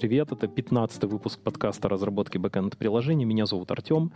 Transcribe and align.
привет! 0.00 0.30
Это 0.30 0.46
15 0.46 1.04
выпуск 1.04 1.40
подкаста 1.40 1.88
разработки 1.88 2.38
бэкэнд-приложений. 2.38 3.24
Меня 3.24 3.46
зовут 3.46 3.72
Артем. 3.72 4.12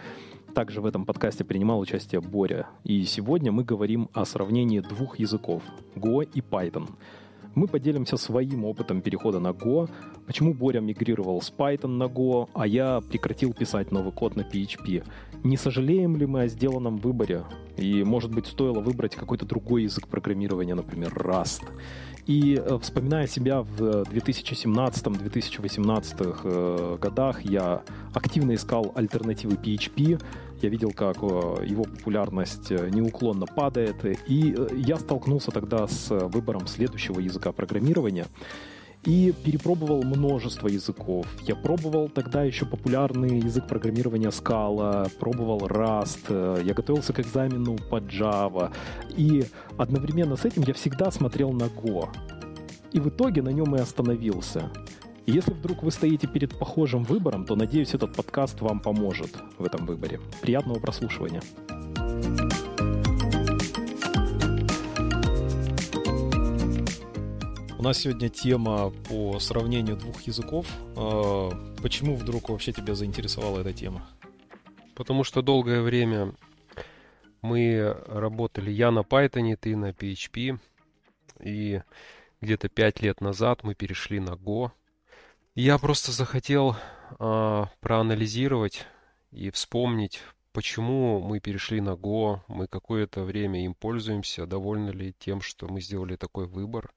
Также 0.55 0.81
в 0.81 0.87
этом 0.87 1.05
подкасте 1.05 1.43
принимал 1.43 1.81
участие 1.81 2.21
Боря. 2.21 2.69
И 2.85 3.03
сегодня 3.03 3.51
мы 3.51 3.65
говорим 3.65 4.09
о 4.13 4.25
сравнении 4.25 4.79
двух 4.79 5.19
языков— 5.19 5.65
Go 5.97 6.23
и 6.23 6.41
Python. 6.41 6.89
Мы 7.57 7.67
поделимся 7.67 8.17
своим 8.17 8.65
опытом 8.65 9.03
перехода 9.03 9.41
на 9.41 9.49
Go, 9.49 9.91
почему 10.25 10.55
Боря 10.55 10.81
мигрировал 10.81 11.43
с 11.43 11.53
Python 11.53 11.89
на 11.89 12.05
Go, 12.05 12.49
а 12.55 12.65
я 12.65 13.01
прекратил 13.01 13.53
писать 13.53 13.91
новый 13.91 14.13
код 14.13 14.37
на 14.37 14.43
PHP. 14.43 15.05
Не 15.43 15.57
сожалеем 15.57 16.17
ли 16.17 16.27
мы 16.27 16.43
о 16.43 16.47
сделанном 16.47 16.97
выборе? 16.99 17.43
И, 17.77 18.05
может 18.05 18.33
быть, 18.33 18.47
стоило 18.47 18.81
выбрать 18.81 19.17
какой-то 19.17 19.47
другой 19.47 19.83
язык 19.83 20.07
программирования, 20.07 20.77
например, 20.77 21.13
Rust. 21.15 21.65
И 22.27 22.55
э, 22.55 22.79
вспоминая 22.81 23.27
себя 23.27 23.63
в 23.63 23.81
2017-2018 23.81 26.41
э, 26.45 26.97
годах, 27.01 27.45
я 27.45 27.83
активно 28.15 28.55
искал 28.55 28.93
альтернативы 28.95 29.55
PHP. 29.55 30.23
Я 30.61 30.69
видел, 30.69 30.93
как 30.93 31.17
э, 31.19 31.67
его 31.67 31.83
популярность 31.83 32.71
неуклонно 32.71 33.47
падает. 33.47 33.97
И 34.29 34.55
я 34.77 34.99
столкнулся 34.99 35.51
тогда 35.51 35.89
с 35.89 36.11
выбором 36.11 36.69
следующего 36.69 37.19
языка 37.19 37.51
программирования 37.51 38.29
и 39.05 39.33
перепробовал 39.45 40.03
множество 40.03 40.69
языков. 40.69 41.27
Я 41.43 41.57
пробовал 41.57 42.09
тогда 42.09 42.45
еще 42.45 42.67
популярный 42.67 43.41
язык 43.41 43.67
программирования 43.67 44.29
Scala, 44.29 45.11
пробовал 45.19 45.67
Rust, 45.67 46.65
я 46.65 46.75
готовился 46.75 47.13
к 47.13 47.21
экзамену 47.21 47.77
по 47.91 47.97
Java, 47.97 48.73
и 49.17 49.45
одновременно 49.77 50.37
с 50.37 50.45
этим 50.45 50.63
я 50.67 50.75
всегда 50.75 51.11
смотрел 51.11 51.53
на 51.53 51.65
Go. 51.65 52.09
И 52.93 53.01
в 53.01 53.09
итоге 53.09 53.43
на 53.43 53.49
нем 53.49 53.75
и 53.75 53.81
остановился. 53.81 54.71
Если 55.25 55.53
вдруг 55.53 55.83
вы 55.83 55.91
стоите 55.93 56.27
перед 56.27 56.59
похожим 56.59 57.05
выбором, 57.05 57.45
то, 57.45 57.55
надеюсь, 57.55 57.95
этот 57.95 58.15
подкаст 58.15 58.61
вам 58.61 58.81
поможет 58.81 59.31
в 59.57 59.65
этом 59.65 59.87
выборе. 59.87 60.21
Приятного 60.41 60.81
прослушивания. 60.81 61.41
У 67.83 67.85
нас 67.85 67.99
сегодня 67.99 68.29
тема 68.29 68.91
по 69.09 69.41
сравнению 69.41 69.97
двух 69.97 70.23
языков. 70.23 70.69
А, 70.97 71.51
почему 71.83 72.15
вдруг 72.15 72.49
вообще 72.49 72.73
тебя 72.73 72.95
заинтересовала 72.95 73.59
эта 73.59 73.73
тема? 73.73 74.09
Потому 74.95 75.25
что 75.25 75.43
долгое 75.43 75.83
время 75.83 76.33
мы 77.41 77.97
работали, 78.07 78.71
я 78.71 78.93
на 78.93 79.01
Python, 79.01 79.57
ты 79.57 79.75
на 79.75 79.91
PHP, 79.91 80.61
и 81.41 81.83
где-то 82.41 82.69
пять 82.69 83.03
лет 83.03 83.21
назад 83.21 83.65
мы 83.65 83.75
перешли 83.75 84.21
на 84.21 84.35
Go. 84.35 84.71
Я 85.57 85.77
просто 85.79 86.13
захотел 86.13 86.77
э, 87.19 87.65
проанализировать 87.81 88.87
и 89.33 89.51
вспомнить, 89.51 90.21
почему 90.53 91.19
мы 91.19 91.41
перешли 91.41 91.81
на 91.81 91.95
Go, 91.95 92.43
мы 92.47 92.69
какое-то 92.69 93.25
время 93.25 93.65
им 93.65 93.75
пользуемся, 93.75 94.47
довольны 94.47 94.91
ли 94.91 95.17
тем, 95.19 95.41
что 95.41 95.67
мы 95.67 95.81
сделали 95.81 96.15
такой 96.15 96.47
выбор. 96.47 96.93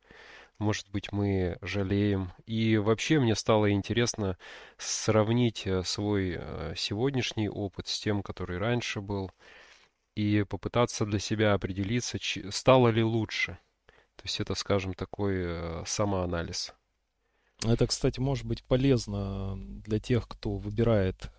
Может 0.57 0.89
быть, 0.89 1.11
мы 1.11 1.57
жалеем. 1.61 2.31
И 2.45 2.77
вообще 2.77 3.19
мне 3.19 3.35
стало 3.35 3.71
интересно 3.71 4.37
сравнить 4.77 5.67
э, 5.67 5.83
свой 5.83 6.37
э, 6.37 6.73
сегодняшний 6.77 7.49
опыт 7.49 7.87
с 7.87 7.99
тем, 7.99 8.23
который 8.23 8.57
раньше 8.57 9.01
был, 9.01 9.31
и 10.15 10.45
попытаться 10.47 11.05
для 11.05 11.19
себя 11.19 11.53
определиться, 11.53 12.17
стало 12.51 12.87
ли 12.87 13.03
лучше. 13.03 13.57
То 14.15 14.23
есть 14.23 14.39
это, 14.39 14.55
скажем, 14.55 14.93
такой 14.93 15.35
э, 15.45 15.83
самоанализ. 15.85 16.73
Это, 17.65 17.85
кстати, 17.87 18.21
может 18.21 18.45
быть 18.45 18.63
полезно 18.63 19.55
для 19.57 19.99
тех, 19.99 20.27
кто 20.27 20.55
выбирает 20.55 21.31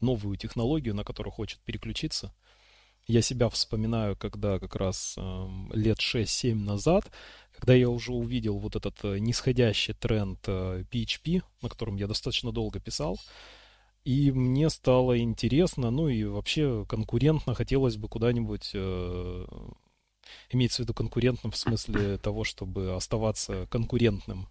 новую 0.00 0.36
технологию, 0.36 0.94
на 0.94 1.04
которую 1.04 1.32
хочет 1.32 1.60
переключиться. 1.60 2.34
Я 3.06 3.20
себя 3.20 3.50
вспоминаю, 3.50 4.16
когда 4.16 4.58
как 4.58 4.76
раз 4.76 5.14
э, 5.18 5.48
лет 5.72 5.98
6-7 5.98 6.54
назад, 6.54 7.10
когда 7.52 7.74
я 7.74 7.90
уже 7.90 8.12
увидел 8.12 8.58
вот 8.58 8.76
этот 8.76 8.96
э, 9.04 9.18
нисходящий 9.18 9.92
тренд 9.92 10.40
э, 10.46 10.84
PHP, 10.90 11.42
на 11.60 11.68
котором 11.68 11.96
я 11.96 12.06
достаточно 12.06 12.50
долго 12.50 12.80
писал, 12.80 13.18
и 14.04 14.30
мне 14.32 14.68
стало 14.68 15.18
интересно, 15.18 15.90
ну 15.90 16.08
и 16.08 16.24
вообще 16.24 16.84
конкурентно 16.88 17.54
хотелось 17.54 17.96
бы 17.96 18.08
куда-нибудь, 18.08 18.70
э, 18.74 19.46
имеется 20.50 20.82
в 20.82 20.84
виду 20.84 20.94
конкурентным 20.94 21.52
в 21.52 21.56
смысле 21.56 22.18
того, 22.18 22.44
чтобы 22.44 22.94
оставаться 22.94 23.66
конкурентным 23.70 24.48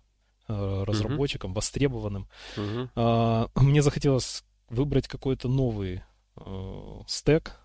э, 0.47 0.83
разработчиком, 0.83 1.51
uh-huh. 1.51 1.55
востребованным. 1.55 2.27
А, 2.95 3.49
мне 3.55 3.81
захотелось 3.81 4.43
выбрать 4.69 5.07
какой-то 5.07 5.47
новый 5.47 6.01
э, 6.35 7.01
стек, 7.07 7.62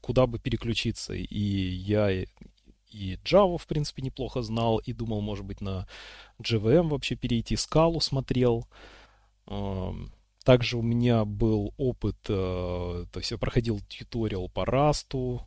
куда 0.00 0.26
бы 0.26 0.38
переключиться. 0.38 1.14
И 1.14 1.38
я 1.38 2.10
и 2.92 3.18
Java, 3.24 3.56
в 3.58 3.66
принципе, 3.66 4.02
неплохо 4.02 4.42
знал, 4.42 4.78
и 4.78 4.92
думал, 4.92 5.22
может 5.22 5.44
быть, 5.44 5.60
на 5.60 5.86
JVM 6.42 6.88
вообще 6.88 7.16
перейти, 7.16 7.56
скалу 7.56 8.00
смотрел. 8.00 8.66
Также 10.44 10.76
у 10.76 10.82
меня 10.82 11.24
был 11.24 11.72
опыт, 11.76 12.16
э, 12.28 13.06
то 13.12 13.20
есть 13.20 13.30
я 13.30 13.38
проходил 13.38 13.80
тьюториал 13.88 14.48
по 14.48 14.64
Rust, 14.64 15.40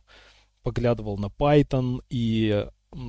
поглядывал 0.62 1.18
на 1.18 1.26
Python, 1.26 2.02
и 2.08 2.66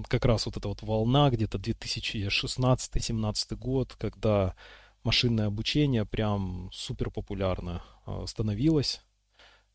как 0.09 0.25
раз 0.25 0.46
вот 0.46 0.57
эта 0.57 0.67
вот 0.67 0.81
волна, 0.81 1.29
где-то 1.29 1.57
2016-2017 1.57 3.56
год, 3.56 3.96
когда 3.97 4.53
машинное 5.03 5.47
обучение 5.47 6.06
прям 6.06 6.69
супер 6.73 7.09
популярно 7.09 7.81
э, 8.06 8.25
становилось 8.28 9.01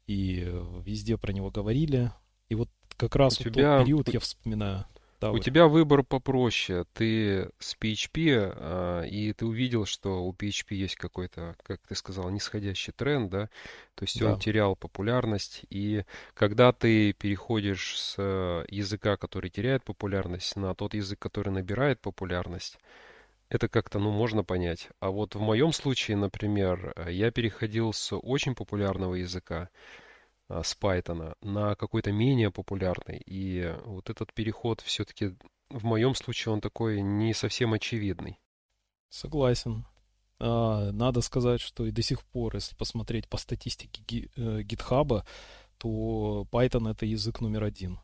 и 0.06 0.48
везде 0.84 1.16
про 1.16 1.32
него 1.32 1.50
говорили. 1.50 2.12
И 2.48 2.54
вот 2.54 2.68
как 2.96 3.16
раз 3.16 3.40
у 3.40 3.44
вот 3.44 3.54
тебя... 3.54 3.78
тот 3.78 3.84
период 3.86 4.08
я 4.08 4.20
вспоминаю. 4.20 4.84
Да, 5.22 5.30
у 5.30 5.38
тебя 5.38 5.68
выбор 5.68 6.02
попроще. 6.02 6.84
Ты 6.94 7.48
с 7.60 7.76
PHP, 7.80 8.54
а, 8.56 9.02
и 9.02 9.32
ты 9.32 9.46
увидел, 9.46 9.86
что 9.86 10.24
у 10.24 10.32
PHP 10.32 10.74
есть 10.74 10.96
какой-то, 10.96 11.54
как 11.62 11.80
ты 11.86 11.94
сказал, 11.94 12.28
нисходящий 12.30 12.92
тренд, 12.92 13.30
да? 13.30 13.48
То 13.94 14.02
есть 14.02 14.18
да. 14.18 14.32
он 14.32 14.40
терял 14.40 14.74
популярность. 14.74 15.62
И 15.70 16.02
когда 16.34 16.72
ты 16.72 17.12
переходишь 17.12 18.00
с 18.00 18.64
языка, 18.68 19.16
который 19.16 19.48
теряет 19.48 19.84
популярность, 19.84 20.56
на 20.56 20.74
тот 20.74 20.94
язык, 20.94 21.20
который 21.20 21.50
набирает 21.52 22.00
популярность, 22.00 22.80
это 23.52 23.68
как-то, 23.68 23.98
ну, 23.98 24.10
можно 24.10 24.44
понять. 24.44 24.88
А 24.98 25.10
вот 25.10 25.34
в 25.34 25.40
моем 25.40 25.72
случае, 25.72 26.16
например, 26.16 26.94
э, 26.96 27.12
я 27.12 27.30
переходил 27.30 27.92
с 27.92 28.16
очень 28.16 28.54
популярного 28.54 29.14
языка, 29.14 29.68
а, 30.48 30.62
с 30.62 30.74
Python, 30.80 31.34
на 31.42 31.74
какой-то 31.74 32.12
менее 32.12 32.50
популярный. 32.50 33.22
И 33.26 33.74
вот 33.84 34.08
этот 34.08 34.32
переход 34.32 34.80
все-таки 34.80 35.36
в 35.68 35.84
моем 35.84 36.14
случае 36.14 36.54
он 36.54 36.62
такой 36.62 37.02
не 37.02 37.34
совсем 37.34 37.74
очевидный. 37.74 38.40
Согласен. 39.10 39.84
А, 40.38 40.90
надо 40.90 41.20
сказать, 41.20 41.60
что 41.60 41.84
и 41.84 41.90
до 41.90 42.00
сих 42.00 42.24
пор, 42.24 42.54
если 42.54 42.74
посмотреть 42.74 43.28
по 43.28 43.36
статистике 43.36 44.30
э, 44.34 44.62
то 45.76 46.46
Python 46.50 46.90
это 46.90 47.04
язык 47.04 47.42
номер 47.42 47.64
один. 47.64 47.98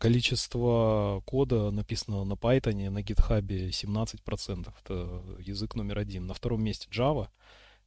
Количество 0.00 1.22
кода, 1.26 1.70
написанного 1.70 2.24
на 2.24 2.32
Python, 2.32 2.88
на 2.88 3.00
GitHub 3.00 3.46
17%. 3.46 4.72
Это 4.82 5.22
язык 5.38 5.74
номер 5.74 5.98
один. 5.98 6.26
На 6.26 6.32
втором 6.32 6.64
месте 6.64 6.88
Java, 6.90 7.28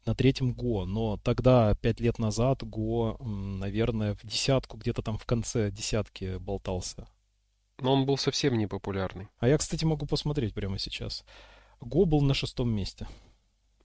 на 0.06 0.14
третьем 0.14 0.52
Go. 0.52 0.86
Но 0.86 1.18
тогда, 1.18 1.74
пять 1.74 2.00
лет 2.00 2.20
назад, 2.20 2.62
Go, 2.62 3.18
наверное, 3.24 4.14
в 4.14 4.24
десятку, 4.28 4.78
где-то 4.78 5.02
там 5.02 5.18
в 5.18 5.26
конце 5.26 5.72
десятки 5.72 6.38
болтался. 6.38 7.08
Но 7.80 7.94
он 7.94 8.06
был 8.06 8.18
совсем 8.18 8.60
не 8.60 8.68
популярный. 8.68 9.30
А 9.40 9.48
я, 9.48 9.58
кстати, 9.58 9.84
могу 9.84 10.06
посмотреть 10.06 10.54
прямо 10.54 10.78
сейчас. 10.78 11.26
Go 11.82 12.06
был 12.06 12.22
на 12.22 12.36
шестом 12.36 12.70
месте. 12.70 13.08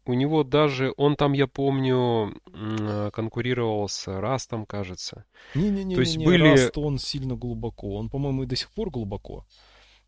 У 0.08 0.14
него 0.14 0.43
даже, 0.43 0.94
он 0.96 1.16
там, 1.16 1.34
я 1.34 1.46
помню, 1.46 2.34
конкурировал 3.12 3.90
с 3.90 4.08
Растом, 4.08 4.64
кажется. 4.64 5.26
Не-не-не, 5.55 5.94
То 5.94 6.00
есть 6.00 6.16
не, 6.16 6.25
были... 6.25 6.49
Раст, 6.49 6.78
он 6.78 6.99
сильно 6.99 7.37
глубоко. 7.37 7.96
Он, 7.96 8.08
по-моему, 8.08 8.44
и 8.44 8.46
до 8.46 8.56
сих 8.56 8.70
пор 8.70 8.88
глубоко. 8.88 9.44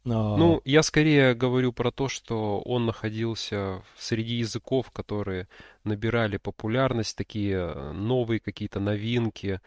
А... 0.06 0.36
Ну, 0.38 0.62
я 0.64 0.82
скорее 0.82 1.34
говорю 1.34 1.74
про 1.74 1.90
то, 1.90 2.08
что 2.08 2.60
он 2.60 2.86
находился 2.86 3.82
среди 3.98 4.36
языков, 4.36 4.90
которые 4.90 5.48
набирали 5.84 6.38
популярность, 6.38 7.14
такие 7.14 7.58
э, 7.58 7.92
новые 7.92 8.40
какие-то 8.40 8.80
новинки. 8.80 9.60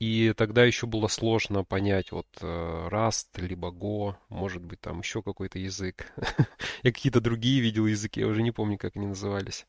И 0.00 0.32
тогда 0.36 0.64
еще 0.64 0.86
было 0.86 1.08
сложно 1.08 1.64
понять, 1.64 2.12
вот 2.12 2.28
э, 2.40 2.88
Rust, 2.88 3.26
либо 3.36 3.68
Go, 3.68 4.14
может 4.28 4.62
быть, 4.62 4.80
там 4.80 5.00
еще 5.00 5.22
какой-то 5.22 5.58
язык. 5.58 6.12
Я 6.84 6.92
какие-то 6.92 7.20
другие 7.20 7.60
видел 7.60 7.86
языки, 7.86 8.20
я 8.20 8.28
уже 8.28 8.42
не 8.42 8.52
помню, 8.52 8.78
как 8.78 8.94
они 8.94 9.06
назывались. 9.06 9.66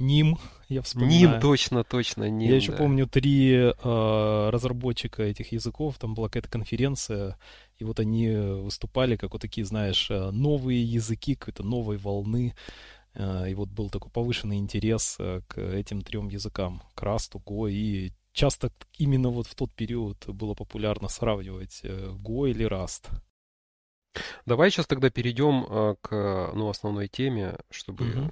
Ним, 0.00 0.38
я 0.68 0.82
вспоминаю. 0.82 1.18
Ним, 1.18 1.40
точно, 1.40 1.82
точно, 1.82 2.28
Ним. 2.28 2.50
Я 2.50 2.56
еще 2.56 2.72
да. 2.72 2.78
помню 2.78 3.06
три 3.06 3.52
э, 3.52 4.50
разработчика 4.50 5.22
этих 5.24 5.52
языков, 5.52 5.98
там 5.98 6.14
была 6.14 6.28
какая-то 6.28 6.48
конференция, 6.48 7.36
И 7.78 7.84
вот 7.84 7.98
они 7.98 8.28
выступали 8.28 9.16
как 9.16 9.32
вот 9.32 9.42
такие, 9.42 9.64
знаешь, 9.64 10.08
э, 10.10 10.30
новые 10.30 10.82
языки 10.82 11.34
какой-то 11.34 11.64
новой 11.64 11.96
волны. 11.96 12.54
Э, 13.14 13.50
и 13.50 13.54
вот 13.54 13.70
был 13.70 13.90
такой 13.90 14.10
повышенный 14.12 14.58
интерес 14.58 15.16
к 15.16 15.58
этим 15.58 16.02
трем 16.02 16.28
языкам, 16.28 16.82
к 16.94 17.02
Rust, 17.02 17.32
Go. 17.44 17.68
И 17.68 18.12
часто 18.38 18.70
именно 18.98 19.30
вот 19.30 19.48
в 19.48 19.54
тот 19.54 19.72
период 19.74 20.28
было 20.28 20.54
популярно 20.54 21.08
сравнивать 21.08 21.82
Go 21.84 22.48
или 22.48 22.66
Rust. 22.66 23.10
Давай 24.46 24.70
сейчас 24.70 24.86
тогда 24.86 25.10
перейдем 25.10 25.96
к 26.00 26.52
ну, 26.54 26.68
основной 26.68 27.08
теме, 27.08 27.58
чтобы... 27.70 28.04
Угу. 28.04 28.30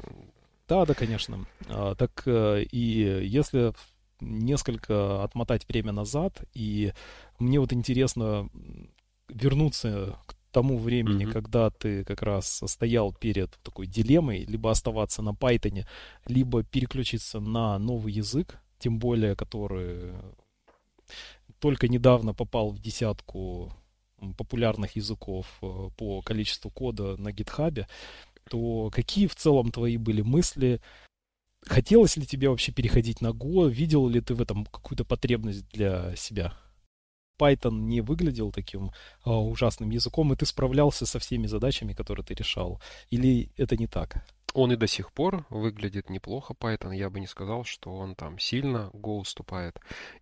Да, 0.68 0.86
да, 0.86 0.94
конечно. 0.94 1.46
А, 1.68 1.94
так 1.94 2.22
и 2.26 3.20
если 3.24 3.72
несколько 4.20 5.22
отмотать 5.24 5.68
время 5.68 5.92
назад, 5.92 6.42
и 6.54 6.92
мне 7.38 7.60
вот 7.60 7.72
интересно 7.72 8.48
вернуться 9.28 10.18
к 10.26 10.34
тому 10.52 10.78
времени, 10.78 11.26
mm-hmm. 11.26 11.32
когда 11.32 11.70
ты 11.70 12.04
как 12.04 12.22
раз 12.22 12.62
стоял 12.66 13.12
перед 13.12 13.50
такой 13.62 13.86
дилеммой, 13.86 14.44
либо 14.46 14.70
оставаться 14.70 15.20
на 15.20 15.30
Python, 15.30 15.84
либо 16.26 16.62
переключиться 16.62 17.40
на 17.40 17.78
новый 17.78 18.12
язык, 18.12 18.58
тем 18.78 18.98
более, 18.98 19.34
который 19.34 20.14
только 21.58 21.88
недавно 21.88 22.34
попал 22.34 22.70
в 22.70 22.78
десятку 22.78 23.72
популярных 24.36 24.96
языков 24.96 25.46
э, 25.62 25.90
по 25.96 26.22
количеству 26.22 26.70
кода 26.70 27.16
на 27.16 27.32
гитхабе, 27.32 27.86
то 28.48 28.90
какие 28.92 29.26
в 29.26 29.34
целом 29.34 29.70
твои 29.70 29.96
были 29.96 30.22
мысли? 30.22 30.80
Хотелось 31.64 32.16
ли 32.16 32.26
тебе 32.26 32.48
вообще 32.48 32.72
переходить 32.72 33.20
на 33.20 33.28
Go? 33.28 33.68
Видел 33.68 34.08
ли 34.08 34.20
ты 34.20 34.34
в 34.34 34.40
этом 34.40 34.66
какую-то 34.66 35.04
потребность 35.04 35.68
для 35.68 36.14
себя? 36.16 36.54
Python 37.38 37.80
не 37.80 38.00
выглядел 38.00 38.52
таким 38.52 38.92
э, 39.24 39.30
ужасным 39.30 39.90
языком, 39.90 40.32
и 40.32 40.36
ты 40.36 40.46
справлялся 40.46 41.04
со 41.04 41.18
всеми 41.18 41.46
задачами, 41.46 41.92
которые 41.92 42.24
ты 42.24 42.34
решал? 42.34 42.80
Или 43.10 43.50
это 43.56 43.76
не 43.76 43.86
так? 43.86 44.24
Он 44.56 44.72
и 44.72 44.76
до 44.76 44.86
сих 44.86 45.12
пор 45.12 45.44
выглядит 45.50 46.08
неплохо, 46.08 46.54
Python. 46.58 46.96
Я 46.96 47.10
бы 47.10 47.20
не 47.20 47.26
сказал, 47.26 47.64
что 47.64 47.94
он 47.94 48.14
там 48.14 48.38
сильно 48.38 48.88
Go 48.94 49.18
уступает. 49.18 49.78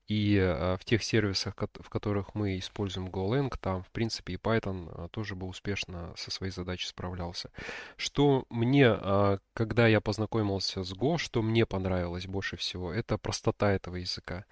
И 0.09 0.35
э, 0.35 0.77
в 0.77 0.85
тех 0.85 1.05
сервисах, 1.05 1.55
в 1.57 1.89
которых 1.89 2.35
мы 2.35 2.59
используем 2.59 3.07
GoLang, 3.07 3.57
там, 3.61 3.85
в 3.85 3.93
принципе, 3.93 4.33
и 4.33 4.37
Python 4.37 4.91
э, 4.93 5.09
тоже 5.13 5.37
бы 5.37 5.47
успешно 5.47 6.13
со 6.17 6.33
своей 6.33 6.51
задачей 6.51 6.89
справлялся. 6.89 7.53
Что 7.97 8.45
мне, 8.51 8.99
э, 9.01 9.39
когда 9.53 9.87
я 9.87 10.01
познакомился 10.01 10.83
с 10.83 10.93
Go, 10.93 11.17
что 11.17 11.41
мне 11.41 11.65
понравилось 11.65 12.27
больше 12.27 12.57
всего, 12.57 12.93
это 12.93 13.19
простота 13.19 13.71
этого 13.71 13.95
языка. 13.95 14.47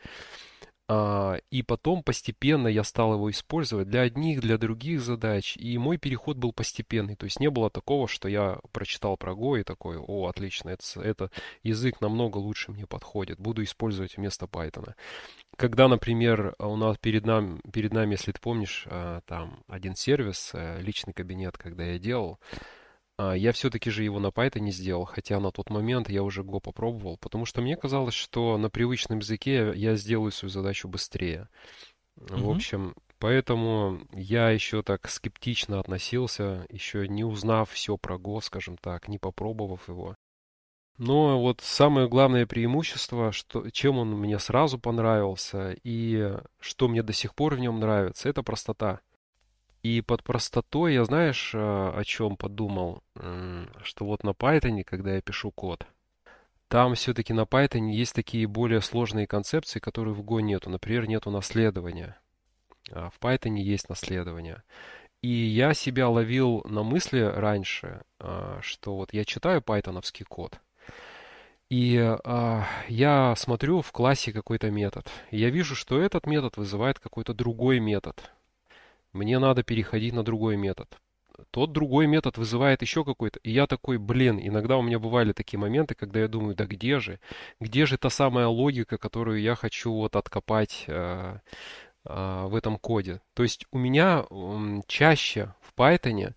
А, 0.94 1.39
и 1.50 1.62
потом 1.62 2.03
постепенно 2.03 2.69
я 2.69 2.85
стал 2.85 3.15
его 3.15 3.31
использовать 3.31 3.89
для 3.89 4.03
одних, 4.03 4.41
для 4.43 4.59
других 4.59 5.00
задач. 5.00 5.56
И 5.56 5.79
мой 5.79 5.97
переход 5.97 6.37
был 6.37 6.53
постепенный. 6.53 7.17
То 7.17 7.25
есть 7.25 7.41
не 7.41 7.49
было 7.49 7.71
такого, 7.71 8.06
что 8.09 8.29
я 8.29 8.59
прочитал 8.73 9.17
про 9.17 9.33
Go 9.33 9.59
и 9.59 9.62
такой, 9.62 9.97
о, 9.97 10.27
отлично, 10.27 10.69
это, 10.69 11.00
это 11.00 11.31
язык 11.62 12.03
намного 12.03 12.37
лучше 12.37 12.73
мне 12.73 12.87
подходит. 12.87 13.41
Буду 13.41 13.62
использовать 13.62 14.19
вместо 14.19 14.44
Python. 14.44 14.93
Когда, 15.56 15.89
например, 15.89 16.55
у 16.59 16.77
нас 16.77 16.99
перед 16.99 17.25
нами, 17.25 17.61
перед 17.73 17.94
нами, 17.94 18.12
если 18.12 18.33
ты 18.33 18.41
помнишь, 18.41 18.85
а, 18.91 19.23
там 19.27 19.65
один 19.69 19.97
сервис, 19.97 20.50
э, 20.53 20.81
личный 20.83 21.15
кабинет, 21.15 21.56
когда 21.56 21.85
я 21.85 21.99
делал, 21.99 22.39
я 23.36 23.52
все-таки 23.52 23.90
же 23.90 24.04
его 24.04 24.19
на 24.19 24.28
Python 24.28 24.60
не 24.60 24.72
сделал, 24.72 25.04
хотя 25.04 25.40
на 25.40 25.50
тот 25.50 25.70
момент 25.70 26.08
я 26.08 26.22
уже 26.22 26.42
Go 26.42 26.60
попробовал, 26.60 27.16
потому 27.19 27.44
что 27.44 27.60
мне 27.60 27.76
казалось, 27.76 28.14
что 28.14 28.58
на 28.58 28.70
привычном 28.70 29.19
языке 29.20 29.72
я 29.74 29.96
сделаю 29.96 30.32
свою 30.32 30.50
задачу 30.50 30.88
быстрее. 30.88 31.48
Mm-hmm. 32.16 32.40
В 32.40 32.50
общем, 32.50 32.94
поэтому 33.19 34.00
я 34.12 34.50
еще 34.50 34.82
так 34.82 35.08
скептично 35.08 35.80
относился, 35.80 36.66
еще 36.69 37.08
не 37.08 37.24
узнав 37.24 37.70
все 37.70 37.96
про 37.96 38.16
Go, 38.16 38.40
скажем 38.40 38.76
так, 38.76 39.08
не 39.08 39.19
попробовав 39.19 39.88
его. 39.88 40.16
Но 40.98 41.40
вот 41.40 41.60
самое 41.62 42.08
главное 42.08 42.46
преимущество, 42.46 43.32
что, 43.32 43.70
чем 43.70 43.98
он 43.98 44.10
мне 44.10 44.38
сразу 44.38 44.78
понравился 44.78 45.74
и 45.82 46.36
что 46.60 46.86
мне 46.88 47.02
до 47.02 47.12
сих 47.12 47.34
пор 47.34 47.54
в 47.54 47.58
нем 47.58 47.80
нравится, 47.80 48.28
это 48.28 48.42
простота. 48.42 49.00
И 49.82 50.00
под 50.00 50.23
простотой 50.23 50.94
я, 50.94 51.05
знаешь, 51.05 51.52
э, 51.55 51.58
о 51.58 52.02
чем 52.05 52.37
подумал? 52.37 53.02
Что 53.82 54.05
вот 54.05 54.23
на 54.23 54.31
Python, 54.31 54.84
когда 54.84 55.14
я 55.14 55.20
пишу 55.20 55.50
код, 55.50 55.87
там 56.69 56.94
все-таки 56.94 57.32
на 57.32 57.43
Python 57.43 57.90
есть 57.90 58.14
такие 58.14 58.46
более 58.46 58.81
сложные 58.81 59.26
концепции, 59.26 59.81
которые 59.81 60.14
в 60.14 60.23
Go 60.23 60.40
нету. 60.40 60.70
Например, 60.70 61.06
нету 61.08 61.31
наследования. 61.31 62.17
А 62.90 63.11
в 63.11 63.19
Python 63.20 63.58
есть 63.58 63.88
наследование. 63.88 64.62
И 65.23 65.29
я 65.29 65.75
себя 65.75 66.08
ловил 66.08 66.62
на 66.64 66.82
мысли 66.82 67.20
раньше, 67.20 68.02
а, 68.19 68.58
что 68.61 68.96
вот 68.96 69.12
я 69.12 69.25
читаю 69.25 69.62
пайтоновский 69.62 70.25
код, 70.25 70.58
и 71.70 71.96
а, 72.25 72.67
я 72.88 73.34
смотрю 73.37 73.82
в 73.82 73.93
классе 73.93 74.32
какой-то 74.32 74.70
метод. 74.70 75.08
И 75.31 75.38
я 75.38 75.50
вижу, 75.50 75.76
что 75.76 76.00
этот 76.00 76.26
метод 76.26 76.56
вызывает 76.56 76.99
какой-то 76.99 77.34
другой 77.34 77.79
метод 77.79 78.31
мне 79.12 79.38
надо 79.38 79.62
переходить 79.62 80.14
на 80.14 80.23
другой 80.23 80.56
метод. 80.56 80.99
Тот 81.50 81.73
другой 81.73 82.06
метод 82.06 82.38
вызывает 82.38 82.82
еще 82.82 83.05
какой-то. 83.05 83.38
И 83.41 83.50
я 83.50 83.67
такой, 83.67 83.99
блин, 83.99 84.38
иногда 84.41 84.76
у 84.76 84.82
меня 84.82 84.99
бывали 84.99 85.32
такие 85.32 85.59
моменты, 85.59 85.94
когда 85.94 86.20
я 86.20 86.29
думаю, 86.29 86.55
да 86.55 86.67
где 86.67 87.00
же? 87.00 87.20
Где 87.61 87.87
же 87.87 87.99
та 87.99 88.11
самая 88.11 88.47
логика, 88.47 88.99
которую 88.99 89.41
я 89.41 89.55
хочу 89.55 89.93
вот 89.93 90.17
откопать 90.17 90.85
э, 90.87 91.38
э, 92.05 92.44
в 92.47 92.55
этом 92.55 92.79
коде? 92.79 93.20
То 93.35 93.43
есть 93.43 93.67
у 93.70 93.79
меня 93.79 94.25
э, 94.31 94.81
чаще 94.87 95.55
в 95.61 95.79
Python 95.79 96.35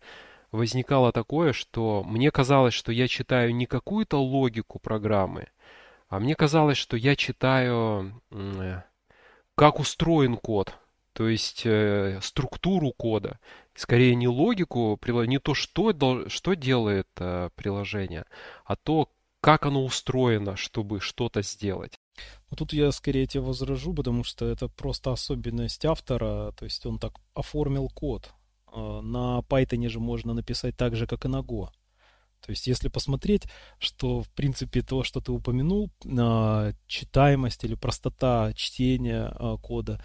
возникало 0.51 1.11
такое, 1.11 1.53
что 1.53 2.03
мне 2.05 2.31
казалось, 2.31 2.73
что 2.73 2.91
я 2.91 3.07
читаю 3.07 3.53
не 3.53 3.65
какую-то 3.65 4.21
логику 4.21 4.79
программы, 4.79 5.47
а 6.07 6.19
мне 6.19 6.35
казалось, 6.35 6.77
что 6.77 6.97
я 6.97 7.15
читаю, 7.15 8.21
э, 8.31 8.81
как 9.55 9.79
устроен 9.79 10.37
код. 10.37 10.77
То 11.15 11.29
есть 11.29 11.61
э, 11.65 12.19
структуру 12.21 12.91
кода, 12.91 13.39
скорее 13.73 14.15
не 14.15 14.27
логику, 14.27 14.99
не 15.25 15.39
то, 15.39 15.53
что, 15.53 15.93
что 16.27 16.53
делает 16.55 17.07
э, 17.17 17.49
приложение, 17.55 18.25
а 18.65 18.75
то, 18.75 19.09
как 19.39 19.65
оно 19.65 19.85
устроено, 19.85 20.57
чтобы 20.57 20.99
что-то 20.99 21.41
сделать. 21.41 21.93
Ну, 22.49 22.57
тут 22.57 22.73
я 22.73 22.91
скорее 22.91 23.27
тебе 23.27 23.43
возражу, 23.43 23.93
потому 23.93 24.25
что 24.25 24.45
это 24.45 24.67
просто 24.67 25.13
особенность 25.13 25.85
автора, 25.85 26.51
то 26.51 26.65
есть 26.65 26.85
он 26.85 26.99
так 26.99 27.13
оформил 27.33 27.87
код. 27.87 28.33
Э, 28.73 28.99
на 29.01 29.39
Python 29.47 29.87
же 29.87 30.01
можно 30.01 30.33
написать 30.33 30.75
так 30.75 30.97
же, 30.97 31.07
как 31.07 31.23
и 31.23 31.29
на 31.29 31.39
Go. 31.39 31.69
То 32.41 32.51
есть, 32.51 32.67
если 32.67 32.89
посмотреть, 32.89 33.43
что, 33.79 34.21
в 34.21 34.29
принципе, 34.31 34.81
то, 34.81 35.03
что 35.03 35.21
ты 35.21 35.31
упомянул, 35.31 35.89
э, 36.03 36.73
читаемость 36.87 37.63
или 37.63 37.75
простота 37.75 38.51
чтения 38.53 39.33
э, 39.33 39.57
кода, 39.61 40.03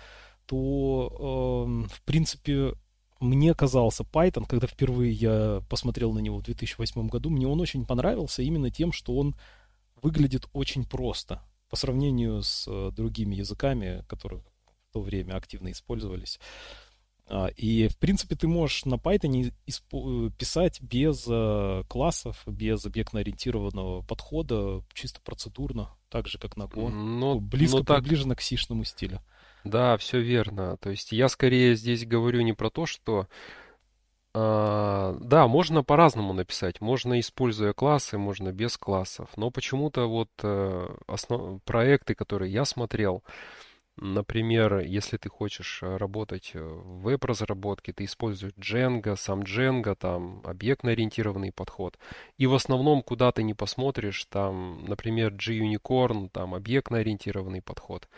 то, 0.50 1.64
э, 1.86 1.94
в 1.94 2.02
принципе, 2.02 2.74
мне 3.20 3.54
казался 3.54 4.02
Python, 4.02 4.46
когда 4.48 4.66
впервые 4.66 5.12
я 5.12 5.62
посмотрел 5.68 6.12
на 6.12 6.18
него 6.18 6.38
в 6.38 6.42
2008 6.42 7.06
году, 7.06 7.30
мне 7.30 7.46
он 7.46 7.60
очень 7.60 7.86
понравился 7.86 8.42
именно 8.42 8.68
тем, 8.68 8.90
что 8.90 9.16
он 9.16 9.36
выглядит 10.02 10.48
очень 10.52 10.84
просто 10.84 11.40
по 11.68 11.76
сравнению 11.76 12.42
с 12.42 12.66
э, 12.66 12.90
другими 12.90 13.36
языками, 13.36 14.04
которые 14.08 14.40
в 14.40 14.92
то 14.92 15.00
время 15.00 15.36
активно 15.36 15.70
использовались. 15.70 16.40
А, 17.28 17.46
и, 17.46 17.86
в 17.86 17.96
принципе, 17.98 18.34
ты 18.34 18.48
можешь 18.48 18.84
на 18.86 18.96
Python 18.96 19.52
писать 20.32 20.80
без 20.82 21.26
э, 21.28 21.84
классов, 21.86 22.42
без 22.44 22.84
объектно-ориентированного 22.84 24.02
подхода, 24.02 24.82
чисто 24.94 25.20
процедурно, 25.20 25.90
так 26.08 26.26
же, 26.26 26.38
как 26.38 26.56
на 26.56 26.64
Go. 26.64 26.88
Но, 26.88 27.38
Близко 27.38 27.78
но 27.78 27.84
так... 27.84 28.02
приближено 28.02 28.34
к 28.34 28.40
сишному 28.40 28.82
стилю. 28.82 29.20
Да, 29.64 29.96
все 29.96 30.20
верно. 30.20 30.76
То 30.78 30.90
есть 30.90 31.12
я 31.12 31.28
скорее 31.28 31.74
здесь 31.74 32.06
говорю 32.06 32.40
не 32.42 32.52
про 32.52 32.70
то, 32.70 32.86
что 32.86 33.28
а, 34.32 35.16
да, 35.20 35.48
можно 35.48 35.82
по-разному 35.82 36.32
написать. 36.32 36.80
Можно 36.80 37.18
используя 37.20 37.72
классы, 37.72 38.16
можно 38.16 38.52
без 38.52 38.76
классов. 38.76 39.28
Но 39.36 39.50
почему-то 39.50 40.06
вот 40.06 40.30
э, 40.42 40.88
основ... 41.08 41.62
проекты, 41.64 42.14
которые 42.14 42.52
я 42.52 42.64
смотрел, 42.64 43.24
например, 43.96 44.78
если 44.78 45.16
ты 45.16 45.28
хочешь 45.28 45.80
работать 45.82 46.52
в 46.54 47.02
веб-разработке, 47.02 47.92
ты 47.92 48.04
используешь 48.04 48.54
Django, 48.54 49.16
сам 49.16 49.40
Django, 49.40 49.96
там 49.96 50.42
объектно-ориентированный 50.44 51.52
подход. 51.52 51.98
И 52.38 52.46
в 52.46 52.54
основном, 52.54 53.02
куда 53.02 53.32
ты 53.32 53.42
не 53.42 53.54
посмотришь, 53.54 54.24
там, 54.26 54.84
например, 54.84 55.32
G-Unicorn, 55.34 56.30
там 56.30 56.54
объектно-ориентированный 56.54 57.62
подход. 57.62 58.08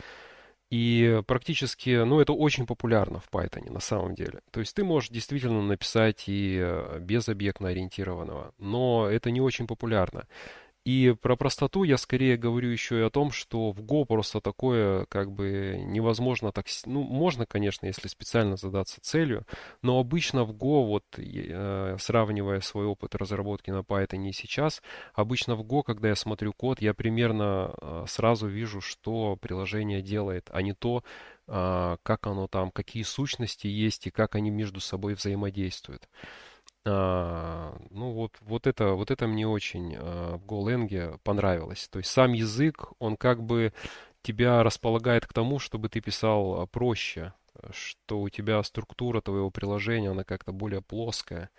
И 0.73 1.21
практически, 1.26 2.02
ну, 2.02 2.21
это 2.21 2.33
очень 2.33 2.64
популярно 2.64 3.21
в 3.21 3.29
Python 3.31 3.71
на 3.71 3.81
самом 3.81 4.14
деле. 4.14 4.41
То 4.52 4.61
есть 4.61 4.75
ты 4.75 4.85
можешь 4.85 5.11
действительно 5.11 5.61
написать 5.61 6.25
и 6.29 6.59
э, 6.59 6.99
без 6.99 7.29
объектно 7.29 7.69
ориентированного, 7.69 8.55
но 8.57 9.07
это 9.07 9.31
не 9.31 9.43
очень 9.43 9.67
популярно. 9.67 10.26
И 10.85 11.15
про 11.21 11.37
простоту 11.37 11.85
я 11.85 11.97
скорее 11.97 12.37
говорю 12.37 12.71
еще 12.71 12.99
и 12.99 13.03
о 13.03 13.11
том, 13.11 13.31
что 13.31 13.71
в 13.71 13.81
Go 13.83 14.05
просто 14.05 14.41
такое 14.41 15.05
как 15.07 15.31
бы 15.31 15.81
невозможно 15.87 16.51
так... 16.51 16.67
Ну, 16.87 17.03
можно, 17.03 17.47
конечно, 17.47 17.87
если 17.87 18.09
специально 18.09 18.57
задаться 18.57 19.01
целью, 19.01 19.47
но 19.83 20.01
обычно 20.01 20.43
в 20.45 20.51
Go, 20.51 20.85
вот 20.85 21.05
э, 21.19 21.97
сравнивая 22.01 22.61
свой 22.61 22.87
опыт 22.87 23.15
разработки 23.15 23.71
на 23.71 23.81
Python 23.81 24.29
и 24.29 24.33
сейчас, 24.33 24.83
обычно 25.15 25.55
в 25.55 25.62
Go, 25.62 25.85
когда 25.85 26.09
я 26.09 26.17
смотрю 26.17 26.53
код, 26.53 26.83
я 26.83 26.95
примерно 26.95 27.75
э, 27.81 28.05
сразу 28.09 28.49
вижу, 28.49 28.81
что 28.81 29.37
приложение 29.37 30.03
делает, 30.03 30.51
а 30.53 30.62
не 30.62 30.73
то, 30.73 31.05
э, 31.47 31.97
как 32.03 32.27
оно 32.27 32.49
там, 32.49 32.73
какие 32.73 33.05
сущности 33.05 33.69
есть 33.69 34.09
и 34.09 34.11
как 34.11 34.35
они 34.35 34.51
между 34.51 34.81
собой 34.81 35.15
взаимодействуют. 35.15 36.09
А, 36.85 37.77
ну 37.91 38.11
вот, 38.11 38.33
вот 38.41 38.67
это, 38.67 38.95
вот 38.95 39.11
это 39.11 39.27
мне 39.29 39.47
очень 39.47 39.95
а, 39.97 40.37
в 40.37 40.45
GoLang 40.45 41.19
понравилось. 41.23 41.89
То 41.89 41.99
есть 41.99 42.11
сам 42.11 42.33
язык, 42.33 42.93
он 42.99 43.17
как 43.17 43.43
бы 43.43 43.73
тебя 44.23 44.62
располагает 44.62 45.27
к 45.27 45.33
тому, 45.33 45.59
чтобы 45.59 45.89
ты 45.89 46.01
писал 46.01 46.61
а, 46.61 46.67
проще, 46.67 47.35
что 47.71 48.21
у 48.21 48.29
тебя 48.29 48.62
структура 48.65 49.21
твоего 49.21 49.51
приложения, 49.51 50.11
она 50.11 50.25
как-то 50.25 50.53
более 50.53 50.83
плоская. 50.83 51.51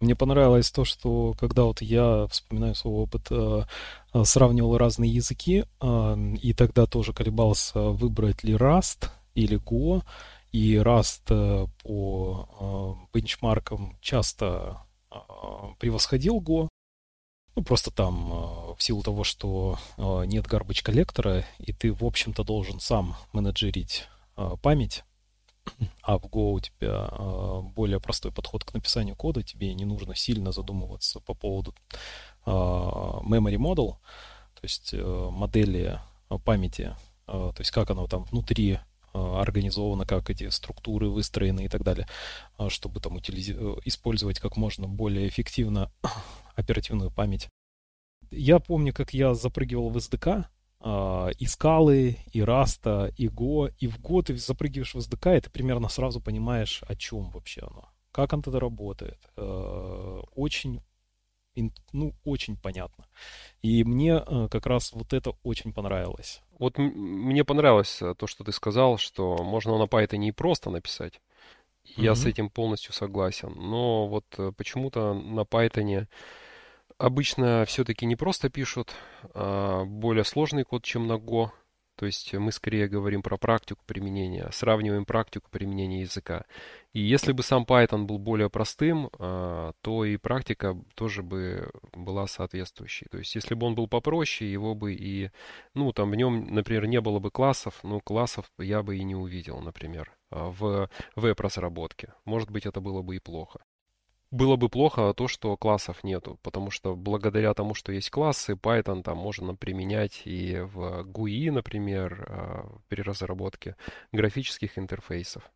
Мне 0.00 0.16
понравилось 0.16 0.70
то, 0.70 0.84
что 0.84 1.34
когда 1.38 1.64
вот 1.64 1.82
я 1.82 2.26
вспоминаю 2.28 2.74
свой 2.74 3.02
опыт, 3.02 3.28
сравнивал 4.26 4.78
разные 4.78 5.12
языки, 5.12 5.66
и 6.42 6.54
тогда 6.54 6.86
тоже 6.86 7.12
колебался, 7.12 7.80
выбрать 7.80 8.42
ли 8.42 8.54
Rust 8.54 9.10
или 9.34 9.58
Go, 9.58 10.02
и 10.52 10.76
Rust 10.76 11.22
э, 11.30 11.66
по 11.82 12.98
э, 13.12 13.16
бенчмаркам 13.16 13.96
часто 14.00 14.82
э, 15.10 15.16
превосходил 15.78 16.40
Go. 16.40 16.68
Ну, 17.56 17.62
просто 17.62 17.90
там 17.90 18.30
в 18.76 18.76
силу 18.78 19.02
того, 19.02 19.24
что 19.24 19.76
нет 19.98 20.46
garbage 20.46 20.84
коллектора, 20.84 21.44
и 21.58 21.72
ты, 21.72 21.92
в 21.92 22.04
общем-то, 22.04 22.44
должен 22.44 22.78
сам 22.78 23.16
менеджерить 23.32 24.06
память, 24.62 25.02
а 26.02 26.18
в 26.18 26.26
Go 26.26 26.52
у 26.52 26.60
тебя 26.60 27.10
более 27.74 27.98
простой 27.98 28.30
подход 28.30 28.64
к 28.64 28.72
написанию 28.72 29.16
кода, 29.16 29.42
тебе 29.42 29.74
не 29.74 29.84
нужно 29.84 30.14
сильно 30.14 30.52
задумываться 30.52 31.18
по 31.18 31.34
поводу 31.34 31.74
memory 32.46 33.56
model, 33.56 33.96
то 34.54 34.62
есть 34.62 34.94
модели 34.94 36.00
памяти, 36.44 36.94
то 37.26 37.54
есть 37.58 37.72
как 37.72 37.90
оно 37.90 38.06
там 38.06 38.24
внутри 38.26 38.78
организовано, 39.12 40.06
как 40.06 40.30
эти 40.30 40.48
структуры 40.48 41.08
выстроены 41.08 41.64
и 41.64 41.68
так 41.68 41.82
далее, 41.82 42.08
а, 42.56 42.70
чтобы 42.70 43.00
там 43.00 43.16
утилизи... 43.16 43.56
Э, 43.58 43.76
использовать 43.84 44.38
как 44.38 44.56
можно 44.56 44.86
более 44.86 45.28
эффективно 45.28 45.90
оперативную 46.54 47.10
память. 47.10 47.48
Я 48.30 48.60
помню, 48.60 48.92
как 48.92 49.12
я 49.12 49.34
запрыгивал 49.34 49.90
в 49.90 49.96
SDK, 49.96 50.44
а, 50.80 51.28
и 51.38 51.46
скалы, 51.46 52.18
и 52.32 52.42
раста, 52.42 53.12
и 53.16 53.26
Go, 53.28 53.72
и 53.78 53.86
в 53.86 53.98
Go 53.98 54.22
ты 54.22 54.36
запрыгиваешь 54.36 54.94
в 54.94 54.98
SDK, 54.98 55.38
и 55.38 55.40
ты 55.40 55.50
примерно 55.50 55.88
сразу 55.88 56.20
понимаешь, 56.20 56.82
о 56.86 56.94
чем 56.94 57.30
вообще 57.30 57.62
оно, 57.62 57.88
как 58.12 58.32
оно 58.32 58.42
тогда 58.42 58.60
работает. 58.60 59.18
Очень 59.36 60.80
ну, 61.92 62.14
очень 62.24 62.56
понятно. 62.56 63.06
И 63.62 63.84
мне 63.84 64.22
э, 64.24 64.48
как 64.50 64.66
раз 64.66 64.92
вот 64.92 65.12
это 65.12 65.32
очень 65.42 65.72
понравилось. 65.72 66.42
Вот 66.60 66.76
мне 66.76 67.42
понравилось 67.42 68.02
э, 68.02 68.14
то, 68.14 68.26
что 68.26 68.44
ты 68.44 68.52
сказал, 68.52 68.98
что 68.98 69.38
можно 69.38 69.78
на 69.78 69.84
Python 69.84 70.22
и 70.26 70.30
просто 70.30 70.68
написать. 70.68 71.18
Я 71.84 72.12
mm-hmm. 72.12 72.14
с 72.14 72.26
этим 72.26 72.50
полностью 72.50 72.92
согласен. 72.92 73.54
Но 73.56 74.06
вот 74.06 74.26
э, 74.36 74.52
почему-то 74.54 75.14
на 75.14 75.40
Python 75.40 76.06
обычно 76.98 77.64
все-таки 77.66 78.04
не 78.04 78.14
просто 78.14 78.50
пишут, 78.50 78.94
а 79.32 79.84
более 79.86 80.24
сложный 80.24 80.64
код, 80.64 80.84
чем 80.84 81.06
на 81.06 81.14
Go. 81.14 81.48
То 81.96 82.06
есть 82.06 82.32
мы 82.32 82.50
скорее 82.50 82.88
говорим 82.88 83.22
про 83.22 83.36
практику 83.36 83.82
применения, 83.86 84.48
сравниваем 84.52 85.04
практику 85.04 85.50
применения 85.50 86.00
языка. 86.00 86.44
И 86.92 87.00
если 87.00 87.32
бы 87.32 87.42
сам 87.42 87.64
Python 87.64 88.04
был 88.04 88.18
более 88.18 88.48
простым, 88.48 89.10
а, 89.18 89.72
то 89.82 90.04
и 90.04 90.16
практика 90.16 90.76
тоже 90.94 91.22
бы 91.22 91.70
была 91.92 92.26
соответствующей. 92.26 93.06
То 93.10 93.18
есть 93.18 93.34
если 93.34 93.54
бы 93.54 93.66
он 93.66 93.74
был 93.74 93.86
попроще, 93.86 94.50
его 94.50 94.74
бы 94.74 94.94
и, 94.94 95.30
ну, 95.74 95.92
там 95.92 96.10
в 96.10 96.16
нем, 96.16 96.46
например, 96.54 96.86
не 96.86 97.00
было 97.00 97.18
бы 97.18 97.30
классов, 97.30 97.78
ну, 97.82 98.00
классов 98.00 98.50
я 98.58 98.82
бы 98.82 98.96
и 98.96 99.04
не 99.04 99.14
увидел, 99.14 99.60
например, 99.60 100.16
а, 100.30 100.50
в 100.50 100.88
веб-разработке. 101.16 102.14
Может 102.24 102.50
быть, 102.50 102.66
это 102.66 102.80
было 102.80 103.02
бы 103.02 103.16
и 103.16 103.20
плохо. 103.20 103.60
Было 104.30 104.54
бы 104.54 104.68
плохо 104.68 105.12
то, 105.12 105.26
что 105.26 105.56
классов 105.56 106.04
нету, 106.04 106.38
потому 106.42 106.70
что 106.70 106.94
благодаря 106.94 107.52
тому, 107.52 107.74
что 107.74 107.90
есть 107.90 108.10
классы, 108.10 108.52
Python 108.52 109.02
там 109.02 109.18
можно 109.18 109.56
применять 109.56 110.22
и 110.24 110.60
в 110.60 111.02
GUI, 111.02 111.50
например, 111.50 112.26
а, 112.28 112.78
при 112.88 113.02
разработке 113.02 113.74
графических 114.12 114.78
интерфейсов. 114.78 115.50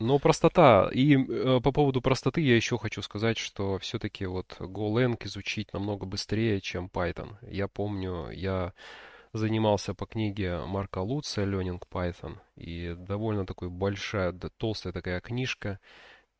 Но 0.00 0.18
простота, 0.18 0.90
и 0.92 1.16
э, 1.16 1.60
по 1.62 1.72
поводу 1.72 2.02
простоты 2.02 2.40
я 2.40 2.56
еще 2.56 2.78
хочу 2.78 3.00
сказать, 3.00 3.38
что 3.38 3.78
все-таки 3.78 4.26
вот 4.26 4.56
GoLang 4.58 5.16
изучить 5.24 5.72
намного 5.72 6.04
быстрее, 6.04 6.60
чем 6.60 6.90
Python. 6.92 7.36
Я 7.42 7.68
помню, 7.68 8.28
я 8.30 8.74
занимался 9.32 9.94
по 9.94 10.04
книге 10.04 10.58
Марка 10.66 10.98
Луца 10.98 11.44
«Learning 11.44 11.80
Python», 11.90 12.38
и 12.56 12.94
довольно 12.98 13.46
такой 13.46 13.70
большая, 13.70 14.32
толстая 14.58 14.92
такая 14.92 15.20
книжка, 15.20 15.78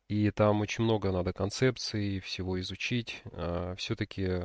и 0.07 0.29
там 0.31 0.61
очень 0.61 0.83
много 0.83 1.11
надо 1.11 1.33
концепций, 1.33 2.19
всего 2.19 2.59
изучить. 2.59 3.23
А, 3.31 3.75
все-таки 3.75 4.41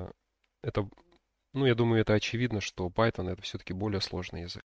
это, 0.62 0.88
ну, 1.52 1.66
я 1.66 1.74
думаю, 1.74 2.02
это 2.02 2.14
очевидно, 2.14 2.60
что 2.60 2.88
Python 2.88 3.30
это 3.30 3.42
все-таки 3.42 3.72
более 3.72 4.00
сложный 4.00 4.42
язык. 4.42 4.62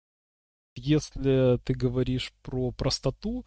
Если 0.76 1.58
ты 1.58 1.74
говоришь 1.74 2.32
про 2.42 2.70
простоту, 2.70 3.44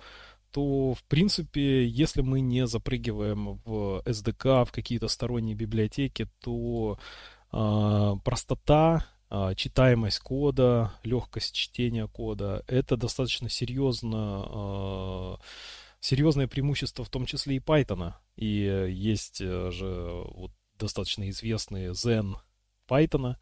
то, 0.52 0.94
в 0.94 1.04
принципе, 1.06 1.88
если 1.88 2.22
мы 2.22 2.40
не 2.42 2.68
запрыгиваем 2.68 3.56
в 3.66 4.04
SDK, 4.06 4.66
в 4.66 4.72
какие-то 4.72 5.08
сторонние 5.08 5.56
библиотеки, 5.56 6.30
то 6.42 7.00
э, 7.52 8.12
простота, 8.24 9.08
э, 9.32 9.56
читаемость 9.56 10.20
кода, 10.20 10.94
легкость 11.04 11.56
чтения 11.56 12.08
кода, 12.08 12.64
это 12.68 12.98
достаточно 12.98 13.50
серьезно 13.50 14.46
э, 14.48 15.44
серьезное 16.04 16.48
преимущество 16.48 17.06
в 17.06 17.10
том 17.10 17.26
числе 17.26 17.56
и 17.56 17.60
Python. 17.60 18.14
И 18.36 18.66
э, 18.66 18.92
есть 18.92 19.40
э, 19.40 19.72
же 19.72 20.24
вот 20.36 20.52
достаточно 20.78 21.30
известные 21.30 21.92
Zen 21.92 22.36
Python, 22.90 23.38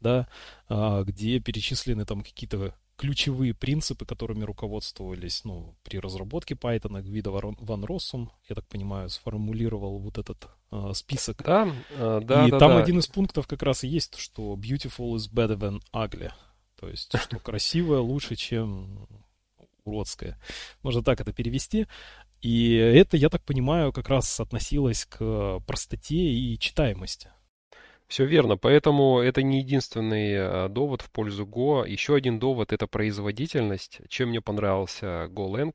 да, 0.00 0.28
а, 0.68 1.02
где 1.02 1.40
перечислены 1.40 2.04
там 2.04 2.22
какие-то 2.22 2.74
ключевые 2.96 3.52
принципы, 3.52 4.06
которыми 4.06 4.44
руководствовались 4.44 5.44
ну, 5.44 5.74
при 5.82 5.98
разработке 5.98 6.54
Python. 6.54 7.02
Гвида 7.02 7.32
Ван 7.32 7.84
Россум, 7.84 8.30
я 8.48 8.54
так 8.54 8.66
понимаю, 8.68 9.08
сформулировал 9.08 9.98
вот 9.98 10.18
этот 10.18 10.46
э, 10.70 10.92
список. 10.94 11.42
Да, 11.42 11.74
э, 11.90 12.20
да, 12.22 12.46
И 12.46 12.50
да, 12.52 12.58
там 12.60 12.72
да. 12.72 12.78
один 12.78 13.00
из 13.00 13.08
пунктов 13.08 13.48
как 13.48 13.64
раз 13.64 13.82
и 13.82 13.88
есть, 13.88 14.16
что 14.16 14.54
beautiful 14.54 15.14
is 15.16 15.28
better 15.28 15.58
than 15.58 15.82
ugly. 15.92 16.30
То 16.78 16.88
есть, 16.88 17.12
что 17.18 17.40
красивое 17.40 17.98
лучше, 17.98 18.36
чем 18.36 19.08
уродское. 19.84 20.38
Можно 20.82 21.02
так 21.02 21.20
это 21.20 21.32
перевести. 21.32 21.86
И 22.40 22.74
это, 22.74 23.16
я 23.16 23.30
так 23.30 23.42
понимаю, 23.42 23.92
как 23.92 24.08
раз 24.08 24.38
относилось 24.40 25.06
к 25.06 25.60
простоте 25.66 26.16
и 26.16 26.58
читаемости. 26.58 27.30
Все 28.06 28.26
верно, 28.26 28.58
поэтому 28.58 29.20
это 29.20 29.42
не 29.42 29.60
единственный 29.60 30.34
а, 30.36 30.68
довод 30.68 31.00
в 31.00 31.10
пользу 31.10 31.46
Go. 31.46 31.88
Еще 31.88 32.14
один 32.14 32.38
довод 32.38 32.72
это 32.72 32.86
производительность. 32.86 34.00
Чем 34.08 34.28
мне 34.28 34.42
понравился 34.42 35.26
GoLang? 35.30 35.74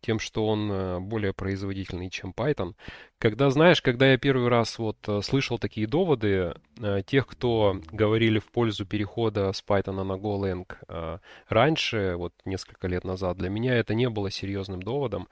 Тем, 0.00 0.20
что 0.20 0.46
он 0.46 0.70
э, 0.70 1.00
более 1.00 1.32
производительный, 1.32 2.08
чем 2.08 2.32
Python. 2.36 2.74
Когда, 3.18 3.50
знаешь, 3.50 3.82
когда 3.82 4.12
я 4.12 4.16
первый 4.16 4.48
раз 4.48 4.78
вот 4.78 4.96
э, 5.08 5.20
слышал 5.22 5.58
такие 5.58 5.88
доводы, 5.88 6.54
э, 6.80 7.02
тех, 7.04 7.26
кто 7.26 7.80
говорили 7.90 8.38
в 8.38 8.46
пользу 8.46 8.86
перехода 8.86 9.52
с 9.52 9.62
Python 9.66 10.04
на 10.04 10.12
GoLang 10.12 11.20
раньше, 11.48 12.14
вот 12.16 12.32
несколько 12.44 12.86
лет 12.86 13.04
назад, 13.04 13.38
для 13.38 13.48
меня 13.48 13.74
это 13.74 13.94
не 13.94 14.08
было 14.08 14.30
серьезным 14.30 14.82
доводом 14.82 15.28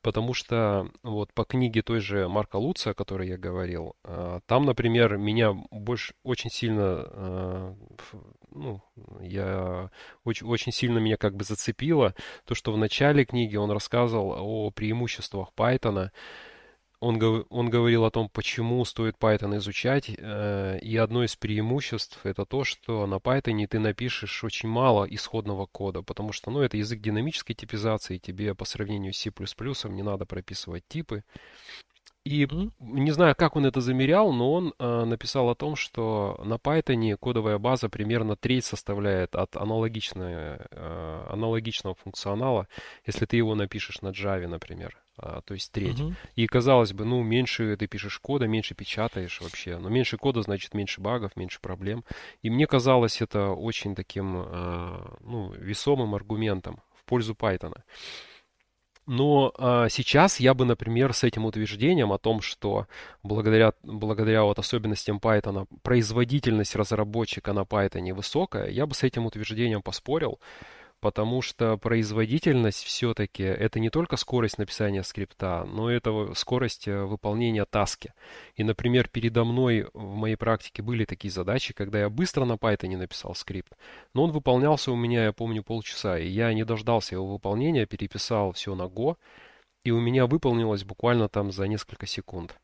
потому 0.00 0.32
что 0.32 0.88
вот 1.02 1.32
по 1.34 1.44
книге 1.44 1.82
той 1.82 1.98
же 1.98 2.28
Марка 2.28 2.56
Луца, 2.56 2.90
о 2.90 2.94
которой 2.94 3.28
я 3.28 3.36
говорил, 3.36 3.96
там, 4.46 4.64
например, 4.64 5.18
меня 5.18 5.52
больше 5.70 6.14
очень 6.22 6.50
сильно, 6.50 7.74
ну, 8.50 8.80
я 9.28 9.90
очень, 10.24 10.46
очень 10.46 10.72
сильно 10.72 10.98
меня 10.98 11.16
как 11.16 11.36
бы 11.36 11.44
зацепило 11.44 12.14
то, 12.44 12.54
что 12.54 12.72
в 12.72 12.78
начале 12.78 13.24
книги 13.24 13.56
он 13.56 13.70
рассказывал 13.70 14.34
о 14.38 14.70
преимуществах 14.70 15.50
Python, 15.56 16.10
он, 17.00 17.46
он 17.48 17.70
говорил 17.70 18.04
о 18.04 18.10
том, 18.10 18.28
почему 18.28 18.84
стоит 18.84 19.16
Python 19.20 19.56
изучать, 19.58 20.10
э, 20.16 20.78
и 20.80 20.96
одно 20.96 21.24
из 21.24 21.36
преимуществ 21.36 22.18
это 22.24 22.44
то, 22.44 22.64
что 22.64 23.06
на 23.06 23.16
Python 23.16 23.66
ты 23.68 23.78
напишешь 23.78 24.42
очень 24.42 24.68
мало 24.68 25.04
исходного 25.04 25.66
кода, 25.66 26.02
потому 26.02 26.32
что 26.32 26.50
ну, 26.50 26.60
это 26.60 26.76
язык 26.76 27.00
динамической 27.00 27.54
типизации, 27.54 28.18
тебе 28.18 28.54
по 28.54 28.64
сравнению 28.64 29.12
с 29.12 29.18
C++ 29.18 29.30
не 29.88 30.02
надо 30.02 30.26
прописывать 30.26 30.86
типы. 30.88 31.22
И 32.28 32.44
mm-hmm. 32.44 32.70
не 32.80 33.10
знаю, 33.10 33.34
как 33.34 33.56
он 33.56 33.64
это 33.64 33.80
замерял, 33.80 34.32
но 34.32 34.52
он 34.52 34.74
э, 34.78 35.04
написал 35.04 35.48
о 35.48 35.54
том, 35.54 35.76
что 35.76 36.38
на 36.44 36.54
Python 36.54 37.16
кодовая 37.16 37.56
база 37.56 37.88
примерно 37.88 38.36
треть 38.36 38.66
составляет 38.66 39.34
от 39.34 39.56
аналогичной, 39.56 40.58
э, 40.70 41.26
аналогичного 41.30 41.94
функционала, 41.94 42.68
если 43.06 43.24
ты 43.24 43.38
его 43.38 43.54
напишешь 43.54 44.02
на 44.02 44.08
Java, 44.08 44.46
например. 44.46 44.98
А, 45.16 45.40
то 45.40 45.54
есть 45.54 45.72
треть. 45.72 45.98
Uh-huh. 45.98 46.14
И 46.36 46.46
казалось 46.46 46.92
бы, 46.92 47.06
ну, 47.06 47.22
меньше 47.22 47.74
ты 47.78 47.86
пишешь 47.86 48.18
кода, 48.18 48.46
меньше 48.46 48.74
печатаешь 48.74 49.40
вообще. 49.40 49.78
Но 49.78 49.88
меньше 49.88 50.18
кода 50.18 50.42
значит 50.42 50.74
меньше 50.74 51.00
багов, 51.00 51.34
меньше 51.34 51.60
проблем. 51.62 52.04
И 52.42 52.50
мне 52.50 52.66
казалось 52.66 53.22
это 53.22 53.52
очень 53.52 53.94
таким, 53.94 54.34
а, 54.36 55.16
ну, 55.20 55.50
весомым 55.52 56.14
аргументом 56.14 56.82
в 56.94 57.04
пользу 57.06 57.32
Python. 57.32 57.72
Но 59.08 59.54
а, 59.56 59.88
сейчас 59.88 60.38
я 60.38 60.52
бы, 60.52 60.66
например, 60.66 61.14
с 61.14 61.24
этим 61.24 61.46
утверждением 61.46 62.12
о 62.12 62.18
том, 62.18 62.42
что 62.42 62.86
благодаря, 63.22 63.72
благодаря 63.82 64.44
вот 64.44 64.58
особенностям 64.58 65.16
Python 65.16 65.66
производительность 65.82 66.76
разработчика 66.76 67.54
на 67.54 67.60
Python 67.60 68.12
высокая, 68.12 68.68
я 68.68 68.84
бы 68.84 68.94
с 68.94 69.02
этим 69.04 69.24
утверждением 69.24 69.80
поспорил 69.80 70.38
потому 71.00 71.42
что 71.42 71.76
производительность 71.76 72.84
все-таки 72.84 73.42
это 73.42 73.80
не 73.80 73.90
только 73.90 74.16
скорость 74.16 74.58
написания 74.58 75.02
скрипта, 75.02 75.64
но 75.64 75.90
это 75.90 76.32
скорость 76.34 76.88
э, 76.88 77.04
выполнения 77.04 77.64
таски. 77.64 78.12
И, 78.56 78.64
например, 78.64 79.08
передо 79.08 79.44
мной 79.44 79.88
в 79.92 80.14
моей 80.14 80.36
практике 80.36 80.82
были 80.82 81.04
такие 81.04 81.30
задачи, 81.30 81.72
когда 81.72 82.00
я 82.00 82.10
быстро 82.10 82.44
на 82.44 82.54
Python 82.54 82.96
написал 82.96 83.34
скрипт, 83.34 83.74
но 84.14 84.24
он 84.24 84.32
выполнялся 84.32 84.92
у 84.92 84.96
меня, 84.96 85.24
я 85.24 85.32
помню, 85.32 85.62
полчаса, 85.62 86.18
и 86.18 86.28
я 86.28 86.52
не 86.52 86.64
дождался 86.64 87.14
его 87.14 87.26
выполнения, 87.26 87.86
переписал 87.86 88.52
все 88.52 88.74
на 88.74 88.84
Go, 88.84 89.16
и 89.84 89.90
у 89.90 90.00
меня 90.00 90.26
выполнилось 90.26 90.84
буквально 90.84 91.28
там 91.28 91.52
за 91.52 91.66
несколько 91.68 92.06
секунд. 92.06 92.58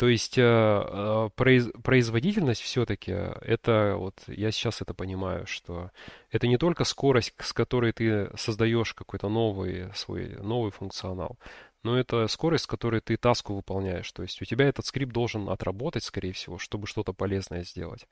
То 0.00 0.08
есть 0.08 0.38
э, 0.38 0.42
э, 0.42 1.28
производительность 1.36 2.62
все-таки, 2.62 3.12
это 3.12 3.96
вот 3.98 4.14
я 4.28 4.50
сейчас 4.50 4.80
это 4.80 4.94
понимаю, 4.94 5.46
что 5.46 5.90
это 6.30 6.46
не 6.46 6.56
только 6.56 6.84
скорость, 6.84 7.34
с 7.38 7.52
которой 7.52 7.92
ты 7.92 8.30
создаешь 8.34 8.94
какой-то 8.94 9.28
новый 9.28 9.92
свой 9.94 10.38
новый 10.40 10.70
функционал, 10.70 11.38
но 11.82 11.98
это 11.98 12.28
скорость, 12.28 12.64
с 12.64 12.66
которой 12.66 13.02
ты 13.02 13.18
таску 13.18 13.54
выполняешь. 13.54 14.10
То 14.12 14.22
есть 14.22 14.40
у 14.40 14.46
тебя 14.46 14.68
этот 14.68 14.86
скрипт 14.86 15.12
должен 15.12 15.50
отработать, 15.50 16.02
скорее 16.02 16.32
всего, 16.32 16.56
чтобы 16.56 16.86
что-то 16.86 17.12
полезное 17.12 17.62
сделать. 17.62 18.06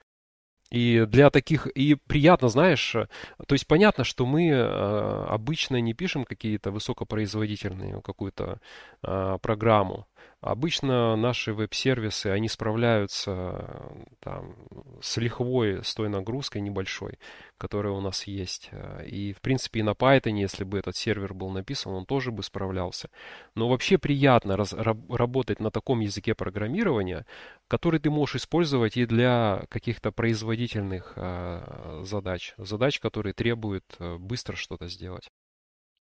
И 0.70 1.06
для 1.08 1.30
таких, 1.30 1.68
и 1.68 1.94
приятно, 1.94 2.50
знаешь, 2.50 2.92
то 2.92 3.54
есть 3.54 3.66
понятно, 3.66 4.04
что 4.04 4.26
мы 4.26 4.48
э, 4.48 5.24
обычно 5.30 5.80
не 5.80 5.94
пишем 5.94 6.26
какие-то 6.26 6.70
высокопроизводительные 6.70 8.02
какую-то 8.02 8.60
э, 9.02 9.38
программу, 9.40 10.06
Обычно 10.40 11.16
наши 11.16 11.52
веб-сервисы, 11.52 12.28
они 12.28 12.48
справляются 12.48 13.92
там, 14.20 14.54
с 15.02 15.16
лихвой, 15.16 15.82
с 15.82 15.94
той 15.94 16.08
нагрузкой 16.08 16.62
небольшой, 16.62 17.18
которая 17.58 17.92
у 17.92 18.00
нас 18.00 18.26
есть. 18.28 18.70
И, 19.04 19.32
в 19.32 19.40
принципе, 19.40 19.80
и 19.80 19.82
на 19.82 19.90
Python, 19.90 20.38
если 20.38 20.62
бы 20.62 20.78
этот 20.78 20.96
сервер 20.96 21.34
был 21.34 21.50
написан, 21.50 21.92
он 21.92 22.06
тоже 22.06 22.30
бы 22.30 22.44
справлялся. 22.44 23.10
Но 23.56 23.68
вообще 23.68 23.98
приятно 23.98 24.56
раз, 24.56 24.72
работать 24.72 25.58
на 25.58 25.72
таком 25.72 26.00
языке 26.00 26.34
программирования, 26.36 27.26
который 27.66 27.98
ты 27.98 28.08
можешь 28.08 28.36
использовать 28.36 28.96
и 28.96 29.06
для 29.06 29.64
каких-то 29.68 30.12
производительных 30.12 31.14
э, 31.16 32.02
задач. 32.04 32.54
Задач, 32.58 33.00
которые 33.00 33.32
требуют 33.32 33.84
э, 33.98 34.16
быстро 34.18 34.54
что-то 34.54 34.88
сделать. 34.88 35.30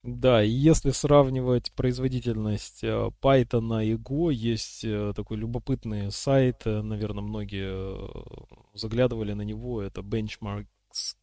Да, 0.08 0.40
если 0.40 0.92
сравнивать 0.92 1.74
производительность 1.74 2.82
э, 2.82 3.12
Python 3.22 3.86
и 3.86 3.96
Go, 3.96 4.34
есть 4.34 4.86
э, 4.86 5.12
такой 5.14 5.36
любопытный 5.36 6.14
сайт, 6.14 6.62
э, 6.64 6.82
наверное, 6.82 7.22
многие 7.22 8.10
заглядывали 8.74 9.34
на 9.34 9.42
него, 9.42 9.82
это 9.82 10.00
Benchmarks 10.00 10.66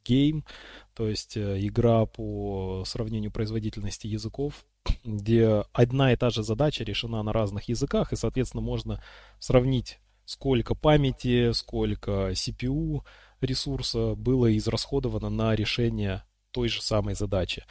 Game, 0.06 0.44
то 0.92 1.08
есть 1.08 1.38
игра 1.38 2.04
по 2.04 2.82
сравнению 2.84 3.32
производительности 3.32 4.06
языков, 4.06 4.66
где 5.04 5.64
одна 5.72 6.12
и 6.12 6.16
та 6.16 6.28
же 6.28 6.42
задача 6.42 6.84
решена 6.84 7.22
на 7.22 7.32
разных 7.32 7.70
языках, 7.70 8.12
и, 8.12 8.16
соответственно, 8.16 8.60
можно 8.60 9.02
сравнить, 9.38 9.98
сколько 10.26 10.74
памяти, 10.74 11.52
сколько 11.52 12.32
CPU 12.32 13.00
ресурса 13.40 14.14
было 14.14 14.54
израсходовано 14.54 15.30
на 15.30 15.54
решение 15.54 16.22
той 16.54 16.68
же 16.68 16.80
самой 16.82 17.14
задачи. 17.14 17.64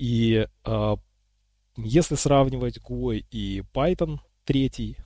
И 0.00 0.46
э, 0.64 0.96
если 1.76 2.14
сравнивать 2.14 2.78
Go 2.78 3.14
и 3.30 3.60
Python 3.74 4.20
третий, 4.44 4.96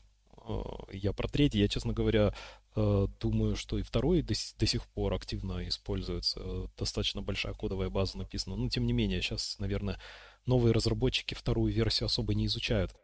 э, 0.46 0.62
я 0.92 1.12
про 1.12 1.26
третий, 1.26 1.58
я, 1.58 1.66
честно 1.66 1.92
говоря, 1.92 2.32
э, 2.76 3.08
думаю, 3.20 3.56
что 3.56 3.76
и 3.76 3.82
второй 3.82 4.22
до, 4.22 4.34
до 4.56 4.66
сих 4.66 4.86
пор 4.86 5.14
активно 5.14 5.66
используется. 5.66 6.70
Достаточно 6.78 7.22
большая 7.22 7.54
кодовая 7.54 7.90
база 7.90 8.18
написана. 8.18 8.54
Но, 8.54 8.68
тем 8.68 8.86
не 8.86 8.92
менее, 8.92 9.20
сейчас, 9.20 9.58
наверное, 9.58 9.98
новые 10.46 10.72
разработчики 10.72 11.34
вторую 11.34 11.72
версию 11.72 12.06
особо 12.06 12.34
не 12.34 12.46
изучают. 12.46 12.94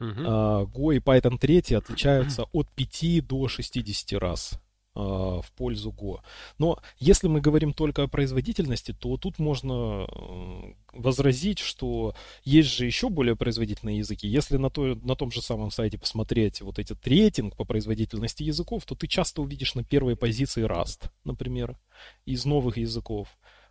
Uh-huh. 0.00 0.64
Go 0.72 0.96
и 0.96 1.00
Python 1.00 1.36
3 1.36 1.76
отличаются 1.76 2.44
от 2.52 2.66
5 2.70 3.26
до 3.26 3.46
60 3.46 4.18
раз. 4.18 4.58
А, 4.92 5.40
в 5.40 5.52
пользу 5.52 5.90
Go. 5.90 6.20
Но 6.58 6.80
если 6.98 7.28
мы 7.28 7.40
говорим 7.40 7.72
только 7.72 8.02
о 8.02 8.08
производительности, 8.08 8.92
то 8.92 9.16
тут 9.16 9.38
можно 9.38 10.06
э, 10.08 10.72
возразить, 10.92 11.60
что 11.60 12.14
есть 12.42 12.70
же 12.70 12.86
еще 12.86 13.08
более 13.08 13.36
производительные 13.36 13.98
языки. 13.98 14.26
Если 14.26 14.56
на, 14.56 14.68
то, 14.68 14.96
на 14.96 15.14
том 15.14 15.30
же 15.30 15.42
самом 15.42 15.70
сайте 15.70 15.96
посмотреть 15.96 16.60
вот 16.60 16.80
этот 16.80 17.06
рейтинг 17.06 17.56
по 17.56 17.64
производительности 17.64 18.42
языков, 18.42 18.84
то 18.84 18.96
ты 18.96 19.06
часто 19.06 19.42
увидишь 19.42 19.76
на 19.76 19.84
первой 19.84 20.16
позиции 20.16 20.66
Rust, 20.66 21.08
например, 21.22 21.78
из 22.26 22.44
новых 22.44 22.76
языков. 22.76 23.28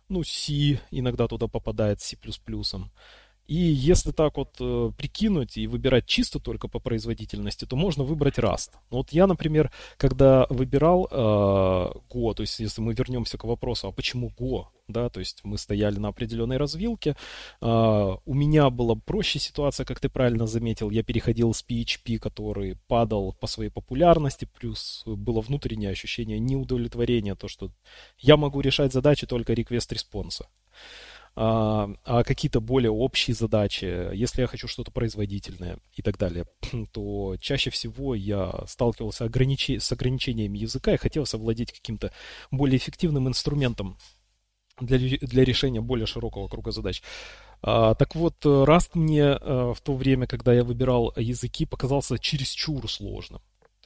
Ну, 0.08 0.24
C 0.24 0.80
иногда 0.90 1.28
туда 1.28 1.48
попадает, 1.48 2.00
C++. 2.00 2.16
И 3.50 3.56
если 3.56 4.12
так 4.12 4.36
вот 4.36 4.50
э, 4.60 4.92
прикинуть 4.96 5.56
и 5.56 5.66
выбирать 5.66 6.06
чисто 6.06 6.38
только 6.38 6.68
по 6.68 6.78
производительности, 6.78 7.64
то 7.64 7.74
можно 7.74 8.04
выбрать 8.04 8.38
Rust. 8.38 8.70
Ну, 8.92 8.98
вот 8.98 9.10
я, 9.10 9.26
например, 9.26 9.72
когда 9.96 10.46
выбирал 10.50 11.08
э, 11.10 11.14
Go, 12.08 12.32
то 12.32 12.42
есть 12.42 12.60
если 12.60 12.80
мы 12.80 12.94
вернемся 12.94 13.38
к 13.38 13.42
вопросу, 13.42 13.88
а 13.88 13.92
почему 13.92 14.30
Go, 14.38 14.66
да, 14.86 15.08
то 15.08 15.18
есть 15.18 15.40
мы 15.42 15.58
стояли 15.58 15.98
на 15.98 16.08
определенной 16.08 16.58
развилке, 16.58 17.16
э, 17.60 18.16
у 18.24 18.34
меня 18.34 18.70
была 18.70 18.94
проще 18.94 19.40
ситуация, 19.40 19.84
как 19.84 19.98
ты 19.98 20.08
правильно 20.08 20.46
заметил, 20.46 20.90
я 20.90 21.02
переходил 21.02 21.52
с 21.52 21.64
PHP, 21.68 22.18
который 22.18 22.76
падал 22.86 23.32
по 23.40 23.48
своей 23.48 23.70
популярности, 23.70 24.48
плюс 24.60 25.02
было 25.04 25.40
внутреннее 25.40 25.90
ощущение 25.90 26.38
неудовлетворения, 26.38 27.34
то, 27.34 27.48
что 27.48 27.72
я 28.16 28.36
могу 28.36 28.60
решать 28.60 28.92
задачи 28.92 29.26
только 29.26 29.54
request-response 29.54 30.41
а 30.41 30.46
а, 31.36 31.88
а 32.04 32.24
какие-то 32.24 32.60
более 32.60 32.90
общие 32.90 33.34
задачи, 33.34 34.14
если 34.14 34.42
я 34.42 34.46
хочу 34.46 34.68
что-то 34.68 34.90
производительное 34.90 35.78
и 35.94 36.02
так 36.02 36.18
далее, 36.18 36.46
то 36.92 37.36
чаще 37.40 37.70
всего 37.70 38.14
я 38.14 38.64
сталкивался 38.66 39.24
ограничи... 39.24 39.78
с 39.78 39.90
ограничениями 39.92 40.58
языка 40.58 40.92
и 40.92 40.98
хотел 40.98 41.26
совладеть 41.26 41.72
каким-то 41.72 42.12
более 42.50 42.78
эффективным 42.78 43.28
инструментом 43.28 43.96
для, 44.80 44.98
для 44.98 45.44
решения 45.44 45.80
более 45.80 46.06
широкого 46.06 46.48
круга 46.48 46.72
задач. 46.72 47.02
А, 47.62 47.94
так 47.94 48.14
вот, 48.14 48.44
Rust 48.44 48.90
мне 48.94 49.24
а, 49.24 49.72
в 49.74 49.80
то 49.80 49.94
время, 49.94 50.26
когда 50.26 50.52
я 50.52 50.64
выбирал 50.64 51.12
языки, 51.16 51.66
показался 51.66 52.18
чересчур 52.18 52.90
сложным. 52.90 53.40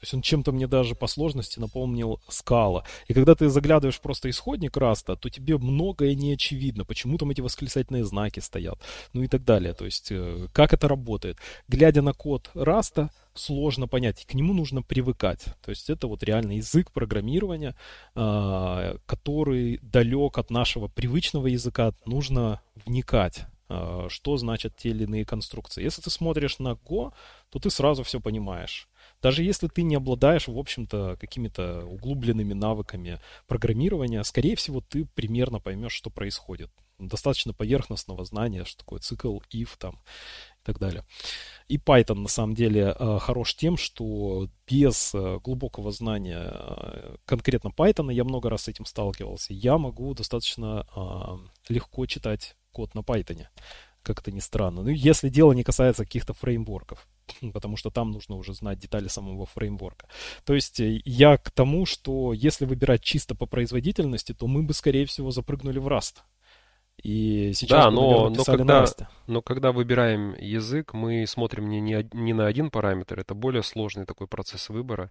Есть 0.04 0.14
он 0.14 0.20
чем-то 0.20 0.52
мне 0.52 0.66
даже 0.66 0.94
по 0.94 1.06
сложности 1.06 1.58
напомнил 1.58 2.20
скала. 2.28 2.84
И 3.08 3.14
когда 3.14 3.34
ты 3.34 3.48
заглядываешь 3.48 4.00
просто 4.00 4.28
исходник 4.28 4.76
раста, 4.76 5.16
то 5.16 5.30
тебе 5.30 5.56
многое 5.56 6.14
не 6.14 6.34
очевидно, 6.34 6.84
почему 6.84 7.16
там 7.16 7.30
эти 7.30 7.40
восклицательные 7.40 8.04
знаки 8.04 8.40
стоят, 8.40 8.78
ну 9.14 9.22
и 9.22 9.28
так 9.28 9.44
далее. 9.44 9.72
То 9.72 9.86
есть 9.86 10.08
э, 10.10 10.48
как 10.52 10.74
это 10.74 10.88
работает. 10.88 11.38
Глядя 11.68 12.02
на 12.02 12.12
код 12.12 12.50
раста, 12.52 13.10
сложно 13.32 13.88
понять, 13.88 14.26
к 14.26 14.34
нему 14.34 14.52
нужно 14.52 14.82
привыкать. 14.82 15.46
То 15.64 15.70
есть 15.70 15.88
это 15.88 16.06
вот 16.06 16.22
реально 16.22 16.52
язык 16.52 16.92
программирования, 16.92 17.74
а, 18.14 18.98
который 19.06 19.78
далек 19.82 20.36
от 20.36 20.50
нашего 20.50 20.88
привычного 20.88 21.46
языка, 21.46 21.94
нужно 22.04 22.60
вникать 22.84 23.46
а, 23.68 24.08
что 24.10 24.36
значат 24.36 24.76
те 24.76 24.90
или 24.90 25.04
иные 25.04 25.24
конструкции. 25.24 25.82
Если 25.82 26.02
ты 26.02 26.10
смотришь 26.10 26.58
на 26.58 26.72
Go, 26.72 27.12
то 27.50 27.58
ты 27.58 27.70
сразу 27.70 28.02
все 28.02 28.20
понимаешь. 28.20 28.88
Даже 29.24 29.42
если 29.42 29.68
ты 29.68 29.84
не 29.84 29.94
обладаешь, 29.94 30.48
в 30.48 30.58
общем-то, 30.58 31.16
какими-то 31.18 31.86
углубленными 31.86 32.52
навыками 32.52 33.20
программирования, 33.46 34.22
скорее 34.22 34.54
всего, 34.54 34.82
ты 34.82 35.06
примерно 35.06 35.60
поймешь, 35.60 35.94
что 35.94 36.10
происходит. 36.10 36.70
Достаточно 36.98 37.54
поверхностного 37.54 38.26
знания, 38.26 38.66
что 38.66 38.80
такое 38.80 39.00
цикл, 39.00 39.38
if 39.50 39.70
там 39.78 39.94
и 39.94 40.64
так 40.66 40.78
далее. 40.78 41.06
И 41.68 41.78
Python 41.78 42.16
на 42.16 42.28
самом 42.28 42.54
деле 42.54 42.94
э, 42.94 43.18
хорош 43.18 43.54
тем, 43.54 43.78
что 43.78 44.50
без 44.66 45.14
э, 45.14 45.38
глубокого 45.42 45.90
знания 45.90 46.50
э, 46.52 47.16
конкретно 47.24 47.68
Python, 47.68 48.12
я 48.12 48.24
много 48.24 48.50
раз 48.50 48.64
с 48.64 48.68
этим 48.68 48.84
сталкивался, 48.84 49.54
я 49.54 49.78
могу 49.78 50.12
достаточно 50.12 50.86
легко 51.70 52.04
читать 52.04 52.56
код 52.72 52.94
на 52.94 53.00
Python, 53.00 53.46
как 54.04 54.20
это 54.20 54.30
ни 54.30 54.40
странно. 54.40 54.82
Ну, 54.82 54.90
если 54.90 55.28
дело 55.28 55.52
не 55.52 55.64
касается 55.64 56.04
каких-то 56.04 56.32
фреймворков. 56.34 57.08
потому 57.52 57.76
что 57.76 57.90
там 57.90 58.10
нужно 58.10 58.36
уже 58.36 58.54
знать 58.54 58.78
детали 58.78 59.08
самого 59.08 59.46
фреймворка. 59.46 60.06
То 60.44 60.54
есть 60.54 60.80
э, 60.80 61.00
я 61.04 61.36
к 61.36 61.50
тому, 61.50 61.86
что 61.86 62.32
если 62.32 62.66
выбирать 62.66 63.02
чисто 63.02 63.34
по 63.34 63.46
производительности, 63.46 64.34
то 64.34 64.46
мы 64.46 64.62
бы, 64.62 64.74
скорее 64.74 65.06
всего, 65.06 65.30
запрыгнули 65.30 65.78
в 65.78 65.88
Rust. 65.88 66.16
И 67.02 67.52
сейчас 67.54 67.84
да, 67.84 67.90
бы, 67.90 67.96
но, 67.96 68.30
наверное, 68.30 68.36
но, 68.36 68.44
когда, 68.44 68.86
но 69.26 69.42
когда 69.42 69.72
выбираем 69.72 70.34
язык, 70.38 70.94
мы 70.94 71.26
смотрим 71.26 71.68
не, 71.68 71.80
не, 71.80 72.08
не 72.12 72.32
на 72.32 72.46
один 72.46 72.70
параметр, 72.70 73.20
это 73.20 73.34
более 73.34 73.62
сложный 73.62 74.06
такой 74.06 74.26
процесс 74.26 74.70
выбора. 74.70 75.10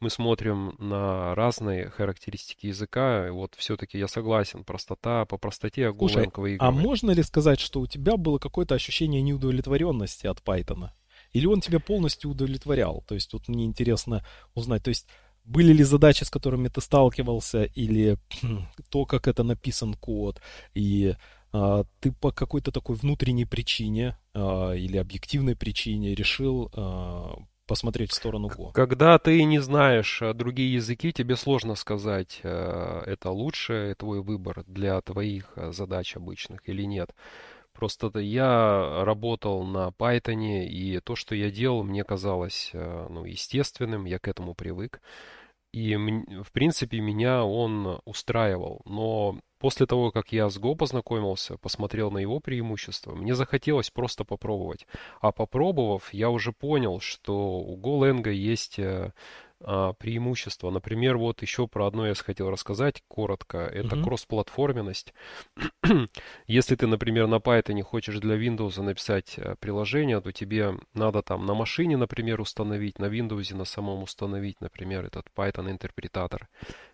Мы 0.00 0.10
смотрим 0.10 0.74
на 0.78 1.34
разные 1.34 1.88
характеристики 1.88 2.66
языка. 2.66 3.28
И 3.28 3.30
вот 3.30 3.54
все-таки 3.56 3.98
я 3.98 4.08
согласен, 4.08 4.64
простота, 4.64 5.24
по 5.24 5.38
простоте 5.38 5.88
Golang 5.88 6.32
выигрывает. 6.36 6.60
а 6.60 6.70
можно 6.70 7.10
ли 7.12 7.22
сказать, 7.22 7.60
что 7.60 7.80
у 7.80 7.86
тебя 7.86 8.16
было 8.16 8.38
какое-то 8.38 8.74
ощущение 8.74 9.22
неудовлетворенности 9.22 10.26
от 10.26 10.42
Python? 10.42 10.90
Или 11.32 11.46
он 11.46 11.60
тебя 11.60 11.78
полностью 11.78 12.30
удовлетворял? 12.30 13.04
То 13.06 13.14
есть 13.14 13.32
вот 13.32 13.48
мне 13.48 13.64
интересно 13.64 14.24
узнать, 14.54 14.82
то 14.82 14.88
есть 14.88 15.06
были 15.50 15.72
ли 15.72 15.84
задачи, 15.84 16.24
с 16.24 16.30
которыми 16.30 16.68
ты 16.68 16.80
сталкивался, 16.80 17.64
или 17.64 18.18
то, 18.90 19.04
как 19.04 19.28
это 19.28 19.42
написан 19.42 19.94
код, 19.94 20.40
и 20.74 21.14
а, 21.52 21.84
ты 22.00 22.12
по 22.12 22.30
какой-то 22.30 22.70
такой 22.70 22.96
внутренней 22.96 23.46
причине 23.46 24.16
а, 24.34 24.72
или 24.72 24.96
объективной 24.96 25.56
причине 25.56 26.14
решил 26.14 26.70
а, 26.74 27.36
посмотреть 27.70 28.10
в 28.10 28.14
сторону 28.14 28.48
Go. 28.48 28.72
Когда 28.72 29.16
ты 29.18 29.44
не 29.44 29.60
знаешь 29.60 30.22
а, 30.22 30.34
другие 30.34 30.74
языки, 30.74 31.12
тебе 31.12 31.36
сложно 31.36 31.76
сказать, 31.76 32.40
а, 32.42 33.04
это 33.06 33.30
лучше 33.30 33.94
твой 33.96 34.22
выбор 34.22 34.64
для 34.66 35.00
твоих 35.00 35.52
а, 35.54 35.70
задач 35.70 36.16
обычных 36.16 36.68
или 36.68 36.82
нет. 36.82 37.14
Просто 37.72 38.10
я 38.18 39.04
работал 39.04 39.64
на 39.64 39.92
Python, 39.96 40.64
и 40.66 40.98
то, 40.98 41.14
что 41.14 41.36
я 41.36 41.52
делал, 41.52 41.84
мне 41.84 42.02
казалось 42.02 42.72
ну, 42.74 43.24
естественным, 43.24 44.04
я 44.04 44.18
к 44.18 44.26
этому 44.26 44.54
привык. 44.54 45.00
И, 45.72 45.94
в 45.96 46.50
принципе, 46.52 47.00
меня 47.00 47.44
он 47.44 48.00
устраивал. 48.04 48.82
Но 48.84 49.38
после 49.60 49.86
того, 49.86 50.10
как 50.10 50.32
я 50.32 50.48
с 50.50 50.58
Go 50.58 50.74
познакомился, 50.74 51.58
посмотрел 51.58 52.10
на 52.10 52.18
его 52.18 52.40
преимущества, 52.40 53.14
мне 53.14 53.34
захотелось 53.34 53.90
просто 53.90 54.24
попробовать. 54.24 54.86
А 55.20 55.30
попробовав, 55.30 56.12
я 56.12 56.30
уже 56.30 56.52
понял, 56.52 56.98
что 56.98 57.60
у 57.60 57.76
GoLang 57.78 58.32
есть 58.32 58.80
э, 58.80 59.12
а, 59.62 59.92
преимущества. 59.92 60.70
Например, 60.70 61.16
вот 61.16 61.42
еще 61.42 61.66
про 61.68 61.86
одно 61.86 62.06
я 62.06 62.14
хотел 62.14 62.50
рассказать 62.50 63.02
коротко. 63.08 63.58
Это 63.58 63.96
mm-hmm. 63.96 64.04
кроссплатформенность. 64.04 65.14
Если 66.46 66.76
ты, 66.76 66.86
например, 66.86 67.26
на 67.26 67.36
Python 67.36 67.80
хочешь 67.82 68.18
для 68.18 68.36
Windows 68.36 68.80
написать 68.80 69.34
э, 69.36 69.56
приложение, 69.60 70.20
то 70.20 70.32
тебе 70.32 70.74
надо 70.94 71.22
там 71.22 71.46
на 71.46 71.54
машине, 71.54 71.96
например, 71.96 72.40
установить, 72.40 72.98
на 72.98 73.06
Windows 73.06 73.54
на 73.54 73.64
самом 73.64 74.02
установить, 74.02 74.60
например, 74.60 75.04
этот 75.04 75.26
Python 75.36 75.70
интерпретатор. 75.70 76.48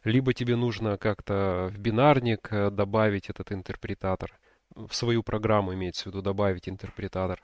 Либо 0.04 0.34
тебе 0.34 0.56
нужно 0.56 0.98
как-то 0.98 1.70
в 1.72 1.78
бинарник 1.78 2.48
э, 2.50 2.70
добавить 2.70 3.30
этот 3.30 3.52
интерпретатор 3.52 4.38
в 4.74 4.94
свою 4.94 5.22
программу 5.22 5.74
имеется 5.74 6.04
в 6.04 6.06
виду 6.06 6.22
добавить 6.22 6.68
интерпретатор. 6.68 7.40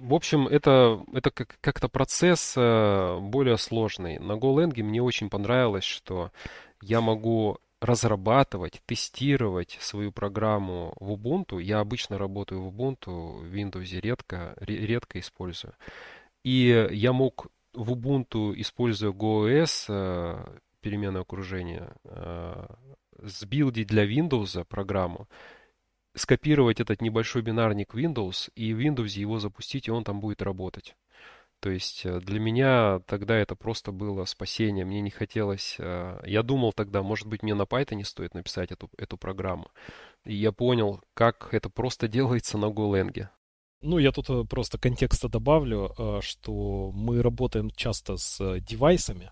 В 0.00 0.14
общем, 0.14 0.48
это, 0.48 1.04
это 1.12 1.30
как, 1.30 1.58
как-то 1.60 1.88
процесс 1.88 2.54
э, 2.56 3.18
более 3.20 3.58
сложный. 3.58 4.18
На 4.18 4.32
GoLang 4.32 4.82
мне 4.82 5.02
очень 5.02 5.28
понравилось, 5.28 5.84
что 5.84 6.32
я 6.80 7.02
могу 7.02 7.58
разрабатывать, 7.82 8.80
тестировать 8.86 9.76
свою 9.78 10.10
программу 10.10 10.94
в 10.98 11.12
Ubuntu. 11.12 11.60
Я 11.60 11.80
обычно 11.80 12.16
работаю 12.16 12.62
в 12.62 12.68
Ubuntu, 12.68 13.40
в 13.40 13.54
Windows 13.54 14.00
редко, 14.00 14.54
редко 14.60 15.20
использую. 15.20 15.74
И 16.44 16.88
я 16.92 17.12
мог 17.12 17.48
в 17.74 17.92
Ubuntu, 17.92 18.54
используя 18.56 19.12
GoOS, 19.12 19.84
э, 19.88 20.58
переменное 20.80 21.20
окружение, 21.20 21.92
э, 22.04 22.66
сбилдить 23.18 23.88
для 23.88 24.06
Windows 24.06 24.64
программу, 24.64 25.28
скопировать 26.14 26.80
этот 26.80 27.00
небольшой 27.02 27.42
бинарник 27.42 27.94
Windows 27.94 28.50
и 28.54 28.72
в 28.74 28.80
Windows 28.80 29.18
его 29.18 29.38
запустить, 29.38 29.88
и 29.88 29.90
он 29.90 30.04
там 30.04 30.20
будет 30.20 30.42
работать. 30.42 30.96
То 31.60 31.68
есть 31.68 32.06
э, 32.06 32.20
для 32.20 32.40
меня 32.40 33.00
тогда 33.06 33.36
это 33.36 33.54
просто 33.54 33.92
было 33.92 34.24
спасение. 34.24 34.84
Мне 34.84 35.02
не 35.02 35.10
хотелось... 35.10 35.76
Э, 35.78 36.20
я 36.24 36.42
думал 36.42 36.72
тогда, 36.72 37.02
может 37.02 37.26
быть, 37.26 37.42
мне 37.42 37.54
на 37.54 37.62
Python 37.62 38.02
стоит 38.04 38.34
написать 38.34 38.72
эту, 38.72 38.90
эту 38.96 39.18
программу. 39.18 39.70
И 40.24 40.34
я 40.34 40.52
понял, 40.52 41.02
как 41.14 41.52
это 41.52 41.68
просто 41.68 42.08
делается 42.08 42.56
на 42.56 42.66
Golang. 42.66 43.28
Ну, 43.82 43.98
я 43.98 44.10
тут 44.10 44.30
э, 44.30 44.44
просто 44.44 44.78
контекста 44.78 45.28
добавлю, 45.28 45.94
что 46.22 46.92
мы 46.92 47.22
работаем 47.22 47.70
часто 47.70 48.16
с 48.16 48.58
девайсами, 48.60 49.30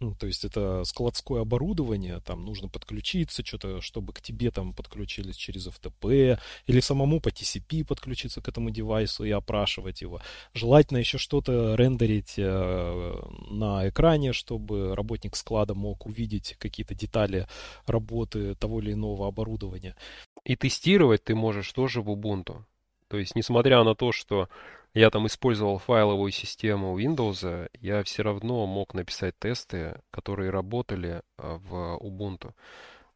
ну, 0.00 0.14
то 0.14 0.26
есть 0.26 0.44
это 0.44 0.84
складское 0.84 1.40
оборудование, 1.40 2.20
там 2.20 2.44
нужно 2.44 2.68
подключиться, 2.68 3.44
что-то, 3.44 3.80
чтобы 3.80 4.12
к 4.12 4.20
тебе 4.20 4.50
там 4.50 4.72
подключились 4.72 5.36
через 5.36 5.66
FTP, 5.68 6.38
или 6.66 6.80
самому 6.80 7.20
по 7.20 7.28
TCP 7.28 7.84
подключиться 7.84 8.40
к 8.40 8.48
этому 8.48 8.70
девайсу 8.70 9.24
и 9.24 9.30
опрашивать 9.30 10.02
его. 10.02 10.20
Желательно 10.54 10.98
еще 10.98 11.18
что-то 11.18 11.74
рендерить 11.76 12.34
э, 12.36 13.14
на 13.50 13.88
экране, 13.88 14.32
чтобы 14.32 14.94
работник 14.94 15.36
склада 15.36 15.74
мог 15.74 16.06
увидеть 16.06 16.56
какие-то 16.58 16.94
детали 16.94 17.46
работы 17.86 18.54
того 18.54 18.80
или 18.80 18.92
иного 18.92 19.28
оборудования. 19.28 19.96
И 20.44 20.56
тестировать 20.56 21.24
ты 21.24 21.34
можешь 21.34 21.72
тоже 21.72 22.02
в 22.02 22.10
Ubuntu. 22.10 22.64
То 23.08 23.18
есть, 23.18 23.36
несмотря 23.36 23.84
на 23.84 23.94
то, 23.94 24.12
что 24.12 24.48
я 24.96 25.10
там 25.10 25.26
использовал 25.26 25.78
файловую 25.78 26.32
систему 26.32 26.98
Windows, 26.98 27.68
я 27.80 28.02
все 28.02 28.22
равно 28.22 28.66
мог 28.66 28.94
написать 28.94 29.38
тесты, 29.38 30.00
которые 30.10 30.48
работали 30.48 31.22
а, 31.36 31.58
в 31.58 31.98
Ubuntu. 32.00 32.54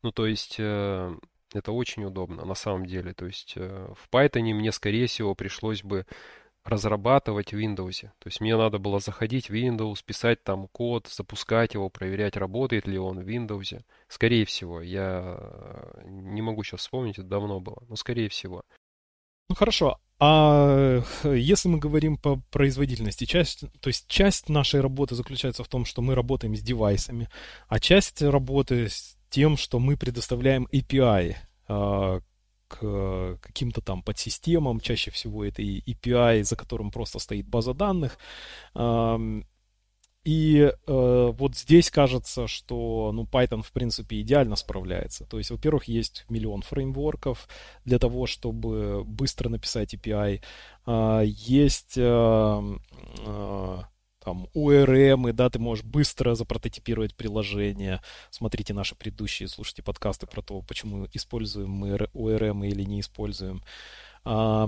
Ну, 0.03 0.13
то 0.13 0.27
есть, 0.27 0.57
э, 0.59 1.17
это 1.55 1.73
очень 1.73 2.05
удобно 2.05 2.45
на 2.45 2.55
самом 2.55 2.85
деле. 2.85 3.15
То 3.15 3.25
есть, 3.25 3.55
э, 3.57 3.95
в 3.95 4.15
Python 4.15 4.53
мне, 4.53 4.73
скорее 4.73 5.07
всего, 5.07 5.35
пришлось 5.35 5.83
бы 5.83 6.05
разрабатывать 6.65 7.55
в 7.55 7.57
Windows. 7.59 8.03
То 8.03 8.27
есть 8.27 8.43
мне 8.43 8.59
надо 8.59 8.79
было 8.79 9.01
заходить 9.01 9.49
в 9.49 9.55
Windows, 9.55 10.05
писать 10.05 10.45
там 10.45 10.69
код, 10.69 11.07
запускать 11.09 11.73
его, 11.73 11.89
проверять, 11.89 12.37
работает 12.37 12.87
ли 12.87 12.99
он 12.99 13.21
в 13.21 13.27
Windows. 13.27 13.83
Скорее 14.07 14.45
всего, 14.45 14.83
я 14.83 15.39
э, 15.39 16.03
не 16.05 16.43
могу 16.43 16.63
сейчас 16.63 16.81
вспомнить, 16.81 17.19
это 17.19 17.29
давно 17.29 17.59
было, 17.59 17.83
но 17.89 17.97
скорее 17.97 18.29
всего. 18.29 18.65
Ну 19.49 19.55
хорошо, 19.55 19.99
а 20.21 21.03
если 21.25 21.69
мы 21.69 21.79
говорим 21.79 22.19
по 22.19 22.37
производительности, 22.51 23.25
часть, 23.25 23.65
то 23.81 23.89
есть 23.89 24.07
часть 24.07 24.51
нашей 24.51 24.81
работы 24.81 25.15
заключается 25.15 25.65
в 25.65 25.69
том, 25.69 25.87
что 25.87 26.03
мы 26.03 26.15
работаем 26.15 26.55
с 26.55 26.61
девайсами, 26.61 27.29
а 27.69 27.81
часть 27.81 28.21
работы 28.21 28.91
с 28.91 29.17
тем, 29.31 29.57
что 29.57 29.79
мы 29.79 29.97
предоставляем 29.97 30.69
API 30.73 31.37
а, 31.69 32.21
к 32.69 33.39
каким-то 33.41 33.81
там 33.81 34.03
подсистемам, 34.03 34.81
чаще 34.81 35.11
всего 35.11 35.45
это 35.45 35.63
API, 35.63 36.45
за 36.45 36.55
которым 36.55 36.91
просто 36.91 37.19
стоит 37.19 37.49
база 37.49 37.73
данных. 37.73 38.19
И 40.25 40.71
э, 40.87 41.33
вот 41.33 41.57
здесь 41.57 41.91
кажется, 41.91 42.47
что 42.47 43.11
ну, 43.13 43.25
Python, 43.25 43.63
в 43.63 43.73
принципе, 43.73 44.21
идеально 44.21 44.57
справляется. 44.57 45.25
То 45.25 45.39
есть, 45.39 45.51
во-первых, 45.51 45.85
есть 45.85 46.27
миллион 46.29 46.61
фреймворков 46.61 47.49
для 47.87 47.99
того, 47.99 48.27
чтобы 48.27 49.03
быстро 49.05 49.49
написать 49.49 49.95
API. 49.95 50.43
Э, 50.87 51.23
есть 51.25 51.95
э, 51.97 52.63
э, 53.27 53.79
там 54.23 54.47
ORM, 54.55 55.33
да, 55.33 55.49
ты 55.49 55.59
можешь 55.59 55.87
быстро 55.87 56.35
запрототипировать 56.35 57.17
приложение. 57.17 58.03
Смотрите 58.29 58.75
наши 58.75 58.95
предыдущие, 58.95 59.49
слушайте 59.49 59.83
подкасты 59.83 60.27
про 60.27 60.43
то, 60.43 60.61
почему 60.61 61.09
используем 61.15 61.71
мы 61.71 61.93
ORM 61.97 62.69
или 62.69 62.83
не 62.83 63.01
используем. 63.01 63.63
Э, 64.27 64.67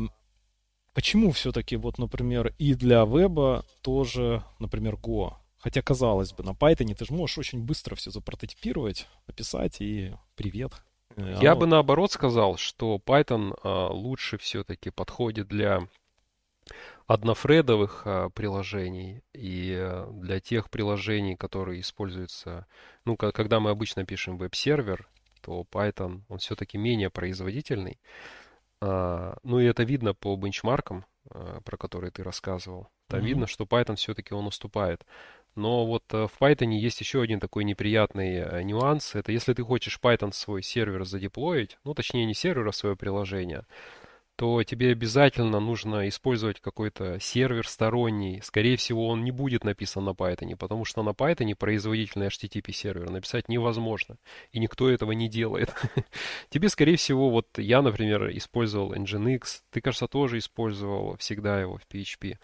Почему 0.95 1.31
все-таки, 1.31 1.77
вот, 1.77 1.97
например, 1.97 2.55
и 2.59 2.75
для 2.75 3.07
веба 3.07 3.65
тоже, 3.81 4.45
например, 4.59 4.97
Go 4.97 5.37
Хотя, 5.63 5.81
казалось 5.81 6.33
бы, 6.33 6.43
на 6.43 6.51
Python 6.51 6.93
ты 6.93 7.05
же 7.05 7.15
можешь 7.15 7.39
очень 7.39 7.65
быстро 7.65 7.95
все 7.95 8.11
запрототипировать, 8.11 9.07
написать 9.29 9.81
и 9.81 10.13
привет. 10.35 10.73
Э, 11.17 11.39
Я 11.41 11.53
Оно... 11.53 11.61
бы 11.61 11.67
наоборот 11.69 12.11
сказал, 12.11 12.57
что 12.57 12.97
Python 12.97 13.57
а, 13.63 13.89
лучше 13.89 14.39
все-таки 14.39 14.91
подходит 14.91 15.47
для 15.47 15.87
однофредовых 17.07 18.03
а, 18.05 18.31
приложений 18.31 19.23
и 19.33 19.73
а, 19.79 20.11
для 20.11 20.41
тех 20.41 20.69
приложений, 20.69 21.37
которые 21.37 21.81
используются, 21.81 22.67
ну, 23.05 23.17
когда 23.17 23.61
мы 23.61 23.71
обычно 23.71 24.05
пишем 24.05 24.39
веб-сервер, 24.39 25.09
то 25.43 25.65
Python, 25.71 26.23
он 26.29 26.39
все-таки 26.39 26.77
менее 26.77 27.09
производительный. 27.09 28.01
А, 28.81 29.37
ну 29.45 29.61
и 29.61 29.65
это 29.65 29.85
видно 29.85 30.13
по 30.13 30.35
бенчмаркам, 30.35 31.07
а, 31.31 31.61
про 31.61 31.77
которые 31.77 32.11
ты 32.11 32.25
рассказывал. 32.25 32.89
Там 33.07 33.21
mm-hmm. 33.21 33.25
видно, 33.25 33.47
что 33.47 33.65
Python 33.65 33.97
все-таки 33.97 34.35
он 34.35 34.47
уступает. 34.47 35.05
Но 35.55 35.85
вот 35.87 36.05
э, 36.13 36.27
в 36.27 36.41
Python 36.41 36.73
есть 36.73 37.01
еще 37.01 37.21
один 37.21 37.41
такой 37.41 37.65
неприятный 37.65 38.37
э, 38.37 38.63
нюанс. 38.63 39.15
Это 39.15 39.33
если 39.33 39.53
ты 39.53 39.63
хочешь 39.63 39.99
Python 40.03 40.33
свой 40.33 40.63
сервер 40.63 41.05
задеплоить, 41.05 41.79
ну 41.85 41.95
точнее 41.95 42.25
не 42.25 42.35
сервер, 42.35 42.69
а 42.69 42.73
свое 42.73 42.97
приложение, 42.97 43.65
то 44.37 44.63
тебе 44.63 44.91
обязательно 44.91 45.61
нужно 45.61 46.09
использовать 46.09 46.61
какой-то 46.61 47.21
сервер 47.21 47.69
сторонний. 47.69 48.41
Скорее 48.43 48.77
всего, 48.77 49.09
он 49.09 49.25
не 49.25 49.31
будет 49.31 49.63
написан 49.63 50.05
на 50.05 50.11
Python, 50.11 50.57
потому 50.57 50.85
что 50.85 51.03
на 51.03 51.11
Python 51.11 51.55
производительный 51.55 52.29
HTTP 52.29 52.73
сервер 52.73 53.11
написать 53.11 53.49
невозможно, 53.49 54.17
и 54.51 54.59
никто 54.59 54.89
этого 54.89 55.13
не 55.13 55.29
делает. 55.29 55.75
тебе, 56.49 56.71
скорее 56.71 56.97
всего, 56.97 57.31
вот 57.31 57.47
я, 57.59 57.83
например, 57.83 58.37
использовал 58.37 58.95
Nginx, 58.95 59.61
ты, 59.71 59.81
кажется, 59.81 60.09
тоже 60.09 60.39
использовал 60.39 61.17
всегда 61.19 61.61
его 61.61 61.77
в 61.77 61.87
PHP. 61.95 62.39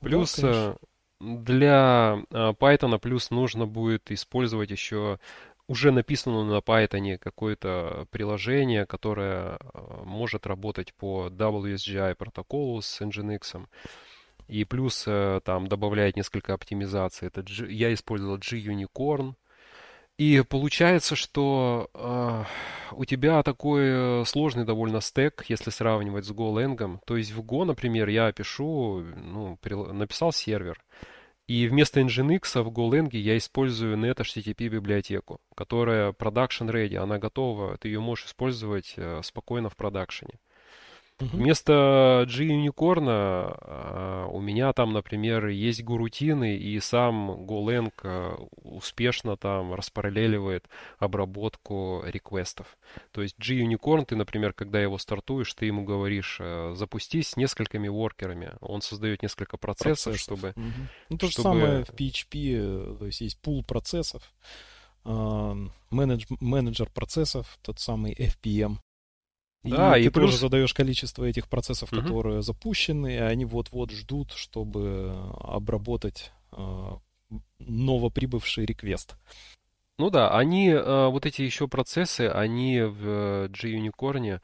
Плюс 0.00 0.36
да, 0.38 0.76
для 1.24 2.22
а, 2.30 2.52
Python 2.52 2.98
плюс 2.98 3.30
нужно 3.30 3.66
будет 3.66 4.10
использовать 4.10 4.70
еще 4.70 5.18
уже 5.66 5.92
написано 5.92 6.44
на 6.44 6.58
Python 6.58 7.16
какое-то 7.18 8.06
приложение, 8.10 8.86
которое 8.86 9.58
а, 9.58 10.02
может 10.04 10.46
работать 10.46 10.92
по 10.94 11.28
WSGI 11.28 12.14
протоколу 12.14 12.82
с 12.82 13.00
Nginx. 13.00 13.66
И 14.46 14.64
плюс 14.64 15.04
э, 15.06 15.40
там 15.42 15.68
добавляет 15.68 16.16
несколько 16.16 16.52
оптимизаций. 16.52 17.28
Это 17.28 17.42
G, 17.42 17.72
я 17.72 17.94
использовал 17.94 18.36
G-Unicorn. 18.36 19.34
И 20.16 20.42
получается, 20.48 21.16
что 21.16 21.90
э, 21.92 22.44
у 22.92 23.04
тебя 23.04 23.42
такой 23.42 24.24
сложный 24.26 24.64
довольно 24.64 25.00
стек, 25.00 25.44
если 25.48 25.70
сравнивать 25.70 26.24
с 26.24 26.30
GoLang. 26.30 26.98
То 27.04 27.16
есть 27.16 27.32
в 27.32 27.40
Go, 27.40 27.64
например, 27.64 28.08
я 28.08 28.30
пишу, 28.32 29.00
ну, 29.00 29.58
написал 29.92 30.32
сервер. 30.32 30.80
И 31.46 31.66
вместо 31.66 32.00
Nginx 32.00 32.62
в 32.62 32.68
GoLang 32.68 33.10
я 33.12 33.36
использую 33.36 33.98
NetHTTP 33.98 34.68
библиотеку, 34.68 35.40
которая 35.54 36.12
production 36.12 36.70
ready, 36.70 36.96
она 36.96 37.18
готова, 37.18 37.76
ты 37.76 37.88
ее 37.88 38.00
можешь 38.00 38.26
использовать 38.26 38.94
э, 38.96 39.20
спокойно 39.22 39.68
в 39.68 39.76
продакшене. 39.76 40.38
Uh-huh. 41.20 41.28
Вместо 41.36 42.26
G-Unicorn 42.28 43.06
а, 43.08 44.26
у 44.26 44.40
меня 44.40 44.72
там, 44.72 44.92
например, 44.92 45.46
есть 45.46 45.84
гурутины, 45.84 46.56
и 46.56 46.80
сам 46.80 47.44
GoLang 47.46 47.92
а, 48.02 48.34
успешно 48.62 49.36
там 49.36 49.74
распараллеливает 49.74 50.68
обработку 50.98 52.02
реквестов. 52.04 52.76
То 53.12 53.22
есть 53.22 53.36
G-Unicorn, 53.38 54.06
ты, 54.06 54.16
например, 54.16 54.54
когда 54.54 54.82
его 54.82 54.98
стартуешь, 54.98 55.54
ты 55.54 55.66
ему 55.66 55.84
говоришь, 55.84 56.38
э, 56.40 56.74
запустись 56.74 57.28
с 57.28 57.36
несколькими 57.36 57.86
воркерами. 57.86 58.54
Он 58.60 58.82
создает 58.82 59.22
несколько 59.22 59.56
процессов, 59.56 60.14
процессов. 60.14 60.20
чтобы... 60.20 60.48
Угу. 60.56 60.88
Ну, 61.10 61.18
то 61.18 61.30
чтобы... 61.30 61.30
же 61.30 61.42
самое 61.42 61.84
в 61.84 61.90
PHP, 61.90 62.34
э, 62.34 62.96
то 62.98 63.06
есть 63.06 63.20
есть 63.20 63.40
пул 63.40 63.64
процессов, 63.64 64.32
менедж, 65.04 66.24
менеджер 66.40 66.88
процессов, 66.90 67.58
тот 67.62 67.78
самый 67.78 68.14
FPM. 68.14 68.78
Да, 69.64 69.96
и, 69.96 70.02
и 70.02 70.04
ты 70.04 70.10
плюс... 70.10 70.26
тоже 70.26 70.38
задаешь 70.38 70.74
количество 70.74 71.24
этих 71.24 71.48
процессов, 71.48 71.92
угу. 71.92 72.02
которые 72.02 72.42
запущены, 72.42 73.14
и 73.14 73.18
они 73.18 73.44
вот-вот 73.44 73.90
ждут, 73.90 74.32
чтобы 74.32 75.30
обработать 75.40 76.32
э, 76.52 76.90
новоприбывший 77.58 78.66
реквест. 78.66 79.16
Ну 79.98 80.10
да, 80.10 80.36
они, 80.36 80.68
э, 80.70 81.06
вот 81.08 81.24
эти 81.24 81.42
еще 81.42 81.68
процессы, 81.68 82.28
они 82.28 82.82
в 82.82 83.48
G-Unicorn 83.48 84.40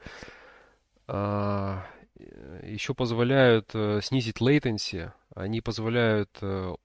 э, 1.07 1.81
еще 2.63 2.93
позволяют 2.93 3.71
э, 3.73 3.99
снизить 4.01 4.37
latency, 4.37 5.11
они 5.35 5.61
позволяют 5.61 6.29
э, 6.41 6.75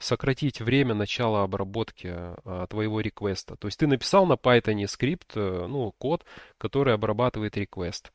сократить 0.00 0.60
время 0.60 0.94
начала 0.94 1.42
обработки 1.42 2.08
а, 2.10 2.66
твоего 2.66 3.00
реквеста. 3.00 3.56
То 3.56 3.68
есть 3.68 3.78
ты 3.78 3.86
написал 3.86 4.26
на 4.26 4.34
Python 4.34 4.86
скрипт, 4.86 5.32
э, 5.34 5.66
ну, 5.68 5.92
код, 5.98 6.24
который 6.58 6.94
обрабатывает 6.94 7.56
реквест. 7.56 8.12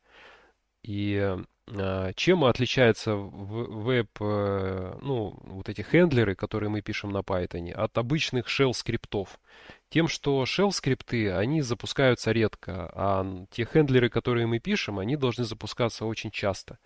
И 0.82 1.36
а, 1.66 2.12
чем 2.12 2.44
отличается 2.44 3.14
веб, 3.16 4.10
э, 4.20 4.98
ну, 5.00 5.38
вот 5.44 5.68
эти 5.68 5.80
хендлеры, 5.80 6.34
которые 6.34 6.68
мы 6.68 6.82
пишем 6.82 7.10
на 7.10 7.18
Python, 7.18 7.70
от 7.72 7.96
обычных 7.96 8.48
shell 8.48 8.72
скриптов? 8.74 9.40
Тем, 9.88 10.08
что 10.08 10.42
shell 10.44 10.72
скрипты, 10.72 11.32
они 11.32 11.62
запускаются 11.62 12.32
редко, 12.32 12.90
а 12.94 13.46
те 13.50 13.64
хендлеры, 13.64 14.10
которые 14.10 14.46
мы 14.46 14.58
пишем, 14.58 14.98
они 14.98 15.16
должны 15.16 15.44
запускаться 15.44 16.04
очень 16.04 16.30
часто. 16.30 16.78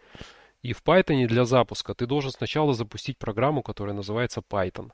И 0.62 0.73
в 0.73 0.83
Python 0.83 1.27
для 1.27 1.44
запуска 1.44 1.94
ты 1.94 2.07
должен 2.07 2.31
сначала 2.33 2.75
запустить 2.75 3.18
программу, 3.18 3.62
которая 3.62 3.94
называется 3.94 4.40
Python. 4.40 4.90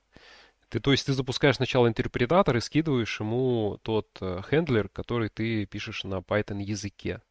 Ты, 0.68 0.81
то 0.81 0.92
есть 0.92 1.07
ты 1.07 1.12
запускаешь 1.12 1.57
сначала 1.57 1.88
интерпретатор 1.88 2.57
и 2.57 2.61
скидываешь 2.61 3.20
ему 3.20 3.79
тот 3.83 4.09
э, 4.20 4.42
хендлер, 4.48 4.88
который 4.88 5.29
ты 5.29 5.66
пишешь 5.66 6.05
на 6.05 6.16
Python 6.16 6.61
языке. 6.61 7.22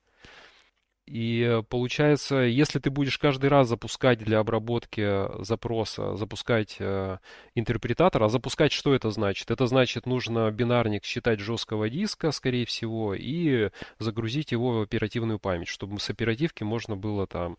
И 1.05 1.61
получается, 1.69 2.37
если 2.37 2.79
ты 2.79 2.89
будешь 2.89 3.17
каждый 3.17 3.49
раз 3.49 3.67
запускать 3.67 4.19
для 4.19 4.39
обработки 4.39 5.43
запроса, 5.43 6.15
запускать 6.15 6.77
э, 6.79 7.17
интерпретатор, 7.55 8.23
а 8.23 8.29
запускать 8.29 8.71
что 8.71 8.95
это 8.95 9.11
значит? 9.11 9.51
Это 9.51 9.67
значит, 9.67 10.05
нужно 10.05 10.49
бинарник 10.49 11.03
считать 11.03 11.41
жесткого 11.41 11.89
диска, 11.89 12.31
скорее 12.31 12.65
всего, 12.65 13.13
и 13.15 13.69
загрузить 13.99 14.53
его 14.53 14.79
в 14.79 14.81
оперативную 14.81 15.39
память, 15.39 15.67
чтобы 15.67 15.99
с 15.99 16.09
оперативки 16.09 16.63
можно 16.63 16.95
было 16.95 17.27
там 17.27 17.57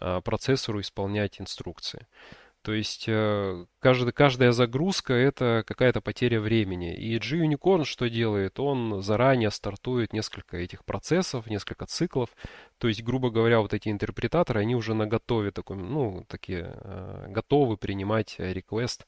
э, 0.00 0.22
процессору 0.24 0.80
исполнять 0.80 1.38
инструкции. 1.38 2.06
То 2.66 2.72
есть 2.72 3.04
э, 3.06 3.64
каждая, 3.78 4.10
каждая 4.10 4.50
загрузка 4.50 5.14
это 5.14 5.62
какая-то 5.64 6.00
потеря 6.00 6.40
времени. 6.40 6.96
И 6.96 7.16
G-Unicorn 7.16 7.84
что 7.84 8.10
делает? 8.10 8.58
Он 8.58 9.04
заранее 9.04 9.52
стартует 9.52 10.12
несколько 10.12 10.56
этих 10.56 10.84
процессов, 10.84 11.46
несколько 11.46 11.86
циклов. 11.86 12.28
То 12.78 12.88
есть, 12.88 13.04
грубо 13.04 13.30
говоря, 13.30 13.60
вот 13.60 13.72
эти 13.72 13.88
интерпретаторы, 13.88 14.58
они 14.58 14.74
уже 14.74 14.94
на 14.94 15.06
готове, 15.06 15.52
такой, 15.52 15.76
ну, 15.76 16.24
такие, 16.26 16.74
э, 16.74 17.26
готовы 17.28 17.76
принимать 17.76 18.34
реквест, 18.38 19.06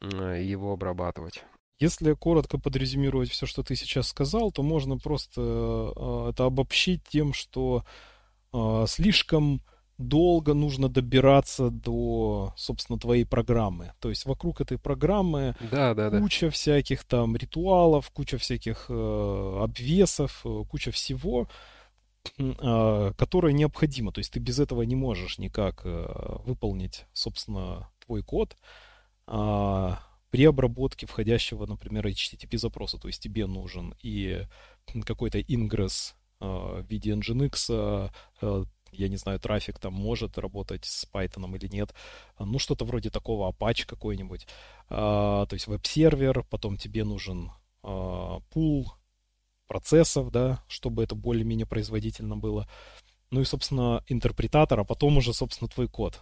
э, 0.00 0.40
его 0.42 0.72
обрабатывать. 0.72 1.44
Если 1.80 2.14
коротко 2.14 2.58
подрезюмировать 2.58 3.28
все, 3.28 3.44
что 3.44 3.62
ты 3.62 3.76
сейчас 3.76 4.08
сказал, 4.08 4.50
то 4.52 4.62
можно 4.62 4.96
просто 4.96 6.30
это 6.30 6.46
обобщить 6.46 7.02
тем, 7.10 7.34
что 7.34 7.84
слишком 8.86 9.60
долго 9.98 10.54
нужно 10.54 10.88
добираться 10.88 11.70
до, 11.70 12.52
собственно, 12.56 12.98
твоей 12.98 13.24
программы. 13.24 13.92
То 14.00 14.08
есть 14.08 14.26
вокруг 14.26 14.60
этой 14.60 14.78
программы 14.78 15.56
да, 15.70 15.94
да, 15.94 16.10
куча 16.10 16.46
да. 16.46 16.50
всяких 16.50 17.04
там 17.04 17.36
ритуалов, 17.36 18.10
куча 18.10 18.38
всяких 18.38 18.86
э, 18.88 19.58
обвесов, 19.62 20.40
э, 20.44 20.64
куча 20.68 20.90
всего, 20.90 21.48
э, 22.38 23.12
которое 23.16 23.52
необходимо. 23.52 24.12
То 24.12 24.18
есть 24.18 24.32
ты 24.32 24.40
без 24.40 24.58
этого 24.58 24.82
не 24.82 24.96
можешь 24.96 25.38
никак 25.38 25.82
э, 25.84 26.06
выполнить, 26.44 27.06
собственно, 27.12 27.88
твой 28.04 28.22
код. 28.22 28.56
Э, 29.26 29.92
при 30.30 30.46
обработке 30.46 31.06
входящего, 31.06 31.64
например, 31.64 32.08
HTTP 32.08 32.58
запроса. 32.58 32.98
То 32.98 33.06
есть 33.06 33.22
тебе 33.22 33.46
нужен 33.46 33.94
и 34.02 34.44
какой-то 35.06 35.40
ингресс 35.40 36.16
э, 36.40 36.44
в 36.44 36.84
виде 36.90 37.12
Nginx, 37.12 38.10
э, 38.42 38.64
я 38.96 39.08
не 39.08 39.16
знаю, 39.16 39.38
трафик 39.40 39.78
там 39.78 39.92
может 39.92 40.38
работать 40.38 40.84
с 40.84 41.06
Python 41.12 41.56
или 41.56 41.68
нет. 41.68 41.94
Ну, 42.38 42.58
что-то 42.58 42.84
вроде 42.84 43.10
такого, 43.10 43.50
Apache 43.50 43.86
какой-нибудь. 43.86 44.46
А, 44.88 45.46
то 45.46 45.54
есть 45.54 45.66
веб-сервер, 45.66 46.44
потом 46.50 46.76
тебе 46.76 47.04
нужен 47.04 47.50
а, 47.82 48.40
пул 48.50 48.92
процессов, 49.66 50.30
да, 50.30 50.62
чтобы 50.68 51.02
это 51.02 51.14
более-менее 51.14 51.66
производительно 51.66 52.36
было. 52.36 52.68
Ну 53.30 53.40
и, 53.40 53.44
собственно, 53.44 54.04
интерпретатор, 54.08 54.80
а 54.80 54.84
потом 54.84 55.16
уже, 55.16 55.34
собственно, 55.34 55.68
твой 55.68 55.88
код. 55.88 56.20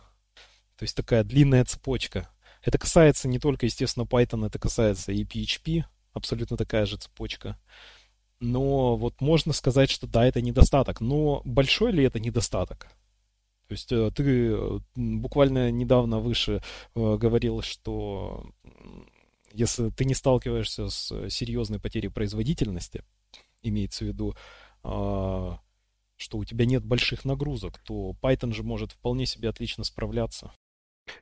То 0.77 0.85
есть 0.85 0.97
такая 0.97 1.25
длинная 1.25 1.65
цепочка. 1.65 2.29
Это 2.63 2.79
касается 2.79 3.29
не 3.29 3.39
только, 3.39 3.67
естественно, 3.67 4.05
Python, 4.05 4.47
это 4.47 4.59
касается 4.59 5.13
и 5.13 5.25
PHP, 5.25 5.85
абсолютно 6.13 6.57
такая 6.57 6.87
же 6.87 6.97
цепочка. 6.97 7.59
Но 8.43 8.97
вот 8.97 9.21
можно 9.21 9.53
сказать, 9.53 9.89
что 9.89 10.09
да, 10.09 10.27
это 10.27 10.43
недостаток. 10.43 11.01
Но 11.01 11.43
большой 11.45 11.93
ли 11.93 12.03
это 12.03 12.19
недостаток? 12.19 12.89
То 13.69 13.73
есть 13.73 13.93
э, 13.93 14.11
ты 14.11 14.51
э, 14.53 14.79
буквально 14.97 15.71
недавно 15.71 16.19
выше 16.19 16.61
э, 16.95 17.17
говорил, 17.17 17.63
что 17.63 18.45
если 19.53 19.91
ты 19.91 20.05
не 20.05 20.15
сталкиваешься 20.15 20.89
с 20.89 21.31
серьезной 21.31 21.79
потерей 21.79 22.09
производительности, 22.09 23.05
имеется 23.63 24.05
в 24.05 24.09
виду, 24.09 24.35
а, 24.83 25.61
что 26.17 26.39
у 26.39 26.45
тебя 26.45 26.67
нет 26.67 26.85
больших 26.85 27.25
нагрузок, 27.25 27.79
то 27.79 28.17
Python 28.21 28.53
же 28.53 28.63
может 28.65 28.93
вполне 28.93 29.27
себе 29.27 29.51
отлично 29.51 29.85
справляться. 29.85 30.53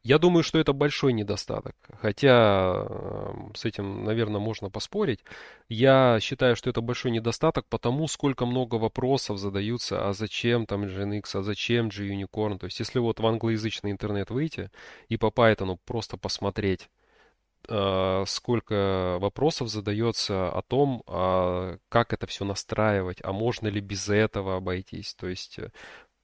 Я 0.03 0.19
думаю, 0.19 0.43
что 0.43 0.59
это 0.59 0.73
большой 0.73 1.13
недостаток. 1.13 1.75
Хотя 2.01 2.87
эм, 2.89 3.55
с 3.55 3.65
этим, 3.65 4.05
наверное, 4.05 4.41
можно 4.41 4.71
поспорить. 4.71 5.21
Я 5.69 6.19
считаю, 6.21 6.57
что 6.57 6.71
это 6.71 6.81
большой 6.81 7.11
недостаток, 7.13 7.67
потому 7.69 8.09
сколько 8.09 8.47
много 8.47 8.77
вопросов 8.77 9.39
задаются, 9.39 10.09
а 10.09 10.13
зачем 10.13 10.67
там 10.67 10.85
Nginx, 10.85 11.25
а 11.35 11.43
зачем 11.43 11.89
G-Unicorn. 11.89 12.59
То 12.59 12.67
есть, 12.67 12.79
если 12.79 12.99
вот 12.99 13.21
в 13.21 13.27
англоязычный 13.27 13.91
интернет 13.91 14.31
выйти 14.31 14.71
и 15.09 15.17
по 15.17 15.27
Python 15.27 15.79
просто 15.85 16.17
посмотреть, 16.17 16.89
э, 17.69 18.25
сколько 18.27 19.19
вопросов 19.21 19.69
задается 19.69 20.51
о 20.51 20.63
том, 20.63 21.03
а 21.07 21.79
как 21.89 22.13
это 22.13 22.27
все 22.27 22.45
настраивать, 22.45 23.19
а 23.23 23.33
можно 23.33 23.69
ли 23.69 23.81
без 23.81 24.09
этого 24.09 24.57
обойтись. 24.57 25.15
То 25.15 25.29
есть 25.29 25.59
э, 25.59 25.71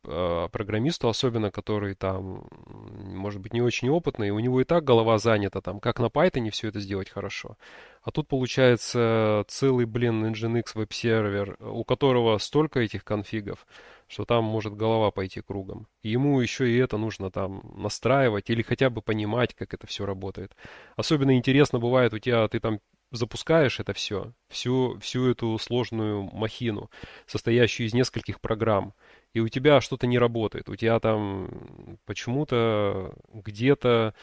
программисту, 0.07 1.09
особенно 1.09 1.51
который 1.51 1.95
там, 1.95 2.49
может 2.57 3.41
быть, 3.41 3.53
не 3.53 3.61
очень 3.61 3.89
опытный, 3.89 4.31
у 4.31 4.39
него 4.39 4.61
и 4.61 4.65
так 4.65 4.85
голова 4.85 5.19
занята, 5.19 5.61
там, 5.61 5.81
как 5.81 5.99
на 5.99 6.07
Python 6.07 6.51
все 6.51 6.69
это 6.69 6.81
сделать 6.81 7.11
хорошо. 7.11 7.57
А 8.03 8.11
тут 8.13 8.29
получается 8.29 9.45
целый, 9.49 9.85
блин, 9.85 10.25
Nginx 10.27 10.73
веб-сервер, 10.75 11.57
у 11.61 11.85
которого 11.85 12.39
столько 12.39 12.81
этих 12.81 13.05
конфигов, 13.05 13.67
что 14.07 14.25
там 14.25 14.45
может 14.45 14.75
голова 14.75 15.11
пойти 15.11 15.41
кругом. 15.41 15.89
И 16.03 16.11
ему 16.11 16.41
еще 16.41 16.71
и 16.71 16.77
это 16.77 16.99
нужно 16.99 17.31
там 17.31 17.63
настраивать 17.77 18.49
или 18.49 18.63
хотя 18.63 18.91
бы 18.91 19.03
понимать, 19.03 19.55
как 19.55 19.75
это 19.75 19.87
все 19.87 20.07
работает. 20.07 20.55
Особенно 20.95 21.37
интересно 21.37 21.81
бывает 21.81 22.15
у 22.15 22.19
тебя, 22.19 22.47
ты 22.47 22.61
там 22.61 22.81
запускаешь 23.13 23.81
это 23.81 23.93
все, 23.93 24.33
всю, 24.49 24.99
всю 25.01 25.31
эту 25.31 25.59
сложную 25.59 26.23
махину, 26.23 26.91
состоящую 27.27 27.87
из 27.87 27.95
нескольких 27.95 28.41
программ, 28.41 28.95
и 29.37 29.41
у 29.41 29.49
тебя 29.49 29.83
что-то 29.83 30.07
не 30.07 30.19
работает, 30.19 30.71
у 30.71 30.77
тебя 30.77 30.99
там 30.99 31.99
почему-то 32.07 33.13
где-то 33.35 34.15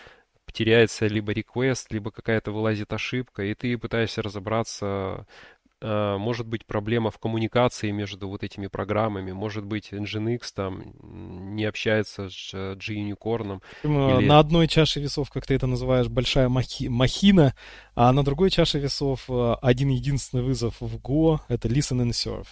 теряется 0.52 1.06
либо 1.06 1.32
реквест, 1.34 1.92
либо 1.92 2.10
какая-то 2.10 2.52
вылазит 2.52 2.92
ошибка, 2.94 3.44
и 3.44 3.54
ты 3.54 3.78
пытаешься 3.78 4.24
разобраться, 4.24 5.28
а, 5.82 6.18
может 6.18 6.48
быть 6.48 6.66
проблема 6.66 7.12
в 7.12 7.20
коммуникации 7.20 7.92
между 7.92 8.28
вот 8.28 8.42
этими 8.42 8.66
программами, 8.66 9.34
может 9.34 9.66
быть 9.66 9.94
Nginx 9.94 10.42
там 10.56 10.82
не 11.56 11.66
общается 11.66 12.30
с 12.30 12.52
G-Unicorn. 12.52 13.62
Или... 13.84 14.26
На 14.26 14.40
одной 14.40 14.68
чаше 14.68 15.00
весов, 15.00 15.30
как 15.30 15.46
ты 15.46 15.54
это 15.54 15.68
называешь, 15.68 16.08
большая 16.08 16.50
махи... 16.50 16.88
махина, 16.88 17.54
а 17.94 18.12
на 18.14 18.24
другой 18.24 18.50
чаше 18.50 18.80
весов 18.80 19.26
э, 19.30 19.56
один 19.62 19.90
единственный 19.90 20.42
вызов 20.42 20.78
в 20.80 20.98
Go— 20.98 21.40
это 21.50 21.68
listen 21.68 22.02
and 22.02 22.14
serve, 22.14 22.48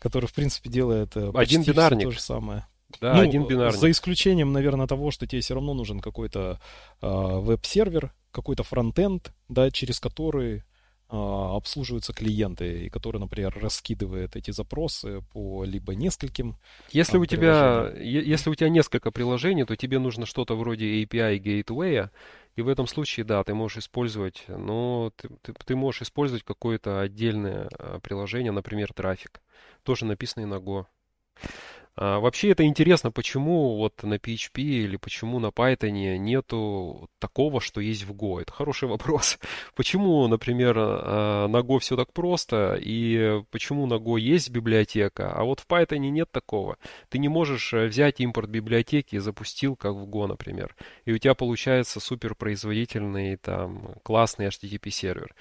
который, 0.00 0.26
в 0.26 0.32
принципе, 0.32 0.68
делает 0.68 1.16
э, 1.16 1.30
один 1.34 1.62
бинарник. 1.62 2.04
то 2.04 2.10
же 2.10 2.20
самое. 2.20 2.66
Да, 3.00 3.14
ну, 3.14 3.20
один 3.20 3.46
бинарник. 3.46 3.78
За 3.78 3.90
исключением, 3.90 4.52
наверное, 4.52 4.88
того, 4.88 5.12
что 5.12 5.26
тебе 5.28 5.40
все 5.40 5.54
равно 5.54 5.74
нужен 5.74 6.00
какой-то 6.00 6.58
э, 7.00 7.06
веб-сервер, 7.06 8.12
какой-то 8.32 8.64
фронтенд, 8.64 9.32
да, 9.48 9.70
через 9.70 10.00
который 10.00 10.64
а, 11.12 11.56
обслуживаются 11.56 12.12
клиенты, 12.12 12.84
и 12.84 12.88
который, 12.88 13.18
например, 13.18 13.58
раскидывает 13.60 14.36
эти 14.36 14.52
запросы 14.52 15.22
по 15.32 15.64
либо 15.64 15.96
нескольким. 15.96 16.56
Если 16.92 17.14
там, 17.14 17.22
у 17.22 17.26
тебя, 17.26 17.92
если 17.98 18.48
у 18.48 18.54
тебя 18.54 18.68
несколько 18.68 19.10
приложений, 19.10 19.64
то 19.64 19.74
тебе 19.74 19.98
нужно 19.98 20.24
что-то 20.24 20.54
вроде 20.54 21.02
API 21.02 21.38
Gateway, 21.38 22.10
и 22.54 22.62
в 22.62 22.68
этом 22.68 22.86
случае, 22.86 23.24
да, 23.24 23.42
ты 23.42 23.54
можешь 23.54 23.78
использовать, 23.78 24.44
но 24.46 25.12
ты, 25.16 25.30
ты, 25.42 25.52
ты 25.52 25.74
можешь 25.74 26.02
использовать 26.02 26.44
какое-то 26.44 27.00
отдельное 27.00 27.68
а, 27.72 27.98
приложение, 27.98 28.52
например, 28.52 28.92
трафик, 28.92 29.40
тоже 29.82 30.04
написанный 30.04 30.46
на 30.46 30.56
Go. 30.56 30.86
А, 31.96 32.18
вообще 32.18 32.50
это 32.50 32.64
интересно, 32.64 33.10
почему 33.10 33.76
вот 33.76 34.02
на 34.02 34.14
PHP 34.14 34.62
или 34.62 34.96
почему 34.96 35.38
на 35.38 35.48
Python 35.48 36.16
нету 36.16 37.10
такого, 37.18 37.60
что 37.60 37.80
есть 37.80 38.04
в 38.04 38.12
Go. 38.12 38.40
Это 38.40 38.52
хороший 38.52 38.88
вопрос. 38.88 39.38
Почему, 39.74 40.26
например, 40.26 40.76
а, 40.78 41.46
на 41.48 41.58
Go 41.58 41.78
все 41.78 41.96
так 41.96 42.12
просто, 42.12 42.78
и 42.80 43.42
почему 43.50 43.86
на 43.86 43.94
Go 43.94 44.18
есть 44.18 44.50
библиотека, 44.50 45.32
а 45.32 45.44
вот 45.44 45.60
в 45.60 45.66
Python 45.66 45.98
нет 45.98 46.30
такого. 46.30 46.78
Ты 47.10 47.18
не 47.18 47.28
можешь 47.28 47.74
э, 47.74 47.86
взять 47.86 48.20
импорт 48.20 48.48
библиотеки 48.48 49.16
и 49.16 49.18
запустил, 49.18 49.76
как 49.76 49.92
в 49.92 50.08
Go, 50.08 50.26
например. 50.26 50.74
И 51.04 51.12
у 51.12 51.18
тебя 51.18 51.34
получается 51.34 52.00
суперпроизводительный, 52.00 53.36
там, 53.36 53.96
классный 54.02 54.46
HTTP 54.46 54.90
сервер. 54.90 55.34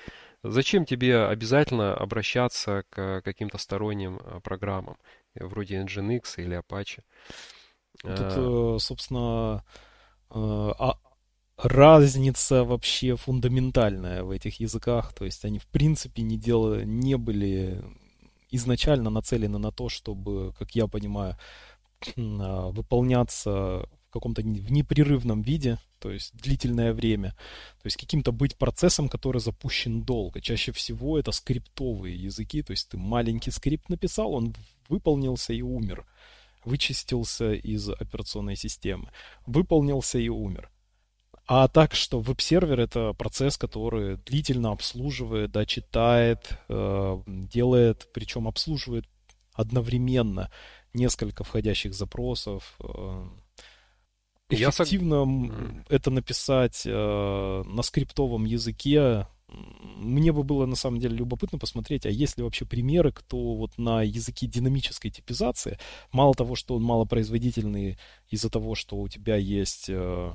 Зачем 0.44 0.86
тебе 0.86 1.26
обязательно 1.26 1.94
обращаться 1.94 2.84
к 2.90 3.22
каким-то 3.22 3.58
сторонним 3.58 4.20
а, 4.24 4.40
программам? 4.40 4.98
вроде 5.36 5.82
Nginx 5.82 6.24
или 6.38 6.58
Apache. 6.58 7.04
Тут, 8.02 8.10
а. 8.20 8.76
э, 8.76 8.80
собственно, 8.80 9.64
э, 10.30 10.34
а, 10.34 10.98
разница 11.58 12.64
вообще 12.64 13.16
фундаментальная 13.16 14.24
в 14.24 14.32
этих 14.32 14.60
языках. 14.60 15.14
То 15.14 15.26
есть 15.26 15.46
они, 15.46 15.60
в 15.60 15.68
принципе, 15.68 16.22
не, 16.22 16.38
делали, 16.38 16.86
не 16.86 17.16
были 17.16 17.84
изначально 18.50 19.10
нацелены 19.10 19.58
на 19.58 19.72
то, 19.72 19.90
чтобы, 19.90 20.54
как 20.58 20.72
я 20.72 20.88
понимаю, 20.88 21.38
выполняться 22.16 23.88
в 24.10 24.12
каком-то 24.12 24.42
в 24.42 24.72
непрерывном 24.72 25.44
виде, 25.44 25.78
то 26.00 26.12
есть 26.12 26.36
длительное 26.36 26.94
время, 26.94 27.36
то 27.82 27.86
есть 27.86 27.98
каким-то 27.98 28.32
быть 28.32 28.58
процессом, 28.58 29.08
который 29.08 29.40
запущен 29.40 30.02
долго. 30.02 30.42
Чаще 30.42 30.72
всего 30.72 31.20
это 31.20 31.32
скриптовые 31.32 32.16
языки, 32.16 32.64
то 32.64 32.72
есть 32.72 32.90
ты 32.90 32.98
маленький 32.98 33.52
скрипт 33.52 33.88
написал, 33.88 34.34
он 34.34 34.56
выполнился 34.88 35.54
и 35.54 35.62
умер, 35.62 36.06
вычистился 36.66 37.54
из 37.54 37.88
операционной 37.90 38.56
системы, 38.56 39.12
выполнился 39.46 40.18
и 40.18 40.30
умер. 40.30 40.72
А 41.46 41.68
так, 41.68 41.94
что 41.94 42.20
веб-сервер 42.20 42.80
это 42.80 43.14
процесс, 43.14 43.58
который 43.58 44.18
длительно 44.18 44.72
обслуживает, 44.72 45.52
да, 45.52 45.66
читает, 45.66 46.50
э, 46.68 47.22
делает, 47.28 48.08
причем 48.14 48.48
обслуживает 48.48 49.06
одновременно 49.54 50.52
несколько 50.94 51.44
входящих 51.44 51.94
запросов, 51.94 52.76
э, 52.80 53.30
Эффективно 54.50 55.26
Я... 55.46 55.96
это 55.96 56.10
написать 56.10 56.84
э, 56.86 57.64
на 57.66 57.82
скриптовом 57.84 58.46
языке. 58.46 59.28
Мне 59.48 60.32
бы 60.32 60.44
было 60.44 60.66
на 60.66 60.76
самом 60.76 61.00
деле 61.00 61.18
любопытно 61.18 61.60
посмотреть, 61.60 62.06
а 62.06 62.10
есть 62.10 62.38
ли 62.38 62.44
вообще 62.44 62.66
примеры, 62.66 63.12
кто 63.12 63.56
вот 63.56 63.78
на 63.78 64.02
языке 64.02 64.48
динамической 64.48 65.12
типизации, 65.12 65.78
мало 66.12 66.34
того, 66.34 66.56
что 66.56 66.76
он 66.76 66.84
малопроизводительный 66.84 67.98
из-за 68.30 68.50
того, 68.50 68.76
что 68.76 68.98
у 68.98 69.08
тебя 69.08 69.36
есть 69.36 69.86
э, 69.90 70.34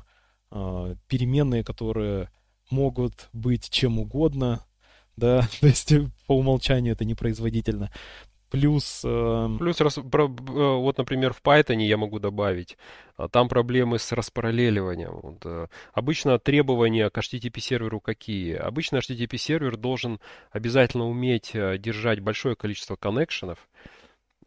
э, 0.50 0.96
переменные, 1.08 1.64
которые 1.64 2.30
могут 2.70 3.28
быть 3.32 3.68
чем 3.70 3.98
угодно, 3.98 4.64
да, 5.16 5.48
то 5.60 5.66
есть 5.66 5.92
по 6.26 6.36
умолчанию 6.36 6.92
это 6.92 7.04
непроизводительно. 7.04 7.90
Плюс... 8.54 9.02
Э... 9.04 9.48
Плюс, 9.58 9.80
раз, 9.80 9.98
про, 10.12 10.26
э, 10.26 10.28
вот, 10.28 10.96
например, 10.96 11.32
в 11.32 11.42
Python 11.42 11.82
я 11.82 11.96
могу 11.96 12.20
добавить, 12.20 12.78
а, 13.16 13.28
там 13.28 13.48
проблемы 13.48 13.98
с 13.98 14.12
распараллеливанием. 14.12 15.10
Вот, 15.10 15.38
э, 15.44 15.66
обычно 15.92 16.38
требования 16.38 17.10
к 17.10 17.18
HTTP-серверу 17.18 17.98
какие? 17.98 18.54
Обычно 18.54 18.98
HTTP-сервер 18.98 19.76
должен 19.76 20.20
обязательно 20.52 21.08
уметь 21.08 21.50
э, 21.52 21.78
держать 21.78 22.20
большое 22.20 22.54
количество 22.54 22.94
коннекшенов, 22.94 23.58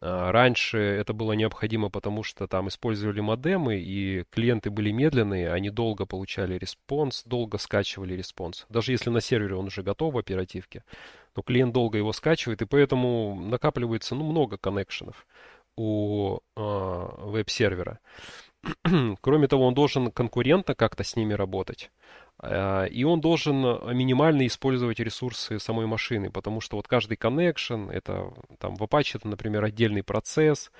а, 0.00 0.30
раньше 0.30 0.78
это 0.78 1.12
было 1.12 1.32
необходимо, 1.32 1.90
потому 1.90 2.22
что 2.22 2.46
там 2.46 2.68
использовали 2.68 3.20
модемы, 3.20 3.78
и 3.78 4.24
клиенты 4.30 4.70
были 4.70 4.90
медленные, 4.90 5.52
они 5.52 5.70
долго 5.70 6.06
получали 6.06 6.56
response, 6.56 7.24
долго 7.24 7.58
скачивали 7.58 8.14
респонс. 8.14 8.66
Даже 8.68 8.92
если 8.92 9.10
на 9.10 9.20
сервере 9.20 9.56
он 9.56 9.66
уже 9.66 9.82
готов 9.82 10.14
в 10.14 10.18
оперативке, 10.18 10.84
но 11.38 11.42
клиент 11.42 11.72
долго 11.72 11.96
его 11.96 12.12
скачивает, 12.12 12.62
и 12.62 12.66
поэтому 12.66 13.36
накапливается 13.40 14.16
ну, 14.16 14.24
много 14.24 14.58
connection 14.58 15.13
ов 15.13 15.24
у 15.76 16.38
э, 16.38 16.40
веб-сервера. 16.56 18.00
Кроме 19.20 19.46
того, 19.46 19.68
он 19.68 19.72
должен 19.72 20.10
конкурентно 20.10 20.74
как-то 20.74 21.04
с 21.04 21.14
ними 21.14 21.34
работать. 21.34 21.92
А, 22.40 22.86
и 22.86 23.04
он 23.04 23.20
должен 23.20 23.60
минимально 23.96 24.48
использовать 24.48 24.98
ресурсы 24.98 25.60
самой 25.60 25.86
машины, 25.86 26.28
потому 26.32 26.60
что 26.60 26.76
вот 26.76 26.88
каждый 26.88 27.16
connection, 27.16 27.88
это 27.92 28.34
там 28.58 28.74
в 28.74 28.82
Apache 28.82 29.18
это, 29.18 29.28
например, 29.28 29.62
отдельный 29.62 30.02
процесс, 30.02 30.72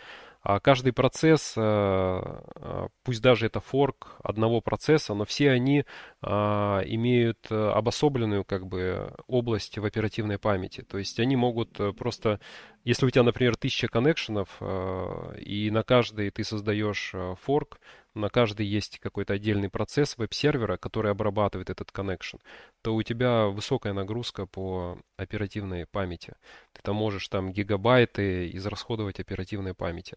а 0.42 0.58
каждый 0.58 0.92
процесс, 0.92 1.54
э, 1.56 2.88
пусть 3.04 3.22
даже 3.22 3.46
это 3.46 3.60
форк 3.60 4.16
одного 4.24 4.60
процесса, 4.60 5.14
но 5.14 5.24
все 5.24 5.52
они 5.52 5.84
а, 6.17 6.17
имеют 6.20 7.46
э, 7.50 7.54
обособленную 7.54 8.44
как 8.44 8.66
бы 8.66 9.14
область 9.28 9.78
в 9.78 9.84
оперативной 9.84 10.38
памяти. 10.38 10.82
То 10.82 10.98
есть 10.98 11.20
они 11.20 11.36
могут 11.36 11.78
просто, 11.96 12.40
если 12.84 13.06
у 13.06 13.10
тебя, 13.10 13.22
например, 13.22 13.56
тысяча 13.56 13.86
коннекшенов, 13.86 14.60
и 14.60 15.70
на 15.70 15.82
каждый 15.84 16.30
ты 16.30 16.42
создаешь 16.42 17.14
форк, 17.40 17.78
на 18.14 18.30
каждый 18.30 18.66
есть 18.66 18.98
какой-то 18.98 19.34
отдельный 19.34 19.68
процесс 19.68 20.18
веб-сервера, 20.18 20.76
который 20.76 21.12
обрабатывает 21.12 21.70
этот 21.70 21.90
connection, 21.90 22.40
то 22.82 22.96
у 22.96 23.02
тебя 23.04 23.46
высокая 23.46 23.92
нагрузка 23.92 24.46
по 24.46 24.98
оперативной 25.16 25.86
памяти. 25.86 26.34
Ты 26.72 26.82
там 26.82 26.96
можешь 26.96 27.28
там 27.28 27.52
гигабайты 27.52 28.50
израсходовать 28.54 29.20
оперативной 29.20 29.74
памяти. 29.74 30.16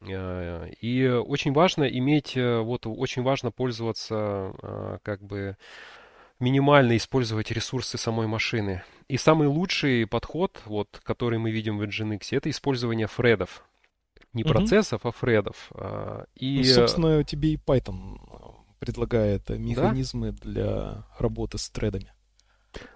Э, 0.00 0.70
и 0.80 1.06
очень 1.06 1.52
важно 1.52 1.84
иметь, 1.84 2.36
э, 2.36 2.60
вот 2.60 2.86
очень 2.86 3.22
важно 3.22 3.50
пользоваться 3.50 4.52
э, 4.62 4.98
как 5.02 5.22
бы 5.22 5.56
минимально 6.40 6.96
использовать 6.96 7.50
ресурсы 7.50 7.96
самой 7.98 8.26
машины. 8.26 8.82
И 9.08 9.16
самый 9.16 9.48
лучший 9.48 10.06
подход, 10.06 10.60
вот, 10.66 11.00
который 11.04 11.38
мы 11.38 11.50
видим 11.50 11.78
в 11.78 11.82
Nginx, 11.82 12.20
это 12.32 12.50
использование 12.50 13.06
фредов. 13.06 13.64
Не 14.32 14.42
угу. 14.42 14.52
процессов, 14.52 15.06
а 15.06 15.12
фредов. 15.12 15.70
И... 16.34 16.58
Ну, 16.58 16.64
собственно, 16.64 17.22
тебе 17.22 17.50
и 17.50 17.56
Python 17.56 18.18
предлагает 18.80 19.48
механизмы 19.50 20.32
да? 20.32 20.38
для 20.42 21.06
работы 21.18 21.58
с 21.58 21.70
тредами. 21.70 22.12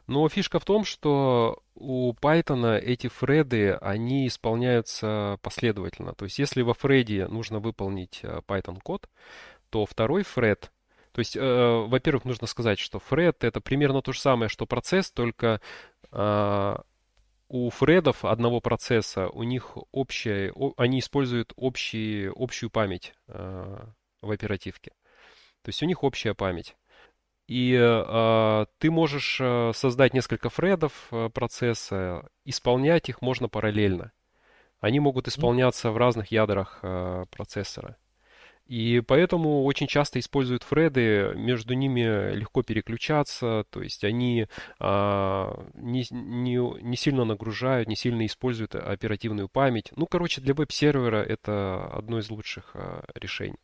Но 0.06 0.28
фишка 0.28 0.58
в 0.58 0.64
том, 0.64 0.84
что 0.84 1.62
у 1.74 2.12
Python 2.12 2.78
эти 2.78 3.08
фреды, 3.08 3.72
они 3.72 4.26
исполняются 4.26 5.38
последовательно. 5.42 6.14
То 6.14 6.24
есть 6.24 6.38
если 6.38 6.62
во 6.62 6.74
фреде 6.74 7.26
нужно 7.28 7.58
выполнить 7.58 8.20
э, 8.22 8.40
Python 8.46 8.80
код, 8.82 9.08
то 9.70 9.86
второй 9.86 10.22
фред, 10.22 10.72
то 11.12 11.20
есть, 11.20 11.36
э, 11.36 11.40
во-первых, 11.40 12.24
нужно 12.24 12.46
сказать, 12.46 12.78
что 12.78 12.98
фред 12.98 13.42
это 13.42 13.60
примерно 13.60 14.02
то 14.02 14.12
же 14.12 14.20
самое, 14.20 14.48
что 14.48 14.66
процесс, 14.66 15.10
только 15.10 15.60
э, 16.12 16.76
у 17.48 17.70
фредов 17.70 18.24
одного 18.24 18.60
процесса, 18.60 19.28
у 19.28 19.42
них 19.42 19.76
общая, 19.90 20.52
они 20.76 21.00
используют 21.00 21.52
общий, 21.56 22.30
общую 22.34 22.70
память 22.70 23.14
э, 23.26 23.78
в 24.20 24.30
оперативке. 24.30 24.92
То 25.62 25.70
есть 25.70 25.82
у 25.82 25.86
них 25.86 26.04
общая 26.04 26.34
память. 26.34 26.76
И 27.48 27.74
э, 27.74 28.66
ты 28.78 28.90
можешь 28.90 29.38
э, 29.40 29.72
создать 29.74 30.12
несколько 30.12 30.50
фредов 30.50 30.92
э, 31.10 31.30
процесса, 31.30 32.28
исполнять 32.44 33.08
их 33.08 33.22
можно 33.22 33.48
параллельно. 33.48 34.12
Они 34.80 35.00
могут 35.00 35.28
исполняться 35.28 35.90
в 35.90 35.96
разных 35.96 36.30
ядрах 36.30 36.78
э, 36.82 37.24
процессора. 37.30 37.96
И 38.66 39.00
поэтому 39.00 39.64
очень 39.64 39.86
часто 39.86 40.18
используют 40.18 40.62
фреды, 40.62 41.32
между 41.34 41.72
ними 41.72 42.34
легко 42.34 42.62
переключаться, 42.62 43.64
то 43.70 43.82
есть 43.82 44.04
они 44.04 44.46
а, 44.78 45.66
не, 45.72 46.04
не, 46.10 46.82
не 46.82 46.96
сильно 46.98 47.24
нагружают, 47.24 47.88
не 47.88 47.96
сильно 47.96 48.26
используют 48.26 48.74
оперативную 48.74 49.48
память. 49.48 49.90
Ну, 49.96 50.06
короче, 50.06 50.42
для 50.42 50.52
веб-сервера 50.52 51.22
это 51.22 51.88
одно 51.94 52.18
из 52.18 52.28
лучших 52.28 52.72
а, 52.74 53.06
решений. 53.14 53.56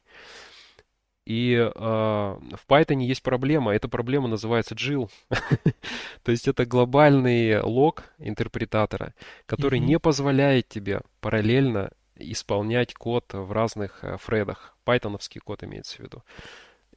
И 1.26 1.54
э, 1.54 1.68
в 1.74 2.68
Python 2.68 3.02
есть 3.02 3.22
проблема. 3.22 3.74
Эта 3.74 3.88
проблема 3.88 4.28
называется 4.28 4.74
JIL. 4.74 5.10
То 6.22 6.32
есть 6.32 6.48
это 6.48 6.66
глобальный 6.66 7.60
лог 7.60 8.04
интерпретатора, 8.18 9.14
который 9.46 9.80
mm-hmm. 9.80 9.86
не 9.86 9.98
позволяет 9.98 10.68
тебе 10.68 11.00
параллельно 11.20 11.90
исполнять 12.16 12.94
код 12.94 13.32
в 13.32 13.52
разных 13.52 14.04
э, 14.04 14.18
фредах. 14.18 14.76
Пайтоновский 14.84 15.40
код 15.40 15.64
имеется 15.64 15.96
в 15.96 16.00
виду. 16.00 16.22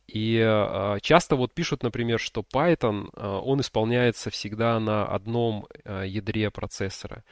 И 0.07 0.41
э, 0.41 0.97
часто 1.01 1.36
вот 1.36 1.53
пишут, 1.53 1.84
например, 1.84 2.19
что 2.19 2.41
Python, 2.41 3.09
э, 3.13 3.28
он 3.28 3.59
исполняется 3.59 4.30
всегда 4.30 4.80
на 4.80 5.05
одном 5.05 5.67
э, 5.84 6.03
ядре 6.07 6.49
процессора. 6.49 7.23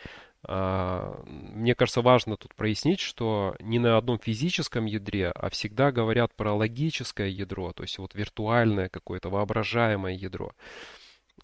Э, 0.47 1.15
мне 1.25 1.75
кажется, 1.75 2.01
важно 2.01 2.37
тут 2.37 2.55
прояснить, 2.55 2.99
что 2.99 3.55
не 3.59 3.79
на 3.79 3.97
одном 3.97 4.19
физическом 4.19 4.85
ядре, 4.85 5.31
а 5.31 5.49
всегда 5.49 5.91
говорят 5.91 6.33
про 6.35 6.53
логическое 6.53 7.29
ядро, 7.29 7.73
то 7.73 7.83
есть 7.83 7.97
вот 7.97 8.15
виртуальное 8.15 8.89
какое-то 8.89 9.29
воображаемое 9.29 10.13
ядро. 10.13 10.51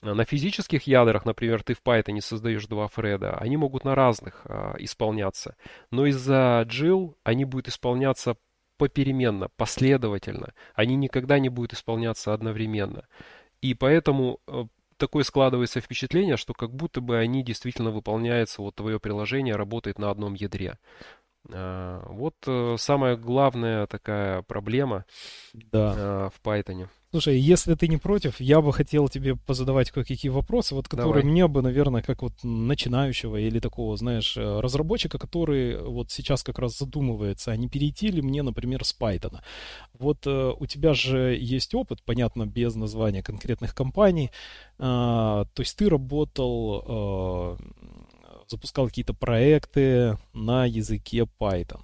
На 0.02 0.26
физических 0.26 0.88
ядрах, 0.88 1.26
например, 1.26 1.64
ты 1.64 1.74
в 1.74 1.82
Python 1.84 2.20
создаешь 2.22 2.66
два 2.66 2.88
фреда, 2.88 3.38
они 3.38 3.58
могут 3.58 3.84
на 3.84 3.94
разных 3.94 4.42
а, 4.46 4.76
исполняться. 4.80 5.56
Но 5.92 6.08
из-за 6.08 6.66
JIL 6.68 7.16
они 7.24 7.46
будут 7.46 7.68
исполняться 7.68 8.38
попеременно, 8.78 9.50
последовательно. 9.58 10.54
Они 10.74 10.96
никогда 10.96 11.38
не 11.38 11.50
будут 11.50 11.74
исполняться 11.74 12.34
одновременно. 12.34 13.06
И 13.62 13.76
поэтому 13.76 14.40
э, 14.48 14.64
такое 15.02 15.24
складывается 15.24 15.82
впечатление, 15.82 16.38
что 16.38 16.54
как 16.54 16.72
будто 16.72 17.02
бы 17.02 17.18
они 17.18 17.44
действительно 17.44 17.90
выполняются, 17.90 18.62
вот 18.62 18.76
твое 18.76 19.00
приложение 19.00 19.56
работает 19.56 19.98
на 19.98 20.12
одном 20.12 20.36
ядре. 20.36 20.78
А, 21.52 22.06
вот 22.08 22.36
э, 22.46 22.76
самая 22.78 23.18
главная 23.18 23.88
такая 23.88 24.44
проблема 24.44 25.06
да. 25.54 25.94
А, 25.98 26.30
в 26.30 26.40
Python. 26.48 26.88
Слушай, 27.12 27.40
если 27.40 27.76
ты 27.76 27.90
не 27.90 27.98
против, 27.98 28.40
я 28.40 28.62
бы 28.62 28.72
хотел 28.72 29.10
тебе 29.10 29.36
позадавать 29.36 29.92
кое-какие 29.92 30.30
вопросы, 30.32 30.74
вот 30.74 30.88
которые 30.88 31.24
Давай. 31.24 31.32
мне 31.32 31.48
бы, 31.50 31.62
наверное, 31.62 32.02
как 32.02 32.22
вот 32.22 32.32
начинающего 32.42 33.36
или 33.36 33.60
такого, 33.60 33.98
знаешь, 33.98 34.38
э, 34.38 34.60
разработчика, 34.62 35.20
который 35.20 35.82
вот 35.82 36.10
сейчас 36.10 36.42
как 36.42 36.58
раз 36.58 36.78
задумывается, 36.78 37.52
а 37.52 37.58
не 37.58 37.68
перейти 37.68 38.08
ли 38.08 38.22
мне, 38.22 38.44
например, 38.44 38.86
с 38.86 38.96
Python. 38.98 39.40
Вот 40.00 40.26
э, 40.26 40.54
у 40.58 40.66
тебя 40.68 40.94
же 40.94 41.38
есть 41.38 41.76
опыт, 41.76 42.02
понятно, 42.06 42.46
без 42.46 42.76
названия 42.76 43.22
конкретных 43.22 43.76
компаний, 43.76 44.32
э, 44.80 44.82
то 44.82 45.46
есть 45.58 45.76
ты 45.76 45.90
работал, 45.90 47.58
э, 47.58 48.44
запускал 48.48 48.88
какие-то 48.88 49.14
проекты 49.14 50.18
на 50.32 50.66
языке 50.66 51.28
Python. 51.38 51.82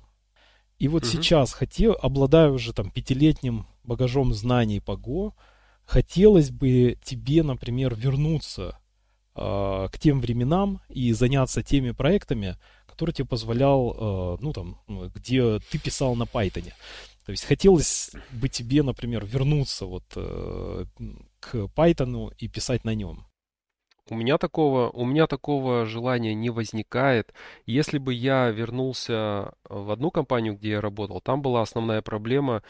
И 0.79 0.87
вот 0.87 1.03
угу. 1.03 1.09
сейчас 1.09 1.53
хотел, 1.53 1.97
обладаю 2.01 2.53
уже 2.53 2.71
там 2.71 2.91
пятилетним 2.91 3.65
багажом 3.87 4.33
знаний 4.33 4.79
по 4.79 4.91
Go, 4.91 5.33
хотелось 5.85 6.51
бы 6.51 6.97
тебе, 7.03 7.43
например, 7.43 7.95
вернуться 7.95 8.77
э, 9.35 9.87
к 9.91 9.97
тем 9.99 10.21
временам 10.21 10.81
и 10.89 11.13
заняться 11.13 11.63
теми 11.63 11.91
проектами, 11.91 12.57
которые 12.85 13.13
тебе 13.13 13.27
позволял, 13.27 14.35
э, 14.37 14.37
ну 14.41 14.53
там, 14.53 14.79
где 15.15 15.59
ты 15.71 15.79
писал 15.79 16.15
на 16.15 16.23
Python. 16.23 16.73
То 17.25 17.31
есть 17.31 17.45
хотелось 17.45 18.11
бы 18.31 18.49
тебе, 18.49 18.83
например, 18.83 19.25
вернуться 19.25 19.85
вот 19.85 20.05
э, 20.15 20.85
к 21.39 21.55
Python 21.55 22.33
и 22.37 22.47
писать 22.47 22.85
на 22.85 22.93
нем. 22.93 23.25
У 24.09 24.15
меня 24.15 24.37
такого, 24.37 24.89
у 24.89 25.05
меня 25.05 25.27
такого 25.27 25.85
желания 25.85 26.33
не 26.33 26.49
возникает. 26.49 27.33
Если 27.65 27.97
бы 27.97 28.13
я 28.13 28.49
вернулся 28.49 29.53
в 29.67 29.91
одну 29.91 30.11
компанию, 30.11 30.55
где 30.55 30.71
я 30.71 30.81
работал, 30.81 31.19
там 31.19 31.41
была 31.41 31.61
основная 31.61 32.01
проблема 32.01 32.63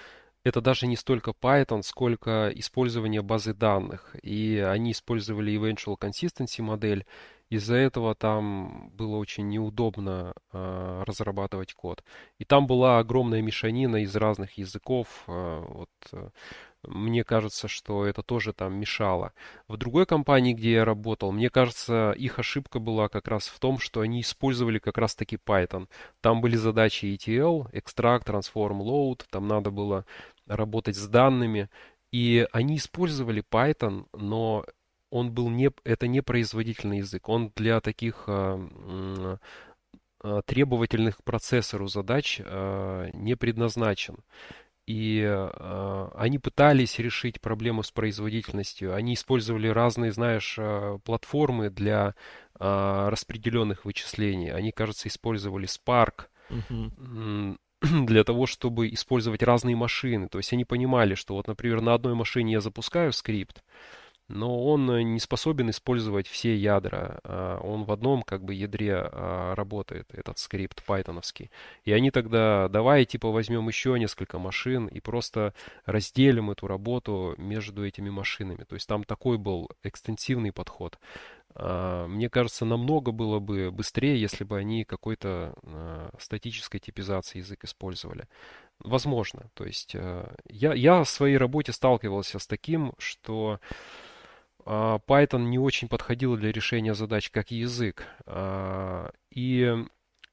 это 0.48 0.62
даже 0.62 0.88
не 0.88 0.96
столько 0.96 1.32
Python, 1.32 1.84
сколько 1.84 2.52
использование 2.56 3.22
базы 3.22 3.54
данных. 3.54 4.16
И 4.24 4.58
они 4.58 4.92
использовали 4.92 5.54
Eventual 5.54 5.98
Consistency 5.98 6.62
модель. 6.62 7.06
Из-за 7.50 7.76
этого 7.76 8.14
там 8.14 8.90
было 8.90 9.16
очень 9.16 9.48
неудобно 9.48 10.34
э, 10.52 11.04
разрабатывать 11.06 11.74
код. 11.74 12.04
И 12.40 12.44
там 12.46 12.68
была 12.68 13.00
огромная 13.00 13.42
мешанина 13.42 14.04
из 14.04 14.14
разных 14.18 14.58
языков. 14.58 15.24
Э, 15.28 15.64
вот, 15.66 15.90
э, 16.12 16.30
мне 16.84 17.24
кажется, 17.24 17.70
что 17.70 18.06
это 18.06 18.22
тоже 18.22 18.52
там 18.52 18.76
мешало. 18.76 19.34
В 19.70 19.78
другой 19.78 20.06
компании, 20.06 20.54
где 20.54 20.74
я 20.74 20.86
работал, 20.86 21.32
мне 21.32 21.50
кажется, 21.50 22.12
их 22.12 22.38
ошибка 22.38 22.80
была 22.80 23.08
как 23.08 23.28
раз 23.30 23.48
в 23.48 23.60
том, 23.60 23.80
что 23.80 24.02
они 24.02 24.22
использовали 24.22 24.80
как 24.80 24.98
раз 24.98 25.16
таки 25.16 25.38
Python. 25.38 25.88
Там 26.22 26.42
были 26.42 26.58
задачи 26.58 27.06
ETL, 27.06 27.72
extract, 27.72 28.26
transform, 28.26 28.80
load, 28.80 29.24
там 29.30 29.48
надо 29.48 29.72
было 29.72 30.06
работать 30.48 30.96
с 30.96 31.08
данными. 31.08 31.70
И 32.12 32.48
они 32.52 32.78
использовали 32.78 33.44
Python, 33.50 34.08
но 34.14 34.66
он 35.10 35.32
был 35.32 35.50
не, 35.50 35.72
это 35.84 36.08
не 36.08 36.22
производительный 36.22 37.00
язык. 37.00 37.30
Он 37.30 37.52
для 37.56 37.80
таких 37.82 38.24
а, 38.28 39.38
а, 40.22 40.42
требовательных 40.44 41.24
процессору 41.24 41.88
задач 41.88 42.42
а, 42.44 43.10
не 43.14 43.36
предназначен. 43.36 44.18
И 44.86 45.22
э, 45.22 46.10
они 46.16 46.40
пытались 46.40 46.98
решить 46.98 47.42
проблему 47.42 47.84
с 47.84 47.92
производительностью. 47.92 48.96
Они 48.96 49.16
использовали 49.16 49.68
разные, 49.68 50.14
знаешь, 50.14 50.58
платформы 51.04 51.70
для 51.70 52.16
э, 52.58 53.10
распределенных 53.10 53.84
вычислений. 53.84 54.50
Они, 54.50 54.72
кажется, 54.72 55.10
использовали 55.10 55.68
Spark. 55.68 56.30
Uh-huh. 56.50 57.58
для 58.06 58.24
того, 58.24 58.46
чтобы 58.46 58.90
использовать 58.90 59.44
разные 59.44 59.76
машины. 59.76 60.28
То 60.28 60.40
есть 60.40 60.54
они 60.54 60.66
понимали, 60.66 61.16
что 61.16 61.36
вот, 61.36 61.48
например, 61.48 61.82
на 61.82 61.94
одной 61.94 62.16
машине 62.16 62.54
я 62.54 62.62
запускаю 62.62 63.14
скрипт, 63.14 63.64
но 64.28 64.66
он 64.66 64.90
э, 64.92 65.04
не 65.04 65.20
способен 65.20 65.70
использовать 65.70 66.28
все 66.28 66.56
ядра. 66.56 67.20
А 67.24 67.60
он 67.60 67.86
в 67.86 67.92
одном 67.92 68.24
как 68.24 68.44
бы 68.44 68.54
ядре 68.54 68.96
а, 68.96 69.56
работает, 69.56 70.08
этот 70.14 70.38
скрипт 70.38 70.84
пайтоновский. 70.84 71.50
И 71.86 71.94
они 71.94 72.12
тогда, 72.12 72.68
давай 72.68 73.06
типа 73.06 73.30
возьмем 73.32 73.68
еще 73.68 73.98
несколько 73.98 74.38
машин 74.38 74.88
и 74.88 75.00
просто 75.00 75.54
разделим 75.86 76.52
эту 76.52 76.68
работу 76.68 77.36
между 77.38 77.86
этими 77.86 78.10
машинами. 78.10 78.64
То 78.64 78.76
есть 78.76 78.88
там 78.88 79.04
такой 79.04 79.38
был 79.38 79.70
экстенсивный 79.84 80.52
подход. 80.52 81.00
А, 81.56 82.08
мне 82.08 82.30
кажется, 82.30 82.66
намного 82.66 83.12
было 83.12 83.40
бы 83.40 83.72
быстрее, 83.72 84.20
если 84.20 84.44
бы 84.44 84.58
они 84.58 84.84
какой-то 84.84 85.56
статической 86.20 86.80
типизации 86.80 87.40
язык 87.40 87.64
использовали. 87.64 88.28
Возможно. 88.80 89.50
То 89.54 89.66
есть 89.66 89.94
я, 89.94 90.74
я 90.74 91.04
в 91.04 91.10
своей 91.10 91.38
работе 91.38 91.72
сталкивался 91.72 92.40
с 92.40 92.46
таким, 92.46 92.94
что 93.00 93.60
а, 94.70 95.00
Python 95.08 95.46
не 95.46 95.60
очень 95.60 95.88
подходил 95.88 96.36
для 96.36 96.52
решения 96.52 96.94
задач 96.94 97.30
как 97.30 97.52
язык. 97.52 98.04
А, 98.26 99.12
и 99.32 99.74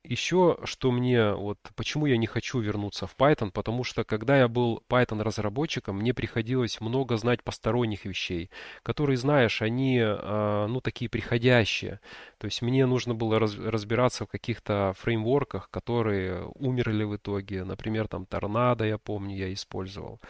еще, 0.04 0.58
что 0.64 0.90
мне, 0.92 1.32
вот 1.32 1.58
почему 1.74 2.06
я 2.06 2.16
не 2.16 2.26
хочу 2.26 2.60
вернуться 2.60 3.06
в 3.06 3.16
Python, 3.16 3.50
потому 3.50 3.84
что 3.84 4.04
когда 4.04 4.38
я 4.38 4.48
был 4.48 4.82
Python 4.88 5.22
разработчиком, 5.22 5.98
мне 5.98 6.12
приходилось 6.12 6.80
много 6.80 7.16
знать 7.16 7.42
посторонних 7.42 8.04
вещей, 8.04 8.50
которые, 8.82 9.16
знаешь, 9.16 9.62
они, 9.62 10.00
а, 10.02 10.66
ну, 10.66 10.80
такие 10.80 11.08
приходящие. 11.08 12.00
То 12.38 12.46
есть 12.46 12.62
мне 12.62 12.86
нужно 12.86 13.14
было 13.14 13.38
разбираться 13.38 14.26
в 14.26 14.28
каких-то 14.28 14.92
фреймворках, 14.98 15.70
которые 15.70 16.46
умерли 16.54 17.04
в 17.04 17.16
итоге. 17.16 17.64
Например, 17.64 18.06
там 18.06 18.26
Торнадо, 18.26 18.84
я 18.84 18.98
помню, 18.98 19.36
я 19.36 19.52
использовал. 19.52 20.20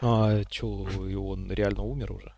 А 0.00 0.42
что, 0.50 0.86
и 1.06 1.14
он 1.14 1.50
реально 1.52 1.82
умер 1.82 2.12
уже? 2.12 2.34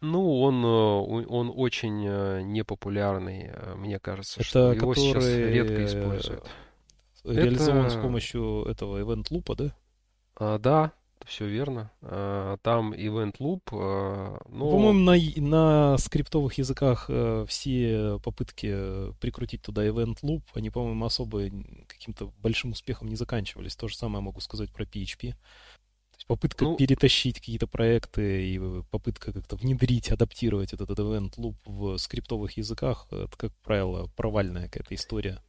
Ну, 0.00 0.40
он, 0.40 0.64
э, 0.64 1.26
он 1.28 1.52
очень 1.54 2.04
э, 2.06 2.42
непопулярный, 2.42 3.50
э, 3.52 3.74
мне 3.74 3.98
кажется, 3.98 4.40
Это 4.40 4.48
что 4.48 4.72
его 4.72 4.94
сейчас 4.94 5.26
редко 5.26 5.84
используют. 5.84 6.46
реализован 7.24 7.86
Это- 7.86 7.90
с 7.98 8.00
помощью 8.00 8.64
этого 8.64 9.00
event 9.02 9.28
loop, 9.30 9.54
да? 9.56 9.74
А, 10.36 10.58
да, 10.58 10.92
все 11.26 11.46
верно. 11.46 11.90
А, 12.00 12.58
Там 12.62 12.92
Event 12.92 13.38
Loop, 13.40 13.62
а, 13.72 14.40
Ну, 14.48 14.70
По-моему, 14.70 15.00
на, 15.00 15.16
на 15.92 15.98
скриптовых 15.98 16.54
языках 16.54 17.10
все 17.48 18.20
попытки 18.22 19.12
прикрутить 19.20 19.62
туда 19.62 19.84
event 19.84 20.18
loop, 20.22 20.42
они, 20.54 20.70
по-моему, 20.70 21.04
особо 21.04 21.50
каким-то 21.88 22.32
большим 22.40 22.70
успехом 22.70 23.08
не 23.08 23.16
заканчивались. 23.16 23.74
То 23.74 23.88
же 23.88 23.96
самое 23.96 24.22
могу 24.22 24.40
сказать 24.40 24.70
про 24.72 24.84
PHP. 24.84 25.34
Попытка 26.28 26.64
Ну- 26.64 26.76
перетащить 26.76 27.38
какие-то 27.38 27.66
проекты 27.66 28.46
и 28.46 28.82
попытка 28.90 29.32
как-то 29.32 29.56
внедрить, 29.56 30.10
адаптировать 30.10 30.74
этот, 30.74 30.90
этот 30.90 31.06
event 31.06 31.34
loop 31.38 31.56
в 31.64 31.96
скриптовых 31.96 32.58
языках, 32.58 33.06
это, 33.10 33.30
как 33.34 33.52
правило, 33.64 34.10
провальная 34.14 34.68
какая-то 34.68 34.94
история. 34.94 35.42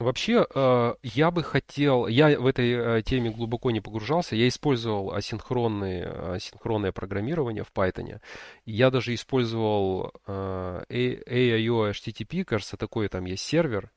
Вообще, 0.00 0.44
э, 0.54 0.94
я 1.04 1.30
бы 1.30 1.42
хотел, 1.44 2.08
я 2.08 2.38
в 2.38 2.46
этой 2.46 2.98
э, 2.98 3.02
теме 3.02 3.30
глубоко 3.30 3.70
не 3.70 3.80
погружался, 3.80 4.36
я 4.36 4.46
использовал 4.48 5.12
асинхронные, 5.12 6.04
асинхронное 6.06 6.92
программирование 6.92 7.64
в 7.64 7.72
Python. 7.72 8.18
Я 8.66 8.90
даже 8.90 9.14
использовал 9.14 10.12
э, 10.26 10.82
AIO 10.90 11.92
HTTP, 11.92 12.44
кажется, 12.44 12.76
такой 12.76 13.08
там 13.08 13.24
есть 13.24 13.44
сервер. 13.44 13.90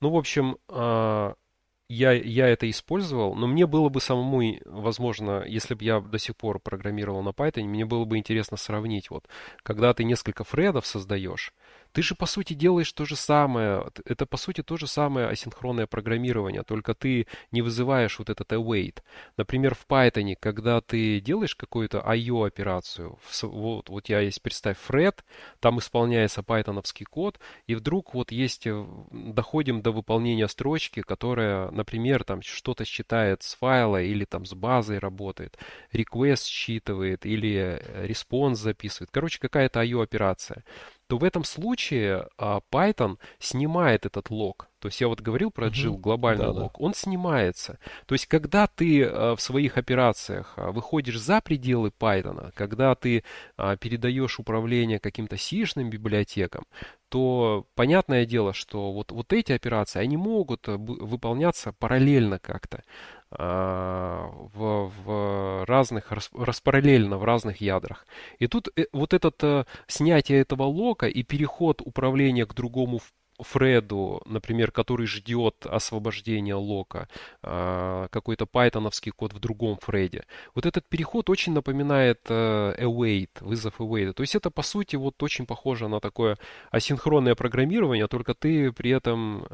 Ну, 0.00 0.10
в 0.10 0.16
общем, 0.16 0.58
я, 1.88 2.12
я 2.12 2.48
это 2.48 2.68
использовал, 2.68 3.34
но 3.34 3.46
мне 3.46 3.66
было 3.66 3.88
бы 3.88 4.00
самому, 4.00 4.42
возможно, 4.66 5.44
если 5.46 5.74
бы 5.74 5.84
я 5.84 6.00
до 6.00 6.18
сих 6.18 6.36
пор 6.36 6.60
программировал 6.60 7.22
на 7.22 7.30
Python, 7.30 7.64
мне 7.64 7.86
было 7.86 8.04
бы 8.04 8.18
интересно 8.18 8.56
сравнить, 8.56 9.10
вот, 9.10 9.26
когда 9.62 9.94
ты 9.94 10.04
несколько 10.04 10.44
фредов 10.44 10.86
создаешь, 10.86 11.54
ты 11.92 12.02
же, 12.02 12.14
по 12.14 12.26
сути, 12.26 12.54
делаешь 12.54 12.92
то 12.92 13.04
же 13.04 13.16
самое. 13.16 13.86
Это, 14.04 14.26
по 14.26 14.36
сути, 14.36 14.62
то 14.62 14.76
же 14.76 14.86
самое 14.86 15.28
асинхронное 15.28 15.86
программирование, 15.86 16.62
только 16.62 16.94
ты 16.94 17.26
не 17.52 17.62
вызываешь 17.62 18.18
вот 18.18 18.30
этот 18.30 18.52
await. 18.52 18.98
Например, 19.36 19.74
в 19.74 19.86
Python, 19.86 20.34
когда 20.38 20.80
ты 20.80 21.20
делаешь 21.20 21.56
какую-то 21.56 21.98
IO 21.98 22.46
операцию, 22.46 23.18
вот, 23.42 23.88
вот 23.88 24.08
я 24.08 24.20
есть, 24.20 24.42
представь, 24.42 24.76
thread, 24.88 25.16
там 25.60 25.78
исполняется 25.78 26.42
пайтоновский 26.42 27.06
код, 27.06 27.38
и 27.66 27.74
вдруг 27.74 28.14
вот 28.14 28.32
есть, 28.32 28.66
э, 28.66 28.86
доходим 29.10 29.82
до 29.82 29.90
выполнения 29.92 30.48
строчки, 30.48 31.02
которая, 31.02 31.70
например, 31.70 32.24
там 32.24 32.42
что-то 32.42 32.84
считает 32.84 33.42
с 33.42 33.54
файла 33.54 34.02
или 34.02 34.24
там 34.24 34.44
с 34.44 34.54
базой 34.54 34.98
работает, 34.98 35.58
request 35.92 36.46
считывает 36.46 37.24
или 37.26 37.80
э, 37.80 38.06
response 38.06 38.54
записывает. 38.56 39.10
Короче, 39.10 39.38
какая-то 39.38 39.82
IO 39.82 40.02
операция 40.02 40.64
то 41.08 41.16
в 41.16 41.24
этом 41.24 41.42
случае 41.42 42.28
а, 42.36 42.60
Python 42.70 43.18
снимает 43.38 44.06
этот 44.06 44.30
лог. 44.30 44.68
То 44.78 44.86
есть 44.88 45.00
я 45.00 45.08
вот 45.08 45.20
говорил 45.20 45.50
про. 45.50 45.68
Jill, 45.68 45.96
глобальный 45.96 46.46
Да-да. 46.46 46.60
лог, 46.60 46.80
он 46.80 46.94
снимается. 46.94 47.78
То 48.06 48.14
есть 48.14 48.26
когда 48.26 48.66
ты 48.66 49.04
а, 49.04 49.34
в 49.34 49.40
своих 49.40 49.78
операциях 49.78 50.52
а, 50.56 50.70
выходишь 50.70 51.18
за 51.18 51.40
пределы 51.40 51.90
Python, 51.98 52.52
когда 52.54 52.94
ты 52.94 53.24
передаешь 53.80 54.38
управление 54.38 54.98
каким-то 55.00 55.36
сишным 55.36 55.90
библиотекам, 55.90 56.64
то 57.08 57.66
понятное 57.74 58.26
дело, 58.26 58.52
что 58.52 58.92
вот, 58.92 59.10
вот 59.10 59.32
эти 59.32 59.52
операции, 59.52 60.00
они 60.00 60.18
могут 60.18 60.68
бу- 60.68 61.02
выполняться 61.02 61.72
параллельно 61.72 62.38
как-то 62.38 62.84
в, 63.30 64.92
в 65.04 65.64
разных, 65.66 66.12
рас- 66.12 66.30
распараллельно 66.34 67.18
в 67.18 67.24
разных 67.24 67.60
ядрах. 67.60 68.06
И 68.38 68.46
тут 68.46 68.68
э, 68.76 68.86
вот 68.92 69.12
это 69.12 69.32
э, 69.42 69.64
снятие 69.86 70.40
этого 70.40 70.62
лока 70.64 71.06
и 71.06 71.22
переход 71.22 71.82
управления 71.84 72.46
к 72.46 72.54
другому 72.54 73.00
Фреду, 73.40 74.20
например, 74.26 74.72
который 74.72 75.06
ждет 75.06 75.64
освобождения 75.64 76.56
лока, 76.56 77.08
а, 77.40 78.08
какой-то 78.08 78.46
пайтоновский 78.46 79.12
код 79.12 79.32
в 79.32 79.38
другом 79.38 79.78
фреде. 79.78 80.24
Вот 80.56 80.66
этот 80.66 80.88
переход 80.88 81.30
очень 81.30 81.52
напоминает 81.52 82.18
э, 82.28 82.74
await, 82.80 83.28
вызов 83.38 83.80
await. 83.80 84.12
То 84.14 84.24
есть 84.24 84.34
это, 84.34 84.50
по 84.50 84.62
сути, 84.62 84.96
вот 84.96 85.22
очень 85.22 85.46
похоже 85.46 85.86
на 85.86 86.00
такое 86.00 86.36
асинхронное 86.72 87.36
программирование, 87.36 88.08
только 88.08 88.34
ты 88.34 88.72
при 88.72 88.90
этом 88.90 89.46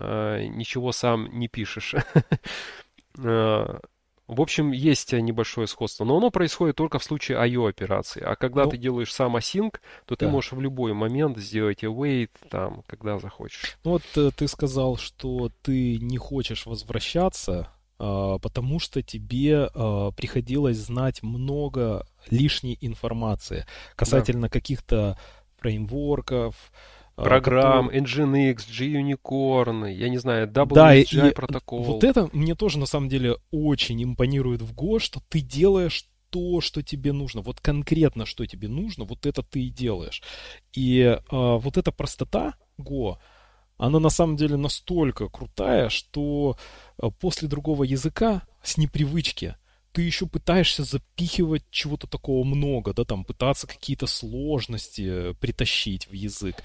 ничего 0.57 0.93
сам 0.93 1.29
не 1.39 1.49
пишешь. 1.49 1.95
Э, 3.19 3.79
В 4.27 4.41
общем, 4.41 4.73
есть 4.73 5.13
небольшое 5.13 5.67
сходство, 5.67 6.05
но 6.07 6.17
оно 6.17 6.31
происходит 6.31 6.77
только 6.77 6.99
в 6.99 7.05
случае 7.05 7.37
IO 7.39 7.69
операции. 7.69 8.23
А 8.23 8.37
когда 8.37 8.65
Ну, 8.65 8.71
ты 8.71 8.79
делаешь 8.79 9.13
сам 9.13 9.37
async, 9.37 9.75
то 10.07 10.17
ты 10.17 10.25
да. 10.25 10.31
можешь 10.33 10.53
в 10.53 10.61
любой 10.61 10.95
момент 10.95 11.37
сделать 11.39 11.85
await, 11.85 12.31
там, 12.49 12.83
когда 12.87 13.19
захочешь. 13.19 13.77
Ну 13.85 13.93
вот 13.93 14.03
э, 14.17 14.31
ты 14.35 14.49
сказал, 14.49 14.97
что 14.97 15.51
ты 15.63 15.99
не 15.99 16.17
хочешь 16.17 16.65
возвращаться, 16.65 17.69
а, 17.99 18.39
потому 18.39 18.81
что 18.81 19.03
тебе 19.03 19.69
а, 19.75 20.11
приходилось 20.13 20.79
знать 20.79 21.23
много 21.23 22.07
лишней 22.31 22.79
информации 22.81 23.67
касательно 23.95 24.49
каких-то 24.49 25.19
фреймворков, 25.59 26.57
Программ, 27.17 27.87
которые- 27.89 28.03
Nginx, 28.55 28.57
JUnicorn, 28.69 29.93
я 29.93 30.09
не 30.09 30.19
знаю, 30.19 30.47
Да, 30.49 30.95
и- 30.95 31.05
WHI 31.05 31.31
и 31.31 31.35
протокол. 31.35 31.83
Вот 31.85 32.05
это 32.05 32.29
мне 32.33 32.55
тоже 32.55 32.79
на 32.79 32.87
самом 32.87 33.09
деле 33.09 33.37
очень 33.51 34.03
импонирует 34.03 34.63
в 34.63 34.75
Go, 34.75 34.99
что 34.99 35.21
ты 35.29 35.41
делаешь 35.41 36.07
то, 36.31 36.61
что 36.61 36.83
тебе 36.83 37.13
нужно. 37.13 37.43
Вот 37.43 37.61
конкретно, 37.61 38.27
что 38.27 38.45
тебе 38.47 38.69
нужно, 38.69 39.05
вот 39.05 39.25
это 39.27 39.43
ты 39.43 39.65
и 39.67 39.71
делаешь. 39.71 40.23
И 40.73 41.03
а, 41.31 41.57
вот 41.59 41.77
эта 41.77 41.93
простота 41.93 42.55
Go, 42.81 43.19
она 43.77 44.01
на 44.01 44.09
самом 44.11 44.37
деле 44.37 44.57
настолько 44.57 45.29
крутая, 45.29 45.89
что 45.91 46.57
а, 46.99 47.11
после 47.11 47.47
другого 47.47 47.85
языка 47.85 48.43
с 48.65 48.77
непривычки 48.77 49.55
ты 49.95 50.03
еще 50.03 50.27
пытаешься 50.27 50.83
запихивать 50.83 51.63
чего-то 51.71 52.09
такого 52.09 52.43
много, 52.45 52.93
да, 52.93 53.05
там 53.05 53.25
пытаться 53.25 53.69
какие-то 53.69 54.09
сложности 54.09 55.31
э, 55.31 55.35
притащить 55.35 56.09
в 56.09 56.13
язык. 56.13 56.57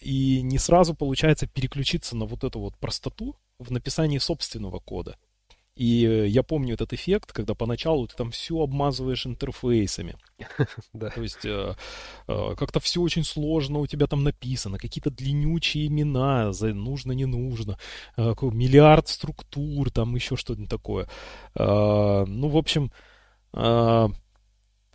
И 0.00 0.40
не 0.40 0.58
сразу 0.58 0.94
получается 0.94 1.46
переключиться 1.46 2.16
на 2.16 2.24
вот 2.24 2.44
эту 2.44 2.58
вот 2.60 2.74
простоту 2.78 3.36
в 3.58 3.70
написании 3.70 4.16
собственного 4.16 4.78
кода. 4.78 5.18
И 5.76 6.06
э, 6.06 6.26
я 6.26 6.42
помню 6.42 6.74
этот 6.74 6.92
эффект, 6.94 7.32
когда 7.32 7.54
поначалу 7.54 8.06
ты 8.06 8.16
там 8.16 8.30
все 8.30 8.60
обмазываешь 8.60 9.26
интерфейсами. 9.26 10.16
Да. 10.92 11.10
То 11.10 11.22
есть 11.22 11.44
э, 11.44 11.74
э, 12.28 12.54
как-то 12.58 12.80
все 12.80 13.02
очень 13.02 13.24
сложно 13.24 13.80
у 13.80 13.86
тебя 13.86 14.06
там 14.06 14.24
написано, 14.24 14.78
какие-то 14.78 15.10
длиннючие 15.10 15.86
имена, 15.88 16.52
за 16.52 16.72
нужно, 16.72 17.12
не 17.12 17.26
нужно, 17.26 17.78
э, 18.16 18.34
миллиард 18.40 19.08
структур, 19.08 19.90
там 19.90 20.14
еще 20.14 20.36
что-нибудь 20.36 20.70
такое. 20.70 21.08
Э, 21.54 22.24
ну, 22.26 22.48
в 22.48 22.56
общем, 22.56 22.90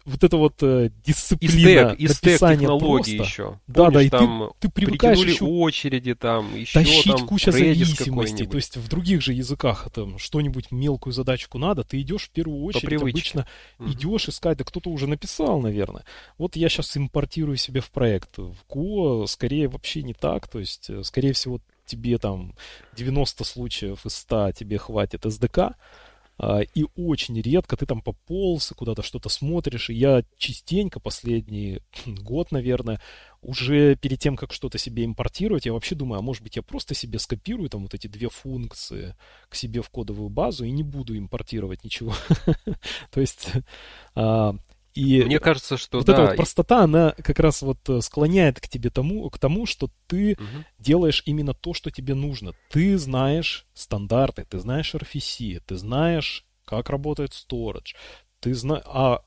вот 0.05 0.23
это 0.23 0.37
вот 0.37 0.55
э, 0.61 0.87
И 0.87 0.91
дисциплина 1.05 1.91
стек, 1.91 1.99
и 1.99 2.07
стек 2.07 2.23
написания 2.23 2.59
технологий 2.61 3.17
просто. 3.17 3.31
еще. 3.31 3.59
Да, 3.67 3.73
да, 3.73 3.83
Помнишь, 3.85 4.01
и 4.01 4.09
ты, 4.09 4.17
там 4.17 4.51
ты 4.59 4.69
привыкаешь 4.69 5.17
притянули 5.19 5.33
еще 5.33 5.45
очереди, 5.45 6.15
там, 6.15 6.55
еще 6.55 6.73
тащить 6.79 7.15
там 7.17 7.27
куча 7.27 7.51
зависимостей. 7.51 8.47
То 8.47 8.57
есть 8.57 8.77
в 8.77 8.87
других 8.87 9.21
же 9.21 9.33
языках 9.33 9.89
там 9.93 10.17
что-нибудь 10.17 10.71
мелкую 10.71 11.13
задачку 11.13 11.57
надо, 11.57 11.83
ты 11.83 12.01
идешь 12.01 12.23
в 12.23 12.29
первую 12.31 12.63
очередь 12.63 13.01
обычно 13.01 13.47
Мгм. 13.77 13.91
идешь 13.91 14.29
искать, 14.29 14.57
да 14.57 14.63
кто-то 14.63 14.89
уже 14.89 15.07
написал, 15.07 15.59
наверное. 15.61 16.03
Вот 16.37 16.55
я 16.55 16.69
сейчас 16.69 16.95
импортирую 16.97 17.57
себе 17.57 17.81
в 17.81 17.91
проект. 17.91 18.37
В 18.37 18.55
Go 18.69 19.27
скорее 19.27 19.67
вообще 19.67 20.03
не 20.03 20.13
так. 20.13 20.47
То 20.47 20.59
есть, 20.59 20.89
э, 20.89 21.03
скорее 21.03 21.33
всего, 21.33 21.59
тебе 21.85 22.17
там 22.17 22.55
90 22.95 23.43
случаев 23.43 24.05
из 24.05 24.15
100 24.15 24.51
тебе 24.53 24.77
хватит 24.77 25.25
SDK, 25.25 25.59
а, 25.59 25.75
и 26.73 26.85
очень 26.95 27.39
редко 27.39 27.77
ты 27.77 27.85
там 27.85 28.01
пополз, 28.01 28.73
куда-то 28.75 29.03
что-то 29.03 29.29
смотришь. 29.29 29.89
И 29.89 29.93
я 29.93 30.23
частенько 30.37 30.99
последний 30.99 31.81
год, 32.05 32.51
наверное, 32.51 32.99
уже 33.41 33.95
перед 33.95 34.19
тем, 34.19 34.35
как 34.35 34.53
что-то 34.53 34.77
себе 34.77 35.05
импортировать, 35.05 35.65
я 35.65 35.73
вообще 35.73 35.95
думаю, 35.95 36.19
а 36.19 36.21
может 36.23 36.43
быть 36.43 36.55
я 36.55 36.61
просто 36.61 36.93
себе 36.95 37.19
скопирую 37.19 37.69
там 37.69 37.83
вот 37.83 37.93
эти 37.93 38.07
две 38.07 38.29
функции 38.29 39.15
к 39.49 39.55
себе 39.55 39.81
в 39.81 39.89
кодовую 39.89 40.29
базу 40.29 40.65
и 40.65 40.71
не 40.71 40.83
буду 40.83 41.17
импортировать 41.17 41.83
ничего. 41.83 42.13
То 43.11 43.21
есть, 43.21 43.49
а, 44.15 44.55
и 44.93 45.23
Мне 45.23 45.39
кажется, 45.39 45.77
что 45.77 45.99
вот 45.99 46.07
да. 46.07 46.13
эта 46.13 46.21
вот 46.23 46.35
простота, 46.35 46.83
она 46.83 47.11
как 47.11 47.39
раз 47.39 47.61
вот 47.61 47.77
э, 47.89 48.01
склоняет 48.01 48.59
к 48.59 48.67
тебе 48.67 48.89
тому, 48.89 49.29
к 49.29 49.39
тому, 49.39 49.65
что 49.65 49.89
ты 50.07 50.37
Мгм. 50.39 50.65
делаешь 50.79 51.23
именно 51.25 51.53
то, 51.53 51.73
что 51.73 51.91
тебе 51.91 52.13
нужно. 52.15 52.53
Ты 52.69 52.97
знаешь 52.97 53.65
стандарты, 53.73 54.45
ты 54.49 54.59
знаешь 54.59 54.93
RFC, 54.95 55.61
ты 55.65 55.75
знаешь, 55.75 56.45
как 56.65 56.89
работает 56.89 57.31
storage, 57.31 57.95
Ты 58.41 58.55
знаешь, 58.55 58.83
а 58.87 59.21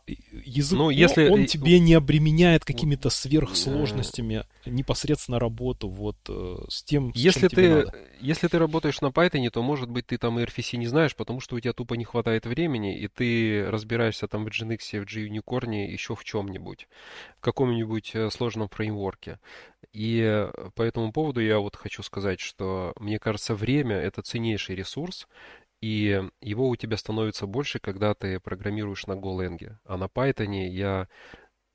язык, 0.45 0.77
ну, 0.77 0.91
если... 0.91 1.29
он 1.29 1.47
тебе 1.47 1.79
не 1.79 1.95
обременяет 1.95 2.65
какими-то 2.65 3.11
сверхсложностями 3.11 4.45
непосредственно 4.67 5.39
работу 5.39 5.89
вот 5.89 6.17
э, 6.29 6.57
с 6.69 6.83
тем, 6.83 7.15
с 7.15 7.17
если 7.17 7.43
чем 7.43 7.49
ты, 7.49 7.57
тебе 7.57 7.75
надо. 7.77 7.95
Если 8.21 8.49
ты 8.49 8.59
работаешь 8.59 9.01
на 9.01 9.07
Python, 9.07 9.49
то, 9.51 9.63
может 9.63 9.89
быть, 9.89 10.09
ты 10.09 10.19
там 10.19 10.39
RFC 10.39 10.79
не 10.79 10.89
знаешь, 10.89 11.15
потому 11.15 11.39
что 11.39 11.55
у 11.55 11.61
тебя 11.61 11.73
тупо 11.73 11.95
не 11.95 12.05
хватает 12.05 12.45
времени, 12.45 12.99
и 12.99 13.07
ты 13.07 13.65
разбираешься 13.71 14.27
там 14.27 14.45
в 14.45 14.49
Nginx, 14.49 15.01
в 15.01 15.05
G-Unicorn, 15.05 15.87
еще 15.87 16.17
в 16.17 16.25
чем-нибудь, 16.25 16.89
в 17.39 17.41
каком-нибудь 17.41 18.11
э, 18.15 18.31
сложном 18.31 18.69
фреймворке. 18.69 19.39
И 19.93 20.21
э, 20.25 20.51
по 20.75 20.83
этому 20.83 21.13
поводу 21.13 21.41
я 21.41 21.61
вот 21.61 21.77
хочу 21.77 22.03
сказать, 22.03 22.41
что 22.41 22.93
мне 22.99 23.21
кажется, 23.21 23.55
время— 23.55 23.95
это 23.97 24.23
ценнейший 24.23 24.75
ресурс, 24.75 25.29
и 25.85 26.23
его 26.41 26.71
у 26.71 26.77
тебя 26.77 26.97
становится 26.97 27.47
больше, 27.47 27.79
когда 27.79 28.15
ты 28.15 28.41
программируешь 28.41 29.07
на 29.07 29.13
Golang. 29.13 29.77
А 29.85 29.99
на 29.99 30.05
Python 30.05 30.67
я 30.69 31.09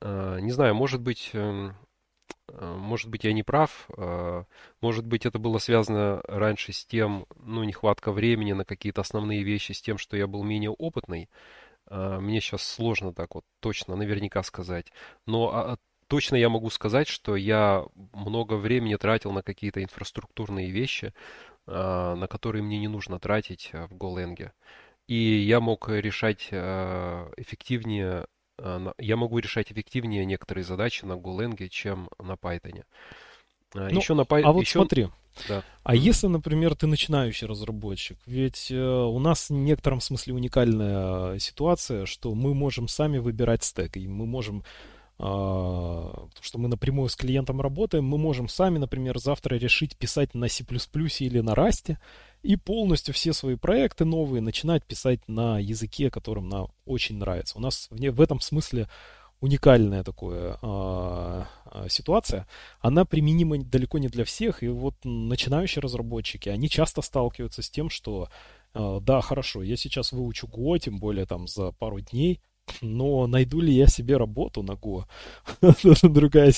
э, 0.00 0.38
не 0.40 0.50
знаю, 0.50 0.74
может 0.74 1.00
быть, 1.00 1.30
эм, 1.32 1.76
э, 2.48 2.74
может 2.76 3.08
быть, 3.08 3.22
я 3.22 3.32
не 3.32 3.44
прав. 3.44 3.88
Э, 3.96 4.42
может 4.80 5.06
быть, 5.06 5.26
это 5.26 5.38
было 5.38 5.58
связано 5.58 6.22
раньше 6.26 6.72
с 6.72 6.84
тем, 6.84 7.24
ну, 7.36 7.62
нехватка 7.62 8.10
времени 8.10 8.52
на 8.52 8.64
какие-то 8.64 9.00
основные 9.02 9.44
вещи, 9.44 9.70
с 9.70 9.80
тем, 9.80 9.96
что 9.96 10.16
я 10.16 10.26
был 10.26 10.42
менее 10.42 10.70
опытный. 10.70 11.30
Мне 11.88 12.40
сейчас 12.40 12.62
сложно 12.62 13.12
так 13.12 13.34
вот 13.34 13.44
точно, 13.58 13.96
наверняка 13.96 14.44
сказать. 14.44 14.92
Но 15.26 15.50
а, 15.52 15.76
точно 16.10 16.34
я 16.34 16.48
могу 16.48 16.68
сказать, 16.70 17.06
что 17.06 17.36
я 17.36 17.84
много 18.12 18.54
времени 18.54 18.96
тратил 18.96 19.30
на 19.30 19.42
какие-то 19.42 19.82
инфраструктурные 19.82 20.70
вещи, 20.70 21.06
а, 21.06 21.14
на 21.66 22.26
которые 22.28 22.62
мне 22.62 22.78
не 22.78 22.88
нужно 22.88 23.18
тратить 23.18 23.70
а, 23.72 23.86
в 23.86 23.92
Golang. 23.92 24.50
И 25.06 25.16
я 25.16 25.60
мог 25.60 25.88
решать 25.88 26.48
а, 26.52 27.30
эффективнее, 27.36 28.26
я 28.98 29.16
могу 29.16 29.38
решать 29.38 29.72
эффективнее 29.72 30.26
некоторые 30.26 30.64
задачи 30.64 31.04
на 31.04 31.14
Golang, 31.14 31.68
чем 31.68 32.10
на 32.18 32.32
Python. 32.32 32.84
Ну, 33.74 33.88
еще 33.88 34.14
на 34.14 34.22
Python. 34.22 34.42
А 34.44 34.52
вот 34.52 34.60
еще... 34.60 34.80
смотри, 34.80 35.08
да. 35.48 35.62
А 35.82 35.94
если, 35.94 36.26
например, 36.26 36.74
ты 36.74 36.86
начинающий 36.86 37.46
разработчик, 37.46 38.18
ведь 38.26 38.70
э, 38.70 38.76
у 38.76 39.18
нас 39.18 39.48
в 39.48 39.54
некотором 39.54 40.00
смысле 40.00 40.34
уникальная 40.34 41.38
ситуация, 41.38 42.04
что 42.04 42.34
мы 42.34 42.52
можем 42.54 42.88
сами 42.88 43.18
выбирать 43.18 43.64
стек, 43.64 43.96
и 43.96 44.06
мы 44.06 44.26
можем 44.26 44.62
а, 44.62 44.64
потому 45.20 46.30
что 46.40 46.58
мы 46.58 46.68
напрямую 46.68 47.10
с 47.10 47.16
клиентом 47.16 47.60
работаем, 47.60 48.04
мы 48.04 48.16
можем 48.16 48.48
сами, 48.48 48.78
например, 48.78 49.18
завтра 49.18 49.56
решить 49.56 49.96
писать 49.98 50.34
на 50.34 50.48
C++ 50.48 50.64
или 50.64 51.40
на 51.40 51.52
Rust, 51.52 51.98
и 52.42 52.56
полностью 52.56 53.12
все 53.12 53.34
свои 53.34 53.56
проекты 53.56 54.06
новые 54.06 54.40
начинать 54.40 54.82
писать 54.86 55.20
на 55.28 55.58
языке, 55.58 56.10
которым 56.10 56.48
нам 56.48 56.68
очень 56.86 57.18
нравится. 57.18 57.58
У 57.58 57.60
нас 57.60 57.88
в, 57.90 58.20
этом 58.20 58.40
смысле 58.40 58.88
уникальная 59.40 60.04
такая 60.04 60.58
э, 60.62 61.44
ситуация. 61.90 62.46
Она 62.80 63.04
применима 63.04 63.58
далеко 63.58 63.98
не 63.98 64.08
для 64.08 64.24
всех, 64.24 64.62
и 64.62 64.68
вот 64.68 64.94
начинающие 65.04 65.82
разработчики, 65.82 66.48
они 66.48 66.70
часто 66.70 67.02
сталкиваются 67.02 67.60
с 67.60 67.68
тем, 67.68 67.90
что 67.90 68.30
э, 68.72 68.98
да, 69.02 69.20
хорошо, 69.20 69.62
я 69.62 69.76
сейчас 69.76 70.12
выучу 70.12 70.46
Go, 70.46 70.78
тем 70.78 70.98
более 70.98 71.26
там 71.26 71.46
за 71.46 71.72
пару 71.72 72.00
дней, 72.00 72.40
но 72.80 73.26
найду 73.26 73.60
ли 73.60 73.72
я 73.72 73.86
себе 73.86 74.16
работу 74.16 74.62
на 74.62 74.72
Go? 74.72 75.04
Другая, 76.02 76.52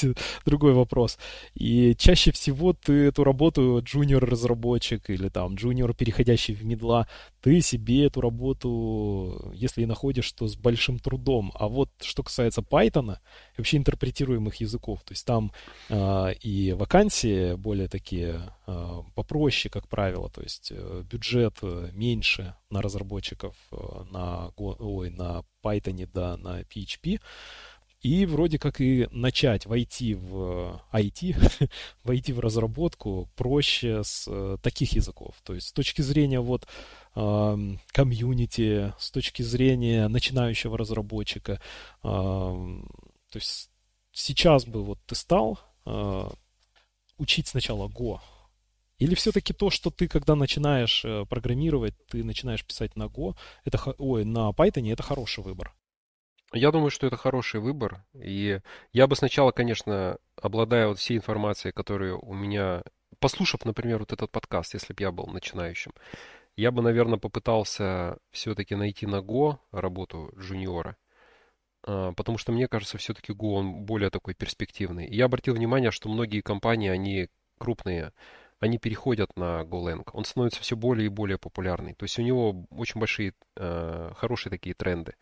другой 0.45 0.73
вопрос. 0.73 1.19
И 1.55 1.95
чаще 1.97 2.33
всего 2.33 2.73
ты 2.73 2.93
эту 2.93 3.25
работу 3.25 3.81
джуниор-разработчик 3.83 5.11
или 5.11 5.29
там 5.29 5.55
джуниор, 5.55 5.95
переходящий 5.95 6.55
в 6.55 6.65
медла, 6.65 7.07
ты 7.43 7.61
себе 7.61 8.07
эту 8.07 8.21
работу, 8.21 9.51
если 9.53 9.83
и 9.83 9.87
находишь, 9.87 10.31
то 10.33 10.47
с 10.47 10.57
большим 10.57 10.99
трудом. 10.99 11.53
А 11.55 11.67
вот 11.67 11.91
что 12.01 12.23
касается 12.23 12.63
Python, 12.63 13.17
вообще 13.59 13.77
интерпретируемых 13.77 14.57
языков, 14.57 15.03
то 15.05 15.13
есть 15.13 15.27
там 15.27 15.53
э, 15.89 16.35
и 16.41 16.73
вакансии 16.73 17.55
более 17.55 17.89
такие 17.89 18.55
э, 18.67 19.03
попроще, 19.17 19.71
как 19.71 19.89
правило, 19.89 20.31
то 20.31 20.41
есть 20.41 20.71
э, 20.71 21.03
бюджет 21.11 21.59
э, 21.63 21.91
меньше 21.93 22.55
на 22.71 22.81
разработчиков 22.81 23.57
э, 23.73 23.77
на, 24.11 24.53
ой, 24.57 25.11
на 25.11 25.43
Python, 25.65 26.09
да, 26.13 26.37
на 26.37 26.63
PHP. 26.63 27.21
И 28.03 28.27
вроде 28.27 28.59
как 28.59 28.81
и 28.81 29.09
начать 29.11 29.67
войти 29.67 30.15
в 30.15 30.81
IT, 30.93 31.71
войти 32.05 32.33
в 32.33 32.41
разработку 32.41 33.31
проще 33.37 34.03
с 34.05 34.27
э, 34.29 34.59
таких 34.61 34.93
языков. 34.93 35.37
То 35.45 35.55
есть 35.55 35.69
с 35.69 35.73
точки 35.73 36.03
зрения 36.03 36.41
вот 36.41 36.67
комьюнити, 37.15 38.95
с 38.99 39.11
точки 39.11 39.43
зрения 39.43 40.09
начинающего 40.09 40.79
разработчика. 40.79 41.61
То 42.01 42.87
есть 43.35 43.69
сейчас 44.13 44.65
бы 44.65 44.83
вот 44.83 44.99
ты 45.05 45.15
стал 45.15 45.59
а, 45.85 46.33
учить 47.19 47.49
сначала 47.49 47.89
Go, 47.89 48.21
или 48.99 49.15
все-таки 49.15 49.53
то, 49.53 49.71
что 49.71 49.91
ты, 49.91 50.07
когда 50.07 50.37
начинаешь 50.37 51.05
э, 51.05 51.25
программировать, 51.29 51.95
ты 52.07 52.23
начинаешь 52.23 52.65
писать 52.65 52.95
на 52.95 53.05
Go, 53.05 53.35
это, 53.65 53.79
ой, 53.99 54.25
на 54.25 54.51
Python, 54.51 54.93
это 54.93 55.03
хороший 55.03 55.43
выбор? 55.43 55.75
Я 56.53 56.71
думаю, 56.71 56.91
что 56.91 57.07
это 57.07 57.17
хороший 57.17 57.61
выбор. 57.61 58.05
И 58.15 58.61
я 58.93 59.07
бы 59.07 59.17
сначала, 59.17 59.53
конечно, 59.53 60.19
обладая 60.37 60.89
вот 60.89 60.99
всей 60.99 61.17
информацией, 61.17 61.73
которая 61.73 62.15
у 62.15 62.35
меня, 62.35 62.83
послушав, 63.21 63.65
например, 63.65 64.01
вот 64.01 64.13
этот 64.13 64.31
подкаст, 64.31 64.75
если 64.75 64.93
бы 64.93 65.03
я 65.03 65.13
был 65.13 65.27
начинающим, 65.27 65.93
я 66.57 66.71
бы, 66.71 66.83
наверное, 66.83 67.19
попытался 67.19 68.19
все-таки 68.31 68.75
найти 68.75 69.07
на 69.07 69.21
Go 69.21 69.59
работу 69.73 70.31
джуниора. 70.39 70.97
А, 71.85 72.13
потому 72.13 72.37
что 72.39 72.53
мне 72.53 72.69
кажется, 72.69 72.99
все-таки 72.99 73.33
Go 73.33 73.55
он 73.55 73.85
более 73.85 74.11
такой 74.11 74.35
перспективный. 74.35 75.09
я 75.09 75.25
обратил 75.25 75.55
внимание, 75.55 75.91
что 75.91 76.11
многие 76.11 76.43
компании, 76.43 76.91
они 76.91 77.29
крупные, 77.59 78.13
они 78.61 78.79
переходят 78.79 79.37
на 79.37 79.63
GoLang. 79.63 80.09
Он 80.13 80.25
становится 80.25 80.61
все 80.61 80.77
более 80.77 81.07
и 81.07 81.09
более 81.09 81.39
популярный. 81.39 81.95
То 81.95 82.05
есть 82.05 82.19
у 82.19 82.23
него 82.23 82.67
очень 82.71 83.01
большие, 83.01 83.35
э, 83.57 84.13
хорошие 84.17 84.51
такие 84.51 84.75
тренды. 84.75 85.15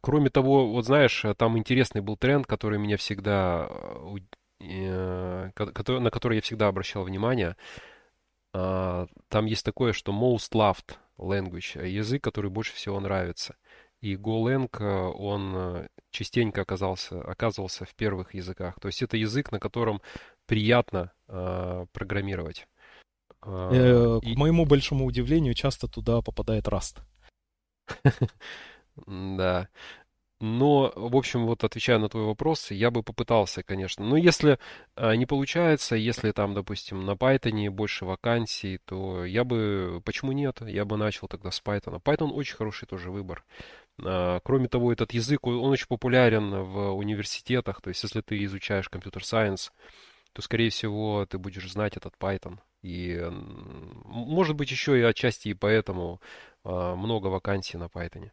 Кроме 0.00 0.30
того, 0.30 0.68
вот 0.68 0.84
знаешь, 0.86 1.24
там 1.36 1.58
интересный 1.58 2.00
был 2.00 2.16
тренд, 2.16 2.46
который 2.46 2.78
меня 2.78 2.96
всегда, 2.96 3.68
э, 4.60 5.50
на 5.56 6.10
который 6.10 6.36
я 6.36 6.42
всегда 6.42 6.68
обращал 6.68 7.04
внимание. 7.04 7.56
А, 8.52 9.06
там 9.28 9.46
есть 9.46 9.64
такое, 9.64 9.92
что 9.92 10.12
most 10.12 10.52
loved 10.52 10.96
language, 11.18 11.86
язык, 11.86 12.22
который 12.24 12.50
больше 12.50 12.74
всего 12.74 12.98
нравится. 13.00 13.56
И 14.00 14.14
GoLang, 14.14 14.68
э, 14.78 14.84
он 14.84 15.88
частенько 16.10 16.62
оказался, 16.62 17.20
оказывался 17.22 17.84
в 17.84 17.94
первых 17.94 18.34
языках. 18.34 18.78
То 18.80 18.88
есть 18.88 19.02
это 19.02 19.16
язык, 19.16 19.52
на 19.52 19.58
котором 19.58 20.00
приятно 20.46 21.12
э, 21.28 21.86
программировать. 21.92 22.66
Э, 23.44 24.18
и... 24.22 24.34
К 24.34 24.38
моему 24.38 24.64
большому 24.64 25.04
удивлению, 25.04 25.54
часто 25.54 25.88
туда 25.88 26.20
попадает 26.22 26.66
Rust. 26.66 27.00
Да. 29.06 29.68
Но, 30.38 30.92
в 30.94 31.16
общем, 31.16 31.46
вот 31.46 31.64
отвечая 31.64 31.98
на 31.98 32.10
твой 32.10 32.24
вопрос, 32.24 32.70
я 32.70 32.90
бы 32.90 33.02
попытался, 33.02 33.62
конечно. 33.62 34.04
Но 34.04 34.18
если 34.18 34.58
э, 34.94 35.16
не 35.16 35.24
получается, 35.24 35.96
если 35.96 36.30
там, 36.32 36.52
допустим, 36.52 37.06
на 37.06 37.12
Python 37.12 37.70
больше 37.70 38.04
вакансий, 38.04 38.78
то 38.84 39.24
я 39.24 39.44
бы, 39.44 40.02
почему 40.04 40.32
нет? 40.32 40.60
Я 40.60 40.84
бы 40.84 40.98
начал 40.98 41.26
тогда 41.26 41.50
с 41.50 41.62
Python. 41.62 42.02
Python 42.02 42.32
очень 42.32 42.56
хороший 42.56 42.86
тоже 42.86 43.10
выбор. 43.10 43.46
Э, 44.04 44.40
кроме 44.44 44.68
того, 44.68 44.92
этот 44.92 45.14
язык, 45.14 45.46
он 45.46 45.70
очень 45.70 45.86
популярен 45.88 46.50
в 46.64 46.90
университетах. 46.92 47.80
То 47.80 47.88
есть, 47.88 48.02
если 48.02 48.20
ты 48.20 48.44
изучаешь 48.44 48.90
компьютер-сайенс, 48.90 49.72
то, 50.34 50.42
скорее 50.42 50.68
всего, 50.68 51.24
ты 51.24 51.38
будешь 51.38 51.70
знать 51.72 51.96
этот 51.96 52.12
Python. 52.20 52.58
И, 52.82 53.18
может 54.04 54.54
быть, 54.54 54.70
еще 54.70 54.98
и 54.98 55.02
отчасти 55.02 55.48
и 55.48 55.54
поэтому 55.54 56.20
а, 56.62 56.94
много 56.94 57.28
вакансий 57.28 57.78
на 57.78 57.84
Python. 57.84 58.30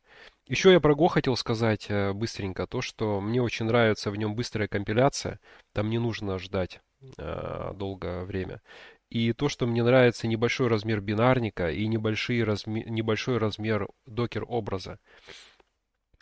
Еще 0.48 0.74
я 0.74 0.80
про 0.82 0.94
Go 0.94 1.08
хотел 1.08 1.38
сказать 1.38 1.86
э, 1.90 2.12
быстренько. 2.12 2.68
То, 2.68 2.82
что 2.82 3.22
мне 3.22 3.42
очень 3.42 3.66
нравится 3.66 4.12
в 4.12 4.18
нем 4.18 4.36
быстрая 4.36 4.68
компиляция. 4.68 5.40
Там 5.72 5.90
не 5.90 6.00
нужно 6.00 6.38
ждать 6.38 6.82
а, 7.18 7.74
долгое 7.74 8.24
время. 8.26 8.62
И 9.10 9.32
то, 9.34 9.48
что 9.48 9.68
мне 9.68 9.84
нравится 9.84 10.28
небольшой 10.28 10.68
размер 10.68 11.00
бинарника 11.00 11.72
и 11.72 11.88
небольшой 11.88 12.44
размер, 12.44 12.90
небольшой 12.90 13.38
размер 13.38 13.88
докер-образа. 14.06 15.00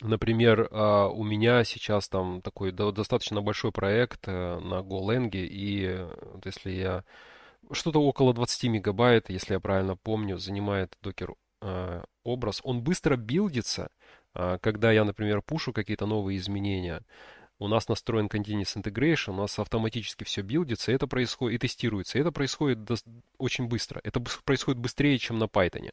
Например, 0.02 0.68
а, 0.72 1.08
у 1.08 1.24
меня 1.24 1.64
сейчас 1.64 2.10
там 2.10 2.42
такой 2.42 2.72
достаточно 2.72 3.42
большой 3.42 3.72
проект 3.72 4.28
э, 4.28 4.60
на 4.60 4.82
GoLang, 4.82 5.32
и 5.34 6.06
вот 6.34 6.46
если 6.46 6.72
я... 6.72 7.04
Что-то 7.72 8.02
около 8.02 8.34
20 8.34 8.64
мегабайт, 8.66 9.30
если 9.30 9.54
я 9.54 9.60
правильно 9.60 9.96
помню, 9.96 10.38
занимает 10.38 10.98
докер 11.02 11.36
э, 11.62 12.04
образ. 12.24 12.60
Он 12.64 12.82
быстро 12.82 13.16
билдится, 13.16 13.84
а, 13.84 13.90
когда 14.34 14.92
я, 14.92 15.04
например, 15.04 15.42
пушу 15.42 15.74
какие-то 15.74 16.06
новые 16.06 16.38
изменения. 16.38 17.02
У 17.60 17.68
нас 17.68 17.88
настроен 17.88 18.26
Continuous 18.26 18.76
Integration, 18.76 19.34
у 19.34 19.36
нас 19.36 19.60
автоматически 19.60 20.24
все 20.24 20.42
билдится, 20.42 20.92
это 20.92 21.06
происходит, 21.06 21.56
и 21.56 21.68
тестируется. 21.68 22.18
Это 22.18 22.32
происходит 22.32 22.80
очень 23.38 23.68
быстро. 23.68 24.02
Это 24.04 24.20
происходит 24.20 24.80
быстрее, 24.80 25.20
чем 25.20 25.38
на 25.38 25.44
Python. 25.44 25.92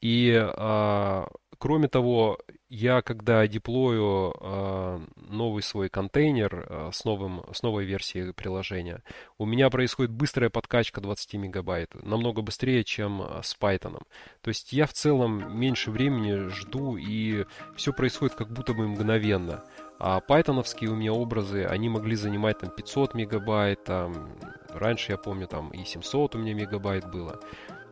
И 0.00 0.34
а, 0.36 1.28
кроме 1.58 1.88
того, 1.88 2.38
я 2.68 3.00
когда 3.02 3.46
деплою 3.46 4.34
э, 4.38 5.00
новый 5.16 5.62
свой 5.62 5.88
контейнер 5.88 6.66
э, 6.68 6.90
с, 6.92 7.04
новым, 7.04 7.44
с 7.52 7.62
новой 7.62 7.84
версией 7.84 8.32
приложения, 8.32 9.02
у 9.38 9.46
меня 9.46 9.70
происходит 9.70 10.12
быстрая 10.12 10.50
подкачка 10.50 11.00
20 11.00 11.34
мегабайт, 11.34 11.94
намного 12.02 12.42
быстрее, 12.42 12.84
чем 12.84 13.22
с 13.42 13.56
Python. 13.58 14.02
То 14.42 14.48
есть 14.48 14.72
я 14.72 14.86
в 14.86 14.92
целом 14.92 15.58
меньше 15.58 15.90
времени 15.90 16.48
жду, 16.48 16.96
и 16.96 17.46
все 17.76 17.92
происходит 17.92 18.34
как 18.34 18.52
будто 18.52 18.74
бы 18.74 18.86
мгновенно. 18.88 19.64
А 19.98 20.20
пайтоновские 20.20 20.90
у 20.90 20.94
меня 20.94 21.12
образы, 21.12 21.64
они 21.64 21.88
могли 21.88 22.16
занимать 22.16 22.58
там 22.58 22.70
500 22.70 23.14
мегабайт, 23.14 23.84
там, 23.84 24.36
раньше 24.68 25.12
я 25.12 25.18
помню 25.18 25.46
там 25.46 25.70
и 25.70 25.84
700 25.84 26.34
у 26.34 26.38
меня 26.38 26.52
мегабайт 26.52 27.10
было. 27.10 27.40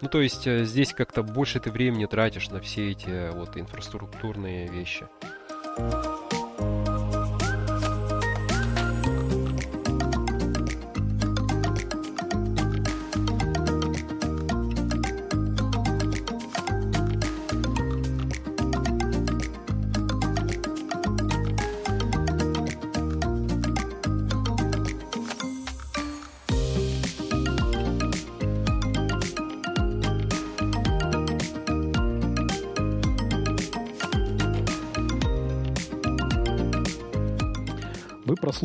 Ну, 0.00 0.08
то 0.08 0.20
есть 0.20 0.46
э, 0.46 0.64
здесь 0.64 0.92
как-то 0.92 1.22
больше 1.22 1.60
ты 1.60 1.70
времени 1.70 2.06
тратишь 2.06 2.50
на 2.50 2.60
все 2.60 2.90
эти 2.90 3.08
э, 3.08 3.30
вот 3.30 3.56
инфраструктурные 3.56 4.68
вещи. 4.68 5.06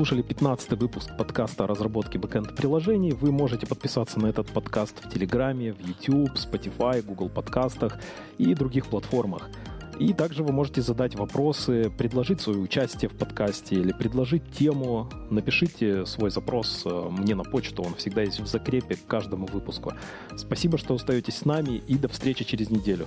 Прослушали 0.09 0.27
15 0.27 0.71
выпуск 0.71 1.09
подкаста 1.15 1.65
о 1.65 1.67
разработке 1.67 2.17
бэкэнд-приложений. 2.17 3.11
Вы 3.11 3.31
можете 3.31 3.67
подписаться 3.67 4.19
на 4.19 4.25
этот 4.25 4.47
подкаст 4.47 4.95
в 5.05 5.07
Телеграме, 5.07 5.71
в 5.71 5.79
YouTube, 5.87 6.31
Spotify, 6.33 7.03
Google 7.03 7.29
подкастах 7.29 7.99
и 8.39 8.55
других 8.55 8.87
платформах. 8.87 9.51
И 9.99 10.13
также 10.13 10.43
вы 10.43 10.51
можете 10.51 10.81
задать 10.81 11.13
вопросы, 11.13 11.91
предложить 11.95 12.41
свое 12.41 12.57
участие 12.57 13.09
в 13.09 13.17
подкасте 13.17 13.75
или 13.75 13.91
предложить 13.91 14.51
тему. 14.51 15.07
Напишите 15.29 16.07
свой 16.07 16.31
запрос 16.31 16.81
э, 16.85 17.09
мне 17.11 17.35
на 17.35 17.43
почту, 17.43 17.83
он 17.83 17.93
всегда 17.93 18.23
есть 18.23 18.39
в 18.39 18.47
закрепе 18.47 18.95
к 18.95 19.05
каждому 19.05 19.45
выпуску. 19.45 19.93
Спасибо, 20.35 20.79
что 20.79 20.95
остаетесь 20.95 21.35
с 21.35 21.45
нами 21.45 21.83
и 21.87 21.99
до 21.99 22.07
встречи 22.07 22.45
через 22.45 22.71
неделю. 22.71 23.05